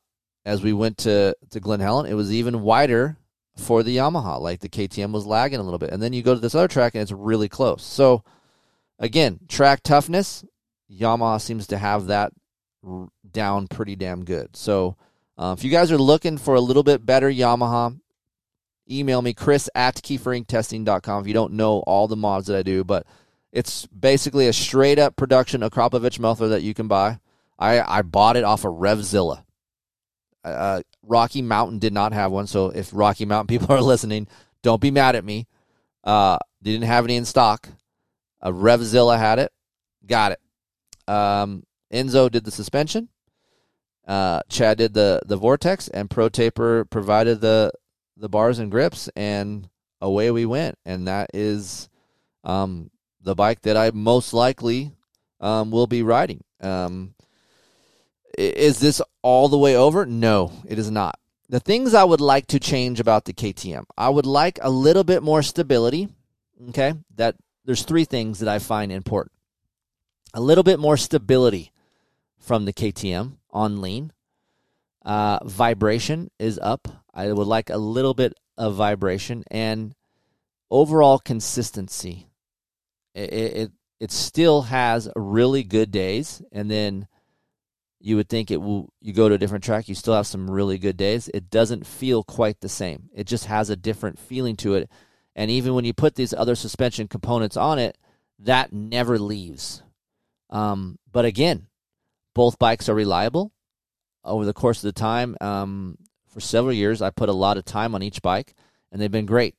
as 0.45 0.63
we 0.63 0.71
went 0.71 0.97
to 0.99 1.35
to 1.49 1.59
Glen 1.59 1.81
Helen, 1.81 2.05
it 2.05 2.13
was 2.13 2.31
even 2.31 2.61
wider 2.61 3.17
for 3.57 3.83
the 3.83 3.97
Yamaha. 3.97 4.39
Like 4.39 4.61
the 4.61 4.69
KTM 4.69 5.11
was 5.11 5.25
lagging 5.25 5.59
a 5.59 5.63
little 5.63 5.79
bit, 5.79 5.91
and 5.91 6.01
then 6.01 6.13
you 6.13 6.23
go 6.23 6.33
to 6.33 6.39
this 6.39 6.55
other 6.55 6.67
track 6.67 6.95
and 6.95 7.01
it's 7.01 7.11
really 7.11 7.49
close. 7.49 7.83
So 7.83 8.23
again, 8.97 9.39
track 9.49 9.83
toughness, 9.83 10.45
Yamaha 10.91 11.41
seems 11.41 11.67
to 11.67 11.77
have 11.77 12.07
that 12.07 12.31
down 13.29 13.67
pretty 13.67 13.95
damn 13.95 14.23
good. 14.23 14.55
So 14.55 14.95
uh, 15.37 15.55
if 15.57 15.63
you 15.63 15.71
guys 15.71 15.91
are 15.91 15.97
looking 15.97 16.37
for 16.37 16.55
a 16.55 16.61
little 16.61 16.83
bit 16.83 17.05
better 17.05 17.29
Yamaha, 17.29 17.99
email 18.89 19.21
me, 19.21 19.33
chris 19.33 19.69
at 19.75 19.95
keeferinctesting.com 19.95 21.21
if 21.21 21.27
you 21.27 21.33
don't 21.33 21.53
know 21.53 21.79
all 21.79 22.07
the 22.07 22.15
mods 22.15 22.47
that 22.47 22.57
I 22.57 22.63
do. 22.63 22.83
But 22.83 23.05
it's 23.51 23.85
basically 23.87 24.47
a 24.47 24.53
straight 24.53 24.99
up 24.99 25.15
production 25.15 25.61
Akrapovic 25.61 26.19
muffler 26.19 26.49
that 26.49 26.63
you 26.63 26.73
can 26.73 26.87
buy. 26.87 27.19
I, 27.59 27.81
I 27.81 28.01
bought 28.03 28.37
it 28.37 28.43
off 28.43 28.65
of 28.65 28.73
Revzilla. 28.73 29.43
Uh, 30.43 30.81
Rocky 31.01 31.41
Mountain 31.41 31.79
did 31.79 31.93
not 31.93 32.13
have 32.13 32.31
one. 32.31 32.47
So 32.47 32.69
if 32.69 32.91
Rocky 32.93 33.25
Mountain 33.25 33.47
people 33.59 33.75
are 33.75 33.81
listening, 33.81 34.27
don't 34.61 34.81
be 34.81 34.91
mad 34.91 35.15
at 35.15 35.25
me. 35.25 35.47
Uh, 36.03 36.37
they 36.61 36.71
didn't 36.71 36.85
have 36.85 37.03
any 37.03 37.15
in 37.15 37.25
stock. 37.25 37.67
Uh, 38.41 38.51
Revzilla 38.51 39.17
had 39.17 39.39
it. 39.39 39.51
Got 40.05 40.33
it. 40.33 40.39
Um, 41.07 41.63
Enzo 41.93 42.29
did 42.29 42.45
the 42.45 42.51
suspension. 42.51 43.09
Uh, 44.07 44.41
Chad 44.49 44.77
did 44.77 44.93
the 44.93 45.21
the 45.25 45.37
vortex, 45.37 45.87
and 45.89 46.09
Pro 46.09 46.29
Taper 46.29 46.85
provided 46.85 47.41
the 47.41 47.71
the 48.15 48.29
bars 48.29 48.59
and 48.59 48.71
grips, 48.71 49.09
and 49.15 49.69
away 50.01 50.31
we 50.31 50.45
went. 50.45 50.77
And 50.85 51.07
that 51.07 51.29
is 51.33 51.89
um, 52.43 52.89
the 53.21 53.35
bike 53.35 53.61
that 53.61 53.77
I 53.77 53.91
most 53.93 54.33
likely 54.33 54.91
um, 55.39 55.71
will 55.71 55.87
be 55.87 56.03
riding. 56.03 56.43
Um, 56.61 57.13
is 58.37 58.79
this 58.79 59.01
all 59.21 59.49
the 59.49 59.57
way 59.57 59.75
over? 59.75 60.05
No, 60.05 60.51
it 60.67 60.79
is 60.79 60.91
not. 60.91 61.19
The 61.49 61.59
things 61.59 61.93
I 61.93 62.03
would 62.03 62.21
like 62.21 62.47
to 62.47 62.59
change 62.59 62.99
about 62.99 63.25
the 63.25 63.33
KTM, 63.33 63.85
I 63.97 64.09
would 64.09 64.25
like 64.25 64.59
a 64.61 64.69
little 64.69 65.03
bit 65.03 65.23
more 65.23 65.41
stability. 65.41 66.09
Okay, 66.69 66.93
that 67.15 67.35
there's 67.65 67.83
three 67.83 68.05
things 68.05 68.39
that 68.39 68.49
I 68.49 68.59
find 68.59 68.91
important. 68.91 69.31
A 70.37 70.47
little 70.47 70.63
bit 70.63 70.79
more 70.79 70.97
stability 70.97 71.71
from 72.37 72.65
the 72.65 72.71
KTM 72.71 73.37
on 73.49 73.81
lean. 73.81 74.13
Uh, 75.03 75.39
vibration 75.43 76.29
is 76.37 76.59
up. 76.61 76.87
I 77.11 77.31
would 77.31 77.47
like 77.47 77.71
a 77.71 77.77
little 77.77 78.13
bit 78.13 78.35
of 78.55 78.75
vibration 78.75 79.43
and 79.49 79.95
overall 80.69 81.17
consistency. 81.17 82.29
It, 83.15 83.33
it 83.33 83.71
it 83.99 84.11
still 84.11 84.61
has 84.61 85.09
really 85.15 85.63
good 85.63 85.89
days, 85.89 86.43
and 86.51 86.69
then 86.69 87.07
you 87.99 88.15
would 88.15 88.29
think 88.29 88.51
it 88.51 88.61
will. 88.61 88.93
You 89.01 89.13
go 89.13 89.29
to 89.29 89.33
a 89.33 89.39
different 89.39 89.63
track, 89.63 89.89
you 89.89 89.95
still 89.95 90.13
have 90.13 90.27
some 90.27 90.51
really 90.51 90.77
good 90.77 90.97
days. 90.97 91.31
It 91.33 91.49
doesn't 91.49 91.87
feel 91.87 92.23
quite 92.23 92.61
the 92.61 92.69
same. 92.69 93.09
It 93.11 93.25
just 93.25 93.45
has 93.45 93.71
a 93.71 93.75
different 93.75 94.19
feeling 94.19 94.55
to 94.57 94.75
it, 94.75 94.87
and 95.35 95.49
even 95.49 95.73
when 95.73 95.83
you 95.83 95.93
put 95.93 96.13
these 96.13 96.31
other 96.31 96.53
suspension 96.53 97.07
components 97.07 97.57
on 97.57 97.79
it, 97.79 97.97
that 98.37 98.71
never 98.71 99.17
leaves. 99.17 99.81
Um, 100.49 100.97
but 101.11 101.25
again, 101.25 101.67
both 102.33 102.59
bikes 102.59 102.89
are 102.89 102.95
reliable. 102.95 103.51
Over 104.23 104.45
the 104.45 104.53
course 104.53 104.79
of 104.79 104.93
the 104.93 104.99
time, 104.99 105.35
um, 105.41 105.97
for 106.27 106.39
several 106.41 106.73
years, 106.73 107.01
I 107.01 107.09
put 107.09 107.29
a 107.29 107.33
lot 107.33 107.57
of 107.57 107.65
time 107.65 107.95
on 107.95 108.03
each 108.03 108.21
bike, 108.21 108.53
and 108.91 109.01
they've 109.01 109.11
been 109.11 109.25
great. 109.25 109.55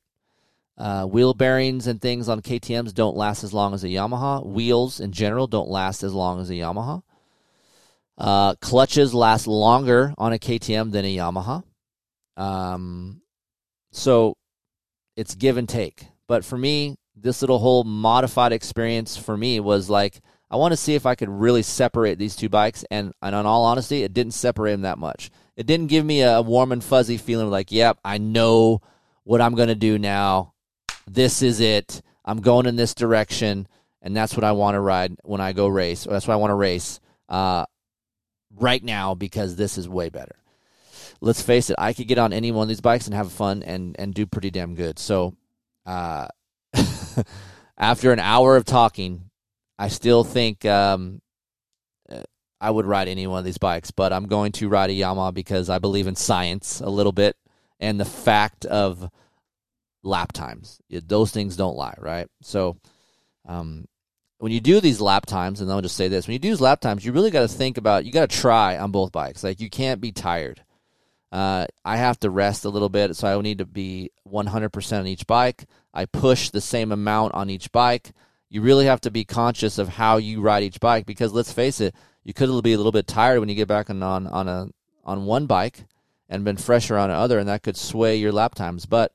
Uh, 0.77 1.05
wheel 1.05 1.33
bearings 1.33 1.87
and 1.87 2.01
things 2.01 2.29
on 2.29 2.41
KTM's 2.41 2.93
don't 2.93 3.17
last 3.17 3.43
as 3.43 3.53
long 3.53 3.73
as 3.73 3.83
a 3.83 3.89
Yamaha. 3.89 4.45
Wheels 4.45 5.01
in 5.01 5.11
general 5.11 5.45
don't 5.45 5.69
last 5.69 6.03
as 6.03 6.13
long 6.13 6.39
as 6.39 6.49
a 6.49 6.53
Yamaha. 6.53 7.03
Uh, 8.17 8.55
clutches 8.55 9.13
last 9.13 9.45
longer 9.47 10.13
on 10.17 10.31
a 10.31 10.39
KTM 10.39 10.91
than 10.91 11.03
a 11.03 11.15
Yamaha. 11.15 11.63
Um, 12.37 13.21
so 13.91 14.37
it's 15.17 15.35
give 15.35 15.57
and 15.57 15.67
take. 15.67 16.07
But 16.27 16.45
for 16.45 16.57
me, 16.57 16.95
this 17.15 17.41
little 17.41 17.59
whole 17.59 17.83
modified 17.83 18.53
experience 18.53 19.17
for 19.17 19.35
me 19.35 19.59
was 19.59 19.89
like 19.89 20.21
I 20.51 20.55
want 20.55 20.71
to 20.71 20.77
see 20.77 20.95
if 20.95 21.05
I 21.05 21.15
could 21.15 21.29
really 21.29 21.61
separate 21.61 22.17
these 22.17 22.35
two 22.35 22.49
bikes. 22.49 22.83
And, 22.89 23.13
and 23.21 23.35
in 23.35 23.45
all 23.45 23.65
honesty, 23.65 24.03
it 24.03 24.13
didn't 24.13 24.33
separate 24.33 24.71
them 24.71 24.81
that 24.81 24.97
much. 24.97 25.29
It 25.55 25.67
didn't 25.67 25.87
give 25.87 26.03
me 26.05 26.21
a 26.21 26.41
warm 26.41 26.71
and 26.71 26.83
fuzzy 26.83 27.17
feeling 27.17 27.49
like, 27.49 27.71
yep, 27.71 27.99
I 28.03 28.17
know 28.17 28.81
what 29.23 29.41
I'm 29.41 29.55
going 29.55 29.67
to 29.67 29.75
do 29.75 29.99
now. 29.99 30.53
This 31.05 31.41
is 31.41 31.59
it. 31.59 32.01
I'm 32.25 32.41
going 32.41 32.65
in 32.65 32.75
this 32.75 32.95
direction. 32.95 33.67
And 34.01 34.15
that's 34.15 34.35
what 34.35 34.43
I 34.43 34.53
want 34.53 34.75
to 34.75 34.79
ride 34.79 35.17
when 35.23 35.41
I 35.41 35.53
go 35.53 35.67
race. 35.67 36.07
Or 36.07 36.11
that's 36.11 36.27
what 36.27 36.33
I 36.33 36.37
want 36.37 36.51
to 36.51 36.55
race 36.55 36.99
uh, 37.27 37.65
right 38.55 38.83
now 38.83 39.13
because 39.13 39.55
this 39.55 39.77
is 39.77 39.87
way 39.87 40.09
better. 40.09 40.35
Let's 41.21 41.41
face 41.41 41.69
it, 41.69 41.75
I 41.77 41.93
could 41.93 42.07
get 42.07 42.17
on 42.17 42.31
any 42.31 42.51
one 42.51 42.63
of 42.63 42.69
these 42.69 42.81
bikes 42.81 43.05
and 43.05 43.13
have 43.13 43.31
fun 43.31 43.61
and, 43.61 43.95
and 43.99 44.13
do 44.13 44.25
pretty 44.25 44.51
damn 44.51 44.73
good. 44.73 44.97
So, 44.97 45.35
uh, 45.85 46.29
after 47.77 48.13
an 48.13 48.19
hour 48.19 48.55
of 48.55 48.63
talking, 48.63 49.28
I 49.79 49.87
still 49.87 50.25
think 50.25 50.65
um, 50.65 51.21
uh, 52.11 52.23
I 52.59 52.69
would 52.69 52.85
ride 52.85 53.07
any 53.07 53.25
one 53.27 53.39
of 53.39 53.45
these 53.45 53.57
bikes, 53.57 53.91
but 53.91 54.11
I'm 54.11 54.27
going 54.27 54.51
to 54.53 54.67
ride 54.67 54.89
a 54.89 54.93
Yamaha 54.93 55.33
because 55.33 55.69
I 55.69 55.79
believe 55.79 56.05
in 56.05 56.17
science 56.17 56.81
a 56.81 56.89
little 56.89 57.13
bit 57.13 57.37
and 57.79 57.97
the 57.97 58.05
fact 58.05 58.65
of 58.65 59.09
lap 60.03 60.33
times. 60.33 60.81
Those 60.89 61.31
things 61.31 61.55
don't 61.55 61.77
lie, 61.77 61.95
right? 61.97 62.27
So, 62.41 62.75
um, 63.47 63.85
when 64.39 64.51
you 64.51 64.59
do 64.59 64.81
these 64.81 64.99
lap 64.99 65.25
times, 65.25 65.61
and 65.61 65.71
I'll 65.71 65.81
just 65.81 65.95
say 65.97 66.09
this: 66.09 66.27
when 66.27 66.33
you 66.33 66.39
do 66.39 66.49
these 66.49 66.61
lap 66.61 66.81
times, 66.81 67.05
you 67.05 67.13
really 67.13 67.31
got 67.31 67.41
to 67.41 67.47
think 67.47 67.77
about. 67.77 68.05
You 68.05 68.11
got 68.11 68.29
to 68.29 68.37
try 68.37 68.77
on 68.77 68.91
both 68.91 69.13
bikes. 69.13 69.43
Like 69.45 69.61
you 69.61 69.69
can't 69.69 70.01
be 70.01 70.11
tired. 70.11 70.61
Uh, 71.31 71.67
I 71.85 71.97
have 71.97 72.19
to 72.21 72.29
rest 72.29 72.65
a 72.65 72.69
little 72.69 72.89
bit, 72.89 73.15
so 73.15 73.27
I 73.27 73.41
need 73.41 73.59
to 73.59 73.65
be 73.65 74.11
100% 74.27 74.99
on 74.99 75.07
each 75.07 75.27
bike. 75.27 75.65
I 75.93 76.05
push 76.05 76.49
the 76.49 76.61
same 76.61 76.91
amount 76.91 77.35
on 77.35 77.49
each 77.49 77.71
bike 77.71 78.11
you 78.49 78.61
really 78.61 78.85
have 78.85 79.01
to 79.01 79.11
be 79.11 79.23
conscious 79.23 79.77
of 79.77 79.89
how 79.89 80.17
you 80.17 80.41
ride 80.41 80.63
each 80.63 80.79
bike 80.79 81.05
because 81.05 81.33
let's 81.33 81.53
face 81.53 81.79
it, 81.79 81.93
you 82.23 82.33
could 82.33 82.63
be 82.63 82.73
a 82.73 82.77
little 82.77 82.91
bit 82.91 83.07
tired 83.07 83.39
when 83.39 83.49
you 83.49 83.55
get 83.55 83.67
back 83.67 83.89
on 83.89 84.01
on, 84.03 84.47
a 84.47 84.69
on 85.03 85.25
one 85.25 85.45
bike 85.45 85.85
and 86.27 86.43
been 86.43 86.57
fresher 86.57 86.97
on 86.97 87.09
another, 87.09 87.39
and 87.39 87.49
that 87.49 87.63
could 87.63 87.77
sway 87.77 88.15
your 88.15 88.31
lap 88.31 88.55
times. 88.55 88.85
But 88.85 89.13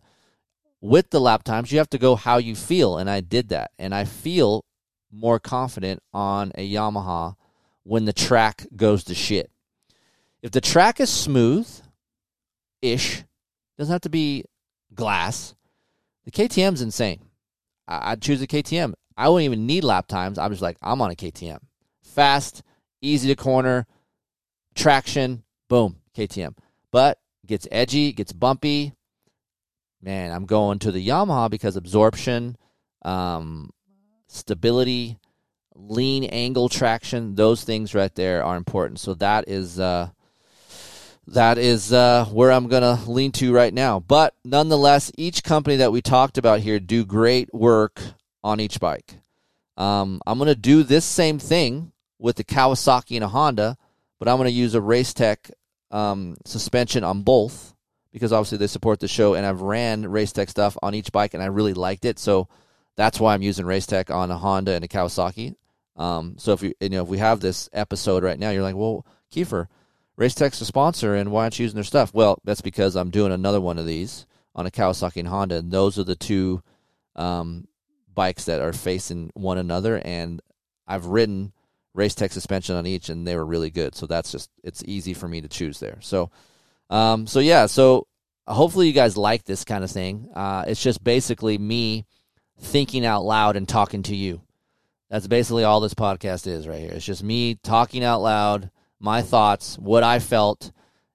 with 0.81 1.11
the 1.11 1.21
lap 1.21 1.45
times, 1.45 1.71
you 1.71 1.79
have 1.79 1.91
to 1.91 1.99
go 1.99 2.17
how 2.17 2.39
you 2.39 2.55
feel, 2.57 2.99
and 2.99 3.09
I 3.09 3.21
did 3.21 3.49
that, 3.51 3.71
and 3.79 3.95
I 3.95 4.05
feel 4.05 4.65
more 5.13 5.39
confident 5.39 6.03
on 6.13 6.51
a 6.57 6.69
Yamaha 6.69 7.37
when 7.85 8.05
the 8.05 8.13
track 8.13 8.67
goes 8.75 9.05
to 9.05 9.15
shit. 9.15 9.51
If 10.43 10.51
the 10.51 10.61
track 10.61 11.01
is 11.01 11.09
smooth 11.09 11.69
ish, 12.83 13.25
doesn't 13.79 13.93
have 13.93 14.01
to 14.03 14.11
be 14.11 14.45
glass. 14.95 15.55
The 16.25 16.31
KTM's 16.31 16.83
insane. 16.83 17.21
I'd 17.87 18.23
choose 18.23 18.43
a 18.43 18.47
KTM. 18.47 18.95
I 19.17 19.29
wouldn't 19.29 19.47
even 19.47 19.67
need 19.67 19.85
lap 19.85 20.09
times. 20.09 20.39
I'm 20.39 20.51
just 20.51 20.63
like, 20.63 20.77
I'm 20.83 21.01
on 21.01 21.11
a 21.11 21.15
KTM. 21.15 21.59
Fast, 22.03 22.63
easy 23.01 23.29
to 23.29 23.37
corner, 23.37 23.87
traction, 24.75 25.45
boom, 25.69 25.97
KTM. 26.17 26.57
But 26.91 27.19
gets 27.47 27.69
edgy, 27.71 28.13
gets 28.13 28.33
bumpy. 28.33 28.93
Man, 30.03 30.33
I'm 30.33 30.47
going 30.47 30.79
to 30.81 30.93
the 30.93 31.07
Yamaha 31.07 31.51
because 31.51 31.77
absorption, 31.77 32.57
um, 33.05 33.71
stability, 34.29 35.19
lean 35.75 36.25
angle 36.25 36.69
traction. 36.69 37.35
Those 37.35 37.65
things 37.65 37.95
right 37.95 38.15
there 38.15 38.45
are 38.45 38.57
important. 38.57 39.01
So 39.01 39.15
that 39.15 39.49
is 39.49 39.81
uh, 39.81 40.11
that 41.29 41.57
is 41.57 41.93
uh, 41.93 42.27
where 42.27 42.53
I'm 42.53 42.69
gonna 42.69 43.01
lean 43.07 43.33
to 43.33 43.55
right 43.55 43.73
now. 43.73 44.01
But 44.01 44.35
nonetheless, 44.45 45.11
each 45.17 45.43
company 45.43 45.77
that 45.77 45.93
we 45.93 46.03
talked 46.03 46.37
about 46.37 46.61
here 46.61 46.79
do 46.79 47.05
great 47.05 47.53
work 47.55 48.01
on 48.45 48.61
each 48.61 48.79
bike. 48.79 49.19
Um, 49.77 50.21
I'm 50.27 50.39
gonna 50.39 50.55
do 50.55 50.85
this 50.85 51.05
same 51.05 51.41
thing 51.41 51.91
with 52.21 52.37
the 52.37 52.45
Kawasaki 52.45 53.17
and 53.17 53.25
a 53.25 53.29
Honda, 53.29 53.77
but 54.21 54.29
I'm 54.29 54.37
gonna 54.37 54.51
use 54.51 54.77
a 54.77 54.81
Racetech 54.81 55.51
um, 55.91 56.37
suspension 56.45 57.03
on 57.03 57.23
both 57.23 57.75
because 58.13 58.33
obviously 58.33 58.59
they 58.59 58.69
support 58.69 59.01
the 59.01 59.09
show, 59.09 59.35
and 59.35 59.45
I've 59.45 59.63
ran 59.63 60.05
Racetech 60.05 60.49
stuff 60.49 60.77
on 60.81 60.95
each 60.95 61.11
bike, 61.11 61.35
and 61.35 61.43
I 61.43 61.47
really 61.47 61.75
liked 61.75 62.05
it. 62.05 62.21
So 62.21 62.47
that's 62.97 63.19
why 63.19 63.35
I'm 63.35 63.43
using 63.43 63.67
Racetech 63.67 64.15
on 64.15 64.31
a 64.31 64.39
Honda 64.39 64.73
and 64.73 64.85
a 64.85 64.89
Kawasaki. 64.89 65.57
Um, 65.97 66.37
so 66.39 66.53
if 66.53 66.63
you 66.63 66.75
you 66.81 66.91
know 66.91 67.03
if 67.03 67.09
we 67.09 67.19
have 67.19 67.41
this 67.41 67.69
episode 67.73 68.23
right 68.23 68.39
now, 68.39 68.51
you're 68.51 68.63
like, 68.63 68.77
well, 68.77 69.05
Keefer, 69.33 69.67
Racetech's 70.19 70.61
a 70.61 70.65
sponsor, 70.65 71.15
and 71.17 71.33
why 71.33 71.43
aren't 71.43 71.59
you 71.59 71.65
using 71.65 71.77
their 71.77 71.85
stuff? 71.85 72.15
Well, 72.15 72.39
that's 72.45 72.61
because 72.61 72.95
I'm 72.95 73.11
doing 73.11 73.33
another 73.33 73.61
one 73.61 73.79
of 73.79 73.87
these 73.87 74.27
on 74.55 74.67
a 74.67 74.71
Kawasaki 74.71 75.17
and 75.17 75.29
Honda, 75.29 75.57
and 75.57 75.73
those 75.73 75.99
are 75.99 76.05
the 76.05 76.15
two 76.15 76.63
um, 77.17 77.67
bikes 78.15 78.45
that 78.45 78.61
are 78.61 78.73
facing 78.73 79.31
one 79.35 79.59
another, 79.59 80.01
and 80.05 80.41
I've 80.87 81.07
ridden 81.07 81.53
race 81.95 82.15
tech 82.15 82.33
suspension 82.33 82.77
on 82.77 82.87
each, 82.87 83.09
and 83.09 83.27
they 83.27 83.37
were 83.37 83.45
really 83.45 83.71
good. 83.71 83.95
So 83.95 84.07
that's 84.07 84.33
just 84.33 84.51
it's 84.63 84.83
easy 84.87 85.15
for 85.15 85.29
me 85.29 85.41
to 85.41 85.49
choose 85.49 85.81
there. 85.81 85.99
So, 86.01 86.31
um, 86.91 87.27
so 87.27 87.41
yeah, 87.41 87.67
so 87.67 88.07
hopefully 88.47 88.87
you 88.87 88.93
guys 88.93 89.17
like 89.17 89.45
this 89.45 89.65
kind 89.65 89.85
of 89.85 89.91
thing. 89.91 90.29
Uh, 90.35 90.65
it's 90.67 90.83
just 90.83 91.03
basically 91.03 91.59
me 91.59 92.07
thinking 92.61 93.05
out 93.07 93.25
loud 93.25 93.57
and 93.57 93.69
talking 93.69 94.03
to 94.05 94.17
you. 94.17 94.41
That's 95.11 95.27
basically 95.27 95.65
all 95.65 95.81
this 95.81 95.95
podcast 95.95 96.47
is 96.47 96.67
right 96.67 96.81
here. 96.81 96.93
It's 96.93 97.05
just 97.05 97.23
me 97.23 97.57
talking 97.57 98.03
out 98.03 98.21
loud, 98.21 98.71
my 98.99 99.23
thoughts, 99.23 99.79
what 99.79 100.03
I 100.03 100.19
felt, 100.19 100.73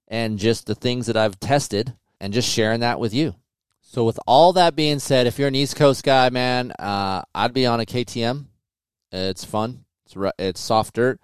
and 0.07 0.39
just 0.39 0.65
the 0.65 0.75
things 0.75 1.07
that 1.07 1.17
I've 1.17 1.39
tested, 1.39 1.93
and 2.21 2.33
just 2.33 2.49
sharing 2.49 2.81
that 2.81 2.99
with 2.99 3.13
you. 3.13 3.35
So, 3.91 4.05
with 4.05 4.19
all 4.27 4.53
that 4.53 4.75
being 4.75 4.99
said, 4.99 5.25
if 5.25 5.39
you're 5.39 5.47
an 5.47 5.55
East 5.55 5.75
Coast 5.75 6.03
guy, 6.03 6.29
man, 6.29 6.71
uh, 6.77 7.23
I'd 7.33 7.55
be 7.55 7.65
on 7.65 7.79
a 7.79 7.87
KTM. 7.87 8.45
It's 9.11 9.43
fun. 9.43 9.83
It's 10.05 10.15
it's 10.37 10.61
soft 10.61 10.93
dirt, 10.93 11.19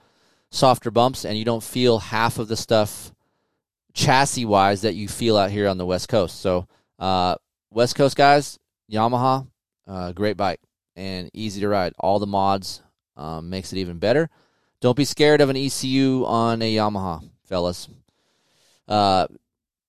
softer 0.49 0.89
bumps, 0.89 1.25
and 1.25 1.37
you 1.37 1.45
don't 1.45 1.61
feel 1.61 1.99
half 1.99 2.39
of 2.39 2.47
the 2.47 2.57
stuff 2.57 3.11
chassis 3.93 4.45
wise 4.45 4.81
that 4.81 4.95
you 4.95 5.07
feel 5.07 5.37
out 5.37 5.51
here 5.51 5.67
on 5.67 5.77
the 5.77 5.85
West 5.85 6.09
Coast. 6.09 6.41
So, 6.41 6.67
uh, 6.97 7.35
West 7.69 7.95
Coast 7.95 8.17
guys, 8.17 8.57
Yamaha, 8.91 9.45
uh, 9.87 10.13
great 10.13 10.35
bike 10.35 10.59
and 10.95 11.29
easy 11.35 11.61
to 11.61 11.67
ride. 11.67 11.93
All 11.99 12.17
the 12.17 12.25
mods 12.25 12.81
um, 13.15 13.51
makes 13.51 13.73
it 13.73 13.77
even 13.77 13.99
better. 13.99 14.27
Don't 14.81 14.97
be 14.97 15.05
scared 15.05 15.39
of 15.39 15.51
an 15.51 15.55
ECU 15.55 16.25
on 16.25 16.63
a 16.63 16.75
Yamaha, 16.75 17.29
fellas. 17.43 17.89
Uh, 18.87 19.27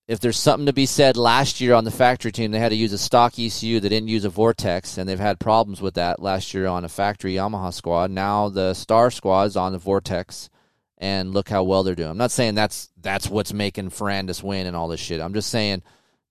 if 0.07 0.21
there's 0.21 0.39
something 0.39 0.67
to 0.67 0.73
be 0.73 0.85
said, 0.85 1.17
last 1.17 1.59
year 1.59 1.73
on 1.73 1.83
the 1.83 1.91
factory 1.91 2.31
team, 2.31 2.51
they 2.51 2.59
had 2.59 2.69
to 2.69 2.75
use 2.75 2.93
a 2.93 2.97
stock 2.97 3.37
ECU. 3.37 3.79
They 3.79 3.89
didn't 3.89 4.07
use 4.07 4.23
a 4.23 4.29
Vortex, 4.29 4.97
and 4.97 5.07
they've 5.07 5.19
had 5.19 5.39
problems 5.39 5.81
with 5.81 5.95
that 5.95 6.21
last 6.21 6.53
year 6.53 6.65
on 6.65 6.85
a 6.85 6.89
factory 6.89 7.33
Yamaha 7.33 7.73
squad. 7.73 8.09
Now 8.09 8.47
the 8.47 8.73
Star 8.73 9.11
squad 9.11 9.43
is 9.43 9.57
on 9.57 9.73
the 9.73 9.77
Vortex, 9.77 10.49
and 10.97 11.33
look 11.33 11.49
how 11.49 11.63
well 11.63 11.83
they're 11.83 11.93
doing. 11.93 12.11
I'm 12.11 12.17
not 12.17 12.31
saying 12.31 12.55
that's 12.55 12.89
that's 13.01 13.29
what's 13.29 13.51
making 13.51 13.89
Ferrandis 13.89 14.41
win 14.41 14.65
and 14.65 14.77
all 14.77 14.87
this 14.87 15.01
shit. 15.01 15.19
I'm 15.19 15.33
just 15.33 15.49
saying 15.49 15.83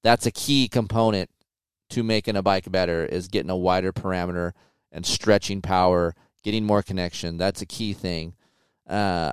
that's 0.03 0.24
a 0.24 0.33
key 0.33 0.68
component 0.68 1.31
to 1.91 2.03
making 2.03 2.37
a 2.37 2.43
bike 2.43 2.70
better 2.70 3.05
is 3.05 3.29
getting 3.29 3.51
a 3.51 3.57
wider 3.57 3.93
parameter 3.93 4.53
and 4.91 5.05
stretching 5.05 5.61
power, 5.61 6.14
getting 6.43 6.64
more 6.64 6.83
connection. 6.83 7.37
That's 7.37 7.61
a 7.61 7.66
key 7.66 7.93
thing. 7.93 8.35
Uh, 8.89 9.33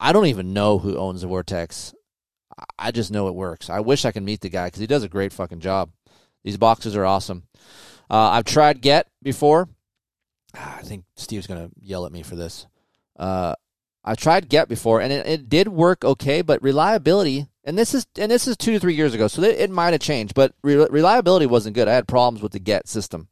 I 0.00 0.12
don't 0.12 0.26
even 0.26 0.52
know 0.52 0.78
who 0.78 0.96
owns 0.96 1.22
the 1.22 1.28
Vortex. 1.28 1.94
I 2.78 2.90
just 2.90 3.10
know 3.10 3.28
it 3.28 3.34
works. 3.34 3.70
I 3.70 3.80
wish 3.80 4.04
I 4.04 4.12
could 4.12 4.22
meet 4.22 4.40
the 4.40 4.48
guy 4.48 4.66
because 4.66 4.80
he 4.80 4.86
does 4.86 5.02
a 5.02 5.08
great 5.08 5.32
fucking 5.32 5.60
job. 5.60 5.90
These 6.44 6.56
boxes 6.56 6.96
are 6.96 7.04
awesome. 7.04 7.44
Uh, 8.10 8.30
I've 8.30 8.44
tried 8.44 8.80
Get 8.80 9.08
before. 9.22 9.68
I 10.54 10.82
think 10.82 11.04
Steve's 11.16 11.46
gonna 11.46 11.70
yell 11.80 12.06
at 12.06 12.12
me 12.12 12.22
for 12.22 12.36
this. 12.36 12.66
Uh, 13.18 13.54
I 14.04 14.14
tried 14.14 14.48
Get 14.48 14.68
before, 14.68 15.00
and 15.00 15.12
it, 15.12 15.26
it, 15.26 15.48
did 15.48 15.68
work 15.68 16.04
okay, 16.04 16.40
but 16.40 16.62
reliability. 16.62 17.46
And 17.64 17.76
this 17.76 17.92
is 17.92 18.06
and 18.16 18.30
this 18.30 18.48
is 18.48 18.56
two 18.56 18.72
to 18.72 18.80
three 18.80 18.94
years 18.94 19.12
ago, 19.12 19.28
so 19.28 19.42
it, 19.42 19.58
it 19.58 19.70
might 19.70 19.90
have 19.92 20.00
changed, 20.00 20.34
but 20.34 20.54
re- 20.62 20.86
reliability 20.88 21.46
wasn't 21.46 21.74
good. 21.74 21.88
I 21.88 21.94
had 21.94 22.08
problems 22.08 22.42
with 22.42 22.52
the 22.52 22.58
Get 22.58 22.88
system. 22.88 23.28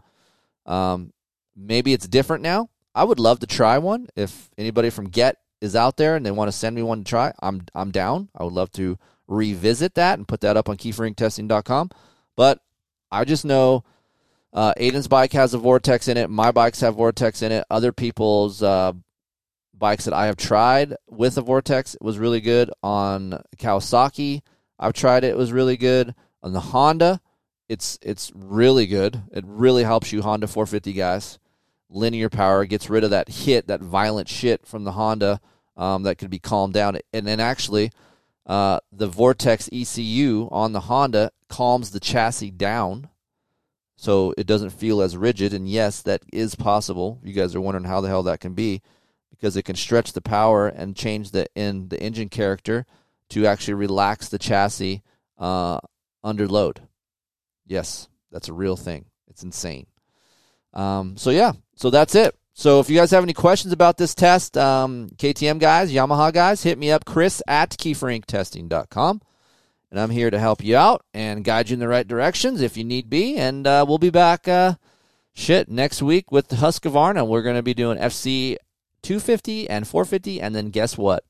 Um, 0.67 1.13
maybe 1.57 1.95
it's 1.95 2.07
different 2.07 2.43
now. 2.43 2.69
I 2.95 3.05
would 3.05 3.19
love 3.19 3.41
to 3.41 3.47
try 3.47 3.79
one. 3.79 4.09
If 4.15 4.51
anybody 4.59 4.91
from 4.91 5.09
Get 5.09 5.37
is 5.63 5.75
out 5.75 5.97
there 5.97 6.17
and 6.17 6.27
they 6.27 6.31
want 6.31 6.49
to 6.49 6.57
send 6.57 6.77
me 6.77 6.83
one 6.83 6.99
to 6.99 7.05
try, 7.05 7.33
I'm 7.41 7.63
I'm 7.75 7.91
down. 7.91 8.29
I 8.37 8.45
would 8.45 8.53
love 8.53 8.71
to 8.73 8.99
revisit 9.29 9.95
that 9.95 10.19
and 10.19 10.29
put 10.29 10.41
that 10.41 10.57
up 10.57 10.69
on 10.69 10.77
keeferinctesting.com. 10.77 11.91
But 12.37 12.61
I 13.11 13.25
just 13.25 13.45
know 13.45 13.85
uh, 14.53 14.75
Aiden's 14.79 15.09
bike 15.09 15.33
has 15.33 15.55
a 15.55 15.59
Vortex 15.59 16.09
in 16.09 16.17
it. 16.17 16.31
My 16.31 16.51
bikes 16.51 16.81
have 16.81 16.97
Vortex 16.97 17.43
in 17.43 17.53
it. 17.53 17.65
Other 17.71 17.93
people's 17.93 18.63
uh, 18.63 18.93
bikes 19.79 20.05
that 20.05 20.15
I 20.15 20.27
have 20.27 20.37
tried 20.37 20.97
with 21.09 21.37
a 21.39 21.43
Vortex 21.43 21.95
it 21.95 22.03
was 22.03 22.19
really 22.19 22.41
good. 22.41 22.71
On 22.83 23.43
Kawasaki, 23.59 24.43
I've 24.79 24.95
tried 24.95 25.25
it. 25.25 25.29
It 25.29 25.37
was 25.37 25.53
really 25.53 25.77
good. 25.77 26.15
On 26.43 26.53
the 26.53 26.61
Honda, 26.61 27.21
it's 27.69 27.99
it's 28.03 28.31
really 28.35 28.87
good. 28.87 29.23
It 29.33 29.45
really 29.47 29.85
helps 29.85 30.13
you 30.13 30.23
Honda 30.23 30.47
450 30.47 30.93
guys. 30.93 31.39
Linear 31.89 32.29
power 32.29 32.65
gets 32.65 32.91
rid 32.91 33.05
of 33.05 33.11
that 33.11 33.29
hit, 33.29 33.69
that 33.69 33.81
violent 33.81 34.29
shit 34.29 34.67
from 34.67 34.85
the 34.85 34.93
Honda 34.93 35.41
um, 35.77 36.03
that 36.05 36.19
could 36.19 36.31
be 36.31 36.39
calmed 36.39 36.75
down. 36.75 36.99
And 37.13 37.27
then 37.27 37.41
actually, 37.41 37.91
uh, 38.47 38.81
the 38.93 39.09
Vortex 39.09 39.69
ECU 39.73 40.49
on 40.51 40.73
the 40.73 40.83
Honda 40.83 41.33
calms 41.49 41.91
the 41.91 42.01
chassis 42.01 42.51
down 42.51 43.09
so 43.97 44.35
it 44.37 44.47
doesn't 44.47 44.71
feel 44.71 45.01
as 45.01 45.17
rigid. 45.17 45.53
And 45.53 45.69
yes, 45.69 46.03
that 46.03 46.23
is 46.33 46.55
possible. 46.55 47.19
You 47.25 47.33
guys 47.33 47.55
are 47.55 47.61
wondering 47.61 47.87
how 47.87 48.01
the 48.01 48.09
hell 48.09 48.23
that 48.25 48.41
can 48.41 48.55
be 48.55 48.83
because 49.31 49.57
it 49.57 49.65
can 49.65 49.77
stretch 49.77 50.13
the 50.13 50.21
power 50.21 50.69
and 50.69 50.95
change 50.95 51.31
the 51.31 51.47
in 51.55 51.89
the 51.89 52.01
engine 52.01 52.29
character 52.29 52.87
to 53.31 53.47
actually 53.47 53.75
relax 53.75 54.29
the 54.29 54.39
chassis 54.39 55.03
uh, 55.39 55.81
under 56.23 56.47
load. 56.47 56.83
Yes, 57.67 58.09
that's 58.31 58.49
a 58.49 58.53
real 58.53 58.77
thing. 58.77 59.07
It's 59.29 59.43
insane. 59.43 59.87
Um, 60.73 61.17
so 61.17 61.31
yeah, 61.31 61.53
so 61.75 61.91
that's 61.91 62.15
it. 62.15 62.37
So 62.59 62.81
if 62.81 62.89
you 62.89 62.97
guys 62.97 63.11
have 63.11 63.23
any 63.23 63.35
questions 63.35 63.75
about 63.75 63.99
this 63.99 64.15
test, 64.15 64.57
um, 64.57 65.11
KTM 65.17 65.59
guys, 65.59 65.93
Yamaha 65.93 66.33
guys, 66.33 66.63
hit 66.63 66.79
me 66.79 66.91
up, 66.91 67.05
Kris 67.05 67.43
at 67.47 67.73
keeferinctesting.com. 67.73 69.21
And 69.91 70.01
I'm 70.01 70.09
here 70.09 70.31
to 70.31 70.39
help 70.39 70.65
you 70.65 70.75
out 70.75 71.05
and 71.13 71.45
guide 71.45 71.69
you 71.69 71.75
in 71.75 71.81
the 71.81 71.87
right 71.87 72.09
directions 72.09 72.63
if 72.63 72.79
you 72.79 72.83
need 72.83 73.11
be. 73.11 73.37
And 73.37 73.67
uh, 73.67 73.85
we'll 73.87 73.99
be 73.99 74.09
back, 74.09 74.49
uh, 74.49 74.77
shit, 75.35 75.69
next 75.69 76.01
week 76.01 76.33
with 76.33 76.49
the 76.49 76.57
Husqvarna. 76.57 77.29
We're 77.29 77.43
going 77.43 77.57
to 77.57 77.63
be 77.63 77.75
doing 77.75 77.99
FC 77.99 78.57
250 79.03 79.69
and 79.69 79.87
450. 79.87 80.41
And 80.41 80.55
then 80.55 80.71
guess 80.71 80.97
what? 80.97 81.25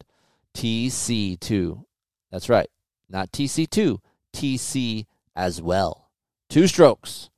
TC2. 0.55 1.85
That's 2.31 2.49
right. 2.49 2.68
Not 3.11 3.33
TC2, 3.33 3.99
TC 4.33 5.07
as 5.35 5.61
well. 5.61 6.09
Two 6.49 6.68
strokes. 6.68 7.31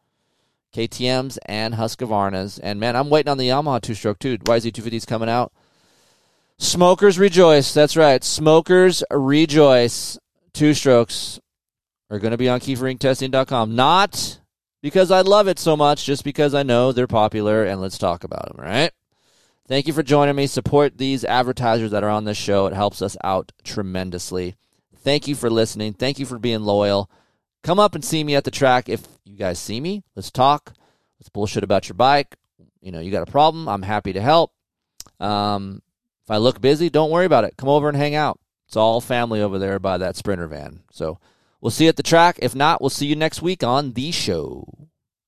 KTM's 0.79 1.39
and 1.47 1.75
Husqvarna's. 1.75 2.59
And 2.61 2.79
man, 2.79 2.95
I'm 2.95 3.11
waiting 3.11 3.31
on 3.31 3.39
the 3.39 3.49
Yamaha 3.49 3.81
two 3.81 3.95
stroke 3.95 4.21
too. 4.21 4.39
YZ250's 4.39 5.05
coming 5.05 5.29
out. 5.29 5.53
Smokers 6.59 7.19
rejoice. 7.19 7.75
That's 7.75 7.97
right. 7.97 8.23
Smokers 8.23 9.03
rejoice. 9.11 10.19
Two 10.53 10.75
strokes 10.75 11.41
are 12.11 12.21
going 12.21 12.31
to 12.31 12.37
be 12.37 12.49
on 12.49 12.61
keeferinctesting.com. 12.61 13.75
Not 13.75 14.41
because 14.81 15.11
I 15.11 15.23
love 15.23 15.49
it 15.49 15.59
so 15.59 15.77
much, 15.77 16.05
just 16.05 16.23
because 16.23 16.55
I 16.55 16.63
know 16.63 16.93
they're 16.93 17.09
popular 17.09 17.65
and 17.65 17.81
let's 17.81 17.99
talk 17.99 18.23
about 18.23 18.49
them, 18.49 18.65
right? 18.65 18.93
Thank 19.67 19.87
you 19.87 19.93
for 19.93 20.03
joining 20.03 20.37
me. 20.37 20.47
Support 20.47 20.97
these 20.97 21.25
advertisers 21.25 21.91
that 21.91 22.05
are 22.05 22.09
on 22.09 22.25
this 22.25 22.39
show. 22.39 22.67
It 22.67 22.73
helps 22.73 23.03
us 23.03 23.17
out 23.23 23.53
tremendously. 23.65 24.55
Thank 24.97 25.29
you 25.29 25.35
for 25.35 25.51
listening. 25.51 25.93
Thank 25.93 26.19
you 26.19 26.27
for 26.27 26.39
being 26.39 26.63
loyal. 26.63 27.11
Come 27.63 27.79
up 27.79 27.95
and 27.95 28.05
see 28.05 28.25
me 28.25 28.35
at 28.35 28.45
the 28.45 28.51
track. 28.51 28.89
If 28.89 29.07
you 29.25 29.37
guys 29.37 29.59
see 29.59 29.81
me, 29.81 30.05
let's 30.15 30.31
talk. 30.31 30.75
Let's 31.19 31.29
bullshit 31.29 31.65
about 31.65 31.89
your 31.89 31.95
bike. 31.95 32.37
You 32.81 32.93
know, 32.93 33.01
you 33.01 33.11
got 33.11 33.29
a 33.29 33.31
problem. 33.31 33.69
I'm 33.69 33.83
happy 33.83 34.13
to 34.13 34.21
help. 34.21 34.53
Um, 35.21 35.83
if 36.25 36.31
I 36.31 36.37
look 36.37 36.61
busy, 36.61 36.91
don't 36.91 37.11
worry 37.11 37.27
about 37.27 37.45
it. 37.45 37.57
Come 37.57 37.69
over 37.69 37.89
and 37.89 37.97
hang 37.97 38.15
out. 38.15 38.39
It's 38.67 38.77
all 38.77 39.01
family 39.01 39.41
over 39.41 39.59
there 39.59 39.79
by 39.79 39.99
that 39.99 40.17
Sprinter 40.17 40.47
van. 40.47 40.81
So 40.93 41.19
we'll 41.61 41.71
see 41.71 41.85
you 41.85 41.89
at 41.89 41.97
the 41.97 42.03
track. 42.03 42.39
If 42.41 42.55
not, 42.55 42.81
we'll 42.81 42.91
see 42.91 43.07
you 43.07 43.17
next 43.17 43.43
week 43.43 43.65
on 43.65 43.95
the 43.95 44.13
show. 44.13 44.78